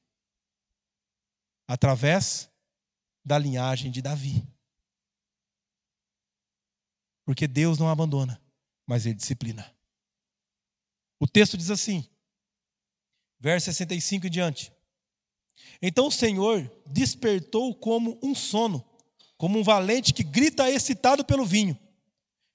através 1.69 2.49
da 3.23 3.37
linhagem 3.37 3.91
de 3.91 4.01
Davi. 4.01 4.43
Porque 7.23 7.47
Deus 7.47 7.77
não 7.77 7.87
abandona, 7.87 8.41
mas 8.87 9.05
ele 9.05 9.13
disciplina. 9.13 9.71
O 11.19 11.27
texto 11.27 11.55
diz 11.55 11.69
assim, 11.69 12.09
verso 13.39 13.65
65 13.65 14.25
em 14.25 14.29
diante. 14.31 14.73
Então 15.79 16.07
o 16.07 16.11
Senhor 16.11 16.67
despertou 16.87 17.75
como 17.75 18.19
um 18.23 18.33
sono, 18.33 18.83
como 19.37 19.59
um 19.59 19.63
valente 19.63 20.11
que 20.11 20.23
grita 20.23 20.71
excitado 20.71 21.23
pelo 21.23 21.45
vinho. 21.45 21.77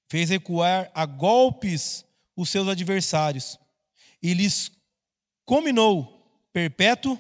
Fez 0.09 0.29
recuar 0.29 0.91
a 0.93 1.07
golpes 1.07 2.05
os 2.35 2.51
seus 2.51 2.67
adversários 2.67 3.61
e 4.21 4.35
lhes 4.35 4.73
combinou 5.45 6.49
perpétuo 6.53 7.17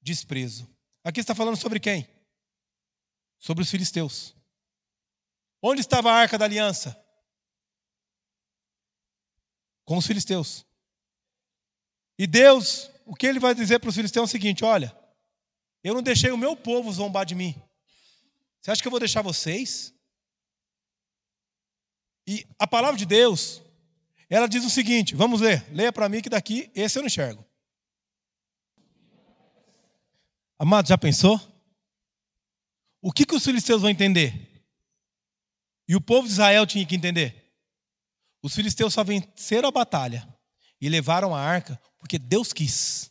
desprezo. 0.00 0.77
Aqui 1.08 1.20
está 1.20 1.34
falando 1.34 1.56
sobre 1.56 1.80
quem? 1.80 2.06
Sobre 3.38 3.62
os 3.62 3.70
filisteus. 3.70 4.36
Onde 5.62 5.80
estava 5.80 6.12
a 6.12 6.14
arca 6.14 6.36
da 6.36 6.44
aliança? 6.44 7.02
Com 9.86 9.96
os 9.96 10.06
filisteus. 10.06 10.66
E 12.18 12.26
Deus, 12.26 12.90
o 13.06 13.14
que 13.14 13.26
ele 13.26 13.40
vai 13.40 13.54
dizer 13.54 13.78
para 13.78 13.88
os 13.88 13.94
filisteus 13.94 14.24
é 14.24 14.28
o 14.28 14.30
seguinte: 14.30 14.66
olha, 14.66 14.94
eu 15.82 15.94
não 15.94 16.02
deixei 16.02 16.30
o 16.30 16.36
meu 16.36 16.54
povo 16.54 16.92
zombar 16.92 17.24
de 17.24 17.34
mim. 17.34 17.54
Você 18.60 18.70
acha 18.70 18.82
que 18.82 18.86
eu 18.86 18.92
vou 18.92 19.00
deixar 19.00 19.22
vocês? 19.22 19.94
E 22.26 22.46
a 22.58 22.66
palavra 22.66 22.98
de 22.98 23.06
Deus, 23.06 23.62
ela 24.28 24.46
diz 24.46 24.62
o 24.62 24.68
seguinte: 24.68 25.14
vamos 25.14 25.40
ler, 25.40 25.66
leia 25.72 25.90
para 25.90 26.06
mim 26.06 26.20
que 26.20 26.28
daqui 26.28 26.70
esse 26.74 26.98
eu 26.98 27.02
não 27.02 27.06
enxergo. 27.06 27.47
Amado, 30.58 30.88
já 30.88 30.98
pensou? 30.98 31.40
O 33.00 33.12
que, 33.12 33.24
que 33.24 33.34
os 33.34 33.44
filisteus 33.44 33.80
vão 33.80 33.90
entender? 33.90 34.64
E 35.86 35.94
o 35.94 36.00
povo 36.00 36.26
de 36.26 36.32
Israel 36.32 36.66
tinha 36.66 36.84
que 36.84 36.96
entender. 36.96 37.54
Os 38.42 38.54
filisteus 38.54 38.92
só 38.92 39.04
venceram 39.04 39.68
a 39.68 39.72
batalha 39.72 40.28
e 40.80 40.88
levaram 40.88 41.34
a 41.34 41.40
arca 41.40 41.80
porque 41.98 42.18
Deus 42.18 42.52
quis. 42.52 43.10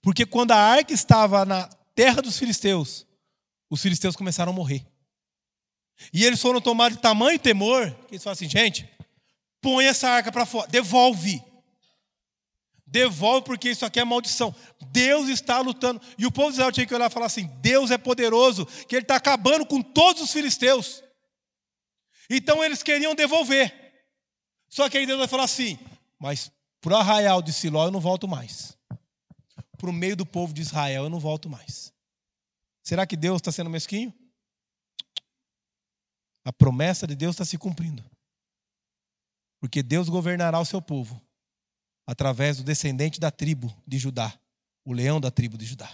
Porque 0.00 0.24
quando 0.24 0.52
a 0.52 0.56
arca 0.56 0.92
estava 0.92 1.44
na 1.44 1.66
terra 1.94 2.22
dos 2.22 2.38
filisteus, 2.38 3.06
os 3.68 3.82
filisteus 3.82 4.14
começaram 4.14 4.52
a 4.52 4.54
morrer. 4.54 4.86
E 6.12 6.24
eles 6.24 6.40
foram 6.40 6.60
tomados 6.60 6.96
de 6.96 7.02
tamanho 7.02 7.38
temor, 7.38 7.90
que 8.06 8.14
eles 8.14 8.22
falaram 8.22 8.36
assim: 8.36 8.48
gente, 8.48 8.88
põe 9.60 9.86
essa 9.86 10.08
arca 10.08 10.30
para 10.30 10.46
fora, 10.46 10.68
devolve. 10.68 11.42
Devolve, 12.86 13.44
porque 13.44 13.70
isso 13.70 13.84
aqui 13.84 13.98
é 13.98 14.04
maldição. 14.04 14.54
Deus 14.92 15.28
está 15.28 15.60
lutando. 15.60 16.00
E 16.16 16.24
o 16.24 16.30
povo 16.30 16.50
de 16.50 16.54
Israel 16.54 16.70
tinha 16.70 16.86
que 16.86 16.94
olhar 16.94 17.10
e 17.10 17.12
falar 17.12 17.26
assim: 17.26 17.46
Deus 17.60 17.90
é 17.90 17.98
poderoso, 17.98 18.64
que 18.86 18.94
Ele 18.94 19.02
está 19.02 19.16
acabando 19.16 19.66
com 19.66 19.82
todos 19.82 20.22
os 20.22 20.32
filisteus. 20.32 21.02
Então 22.30 22.62
eles 22.62 22.82
queriam 22.82 23.14
devolver. 23.14 23.74
Só 24.68 24.88
que 24.88 24.98
aí 24.98 25.06
Deus 25.06 25.18
vai 25.18 25.28
falar 25.28 25.44
assim: 25.44 25.78
mas 26.18 26.50
para 26.80 26.94
o 26.94 26.96
arraial 26.96 27.42
de 27.42 27.52
Siló 27.52 27.86
eu 27.86 27.90
não 27.90 28.00
volto 28.00 28.28
mais 28.28 28.76
para 29.76 29.90
o 29.90 29.92
meio 29.92 30.16
do 30.16 30.26
povo 30.26 30.52
de 30.52 30.62
Israel, 30.62 31.04
eu 31.04 31.10
não 31.10 31.20
volto 31.20 31.48
mais. 31.48 31.92
Será 32.82 33.06
que 33.06 33.16
Deus 33.16 33.36
está 33.36 33.52
sendo 33.52 33.70
mesquinho? 33.70 34.12
A 36.44 36.52
promessa 36.52 37.06
de 37.06 37.14
Deus 37.14 37.34
está 37.34 37.44
se 37.44 37.58
cumprindo. 37.58 38.04
Porque 39.60 39.82
Deus 39.82 40.08
governará 40.08 40.60
o 40.60 40.64
seu 40.64 40.80
povo 40.80 41.20
através 42.06 42.58
do 42.58 42.64
descendente 42.64 43.18
da 43.18 43.30
tribo 43.30 43.74
de 43.86 43.98
Judá, 43.98 44.32
o 44.84 44.92
leão 44.92 45.20
da 45.20 45.30
tribo 45.30 45.58
de 45.58 45.64
Judá. 45.64 45.90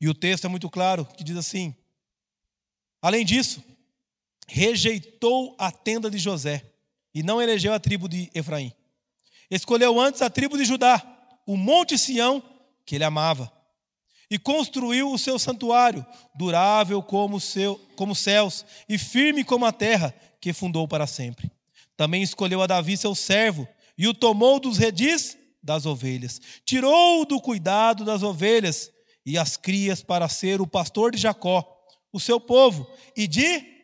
E 0.00 0.08
o 0.08 0.14
texto 0.14 0.46
é 0.46 0.48
muito 0.48 0.68
claro, 0.68 1.04
que 1.04 1.22
diz 1.22 1.36
assim: 1.36 1.74
Além 3.00 3.24
disso, 3.24 3.62
rejeitou 4.48 5.54
a 5.58 5.70
tenda 5.70 6.10
de 6.10 6.18
José 6.18 6.64
e 7.14 7.22
não 7.22 7.40
elegeu 7.40 7.72
a 7.72 7.78
tribo 7.78 8.08
de 8.08 8.30
Efraim. 8.34 8.72
Escolheu 9.50 10.00
antes 10.00 10.20
a 10.20 10.28
tribo 10.28 10.56
de 10.56 10.64
Judá 10.64 11.10
o 11.46 11.56
monte 11.56 11.96
Sião, 11.98 12.42
que 12.84 12.94
ele 12.94 13.04
amava, 13.04 13.52
e 14.30 14.38
construiu 14.38 15.12
o 15.12 15.18
seu 15.18 15.38
santuário, 15.38 16.04
durável 16.34 17.02
como, 17.02 17.38
seu, 17.38 17.76
como 17.96 18.14
céus 18.14 18.64
e 18.88 18.98
firme 18.98 19.44
como 19.44 19.64
a 19.64 19.72
terra, 19.72 20.14
que 20.40 20.52
fundou 20.52 20.88
para 20.88 21.06
sempre. 21.06 21.50
Também 21.96 22.22
escolheu 22.22 22.62
a 22.62 22.66
Davi, 22.66 22.96
seu 22.96 23.14
servo, 23.14 23.68
e 23.96 24.08
o 24.08 24.14
tomou 24.14 24.58
dos 24.58 24.78
redis 24.78 25.36
das 25.62 25.86
ovelhas, 25.86 26.40
tirou 26.64 27.24
do 27.24 27.40
cuidado 27.40 28.04
das 28.04 28.22
ovelhas 28.22 28.90
e 29.24 29.38
as 29.38 29.56
crias 29.56 30.02
para 30.02 30.28
ser 30.28 30.60
o 30.60 30.66
pastor 30.66 31.12
de 31.12 31.18
Jacó, 31.18 31.66
o 32.12 32.20
seu 32.20 32.38
povo, 32.38 32.86
e 33.16 33.26
de 33.26 33.74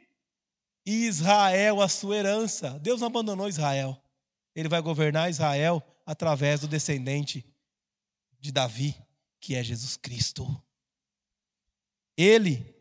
Israel, 0.84 1.80
a 1.80 1.88
sua 1.88 2.16
herança. 2.16 2.78
Deus 2.80 3.00
não 3.00 3.08
abandonou 3.08 3.48
Israel. 3.48 4.00
Ele 4.54 4.68
vai 4.68 4.80
governar 4.82 5.30
Israel 5.30 5.82
através 6.04 6.61
do 6.61 6.68
descendente 6.68 7.44
de 8.38 8.52
Davi, 8.52 8.94
que 9.40 9.54
é 9.54 9.62
Jesus 9.62 9.96
Cristo. 9.96 10.46
Ele 12.16 12.74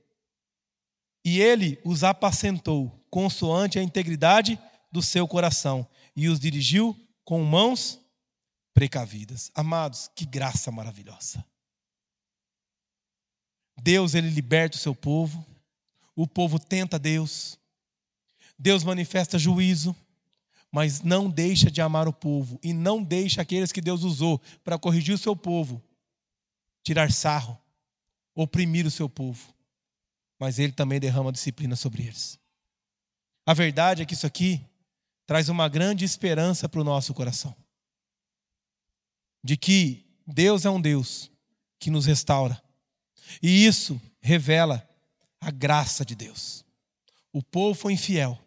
e 1.23 1.39
ele 1.39 1.80
os 1.86 2.03
apacentou 2.03 3.05
consoante 3.09 3.77
a 3.77 3.84
integridade 3.84 4.59
do 4.91 5.01
seu 5.01 5.27
coração 5.27 5.88
e 6.15 6.27
os 6.27 6.39
dirigiu 6.39 6.95
com 7.30 7.43
mãos 7.43 7.99
precavidas. 8.73 9.51
Amados, 9.53 10.09
que 10.15 10.25
graça 10.25 10.71
maravilhosa. 10.71 11.45
Deus, 13.80 14.15
ele 14.15 14.32
liberta 14.32 14.75
o 14.75 14.80
seu 14.80 14.95
povo, 14.95 15.45
o 16.15 16.25
povo 16.25 16.57
tenta 16.57 16.97
Deus, 16.97 17.59
Deus 18.57 18.84
manifesta 18.84 19.38
juízo, 19.38 19.95
mas 20.71 21.03
não 21.03 21.30
deixa 21.30 21.69
de 21.69 21.80
amar 21.82 22.07
o 22.07 22.13
povo 22.13 22.59
e 22.63 22.73
não 22.73 23.03
deixa 23.03 23.43
aqueles 23.43 23.71
que 23.71 23.80
Deus 23.80 24.01
usou 24.01 24.41
para 24.63 24.80
corrigir 24.80 25.13
o 25.13 25.19
seu 25.19 25.36
povo 25.36 25.80
tirar 26.82 27.11
sarro, 27.11 27.55
oprimir 28.34 28.88
o 28.88 28.91
seu 28.91 29.07
povo. 29.07 29.53
Mas 30.39 30.57
ele 30.57 30.73
também 30.73 30.99
derrama 30.99 31.32
disciplina 31.32 31.75
sobre 31.75 32.07
eles. 32.07 32.39
A 33.45 33.53
verdade 33.53 34.01
é 34.01 34.05
que 34.05 34.15
isso 34.15 34.25
aqui 34.25 34.67
traz 35.30 35.47
uma 35.47 35.69
grande 35.69 36.03
esperança 36.03 36.67
para 36.67 36.82
o 36.82 36.84
nosso 36.84 37.13
coração. 37.13 37.55
De 39.43 39.55
que 39.55 40.03
Deus 40.25 40.65
é 40.65 40.71
um 40.71 40.82
Deus 40.82 41.32
que 41.77 41.91
nos 41.91 42.07
restaura. 42.07 42.59
E 43.39 43.63
isso 43.63 44.01
revela 44.19 44.89
a 45.39 45.51
graça 45.51 46.03
de 46.03 46.15
Deus. 46.15 46.65
O 47.32 47.43
povo 47.43 47.80
foi 47.80 47.93
infiel, 47.93 48.43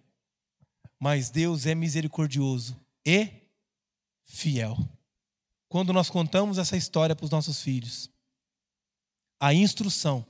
mas 0.98 1.30
Deus 1.30 1.66
é 1.66 1.74
misericordioso 1.76 2.76
e 3.06 3.30
fiel. 4.24 4.76
Quando 5.68 5.92
nós 5.92 6.10
contamos 6.10 6.58
essa 6.58 6.76
história 6.76 7.14
para 7.14 7.24
os 7.24 7.30
nossos 7.30 7.62
filhos, 7.62 8.10
a 9.38 9.54
instrução 9.54 10.26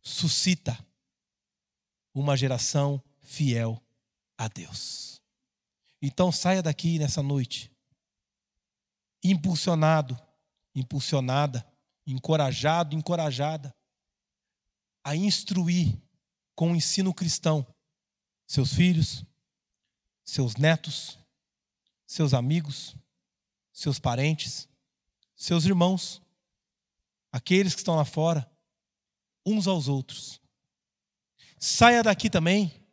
suscita 0.00 0.76
uma 2.12 2.36
geração 2.36 3.00
fiel 3.20 3.80
a 4.36 4.48
Deus. 4.48 5.21
Então 6.02 6.32
saia 6.32 6.60
daqui 6.60 6.98
nessa 6.98 7.22
noite 7.22 7.70
impulsionado, 9.22 10.18
impulsionada, 10.74 11.64
encorajado, 12.04 12.96
encorajada 12.96 13.72
a 15.04 15.14
instruir 15.14 15.96
com 16.56 16.72
o 16.72 16.76
ensino 16.76 17.14
cristão 17.14 17.64
seus 18.48 18.74
filhos, 18.74 19.24
seus 20.24 20.56
netos, 20.56 21.18
seus 22.04 22.34
amigos, 22.34 22.96
seus 23.72 23.98
parentes, 23.98 24.68
seus 25.36 25.64
irmãos, 25.64 26.20
aqueles 27.30 27.74
que 27.74 27.80
estão 27.80 27.94
lá 27.94 28.04
fora, 28.04 28.50
uns 29.46 29.66
aos 29.66 29.88
outros. 29.88 30.40
Saia 31.58 32.02
daqui 32.02 32.28
também 32.28 32.84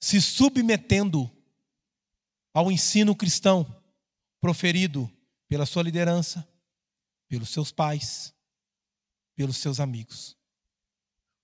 se 0.00 0.22
submetendo 0.22 1.35
ao 2.56 2.72
ensino 2.72 3.14
cristão 3.14 3.66
proferido 4.40 5.14
pela 5.46 5.66
sua 5.66 5.82
liderança, 5.82 6.48
pelos 7.28 7.50
seus 7.50 7.70
pais, 7.70 8.34
pelos 9.34 9.58
seus 9.58 9.78
amigos. 9.78 10.34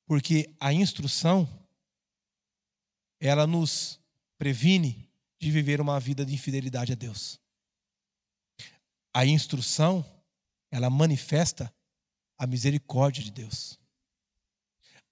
Porque 0.07 0.57
a 0.59 0.73
instrução, 0.73 1.47
ela 3.21 3.47
nos 3.47 4.01
previne 4.39 5.07
de 5.39 5.51
viver 5.51 5.83
uma 5.83 6.01
vida 6.01 6.25
de 6.25 6.33
infidelidade 6.33 6.93
a 6.93 6.95
Deus. 6.95 7.39
A 9.13 9.27
instrução, 9.27 10.03
ela 10.71 10.89
manifesta 10.89 11.71
a 12.39 12.47
misericórdia 12.47 13.23
de 13.23 13.31
Deus. 13.31 13.79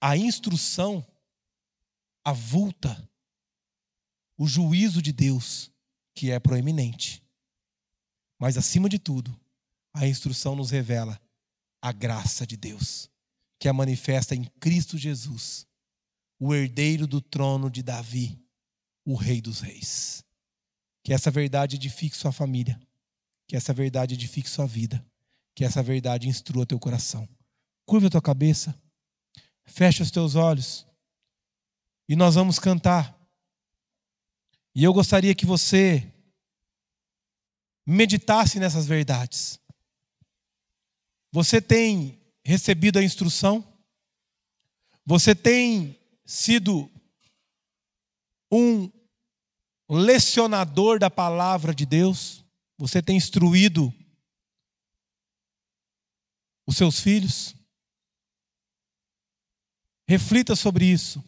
A 0.01 0.17
instrução 0.17 1.05
avulta 2.25 3.07
o 4.35 4.47
juízo 4.47 4.99
de 4.99 5.13
Deus, 5.13 5.70
que 6.21 6.29
é 6.29 6.39
proeminente. 6.39 7.23
Mas, 8.37 8.55
acima 8.55 8.87
de 8.87 8.99
tudo, 8.99 9.35
a 9.91 10.05
instrução 10.05 10.55
nos 10.55 10.69
revela 10.69 11.19
a 11.81 11.91
graça 11.91 12.45
de 12.45 12.55
Deus, 12.55 13.09
que 13.57 13.67
é 13.67 13.71
manifesta 13.71 14.35
em 14.35 14.43
Cristo 14.59 14.99
Jesus, 14.99 15.65
o 16.39 16.53
herdeiro 16.53 17.07
do 17.07 17.19
trono 17.19 17.71
de 17.71 17.81
Davi, 17.81 18.39
o 19.03 19.15
Rei 19.15 19.41
dos 19.41 19.61
Reis. 19.61 20.23
Que 21.03 21.11
essa 21.11 21.31
verdade 21.31 21.75
edifique 21.75 22.15
sua 22.15 22.31
família, 22.31 22.79
que 23.47 23.55
essa 23.55 23.73
verdade 23.73 24.13
edifique 24.13 24.47
sua 24.47 24.67
vida, 24.67 25.03
que 25.55 25.65
essa 25.65 25.81
verdade 25.81 26.29
instrua 26.29 26.67
teu 26.67 26.77
coração. 26.77 27.27
Curva 27.83 28.05
a 28.05 28.11
tua 28.11 28.21
cabeça, 28.21 28.79
fecha 29.63 30.03
os 30.03 30.11
teus 30.11 30.35
olhos 30.35 30.85
e 32.07 32.15
nós 32.15 32.35
vamos 32.35 32.59
cantar. 32.59 33.19
E 34.73 34.83
eu 34.83 34.93
gostaria 34.93 35.35
que 35.35 35.45
você 35.45 36.11
meditasse 37.85 38.59
nessas 38.59 38.85
verdades. 38.85 39.59
Você 41.31 41.61
tem 41.61 42.19
recebido 42.43 42.99
a 42.99 43.03
instrução? 43.03 43.67
Você 45.05 45.35
tem 45.35 45.99
sido 46.25 46.89
um 48.51 48.89
lecionador 49.89 50.99
da 50.99 51.09
palavra 51.09 51.73
de 51.73 51.85
Deus? 51.85 52.45
Você 52.77 53.01
tem 53.01 53.17
instruído 53.17 53.93
os 56.65 56.77
seus 56.77 56.99
filhos? 56.99 57.55
Reflita 60.07 60.55
sobre 60.55 60.85
isso. 60.85 61.23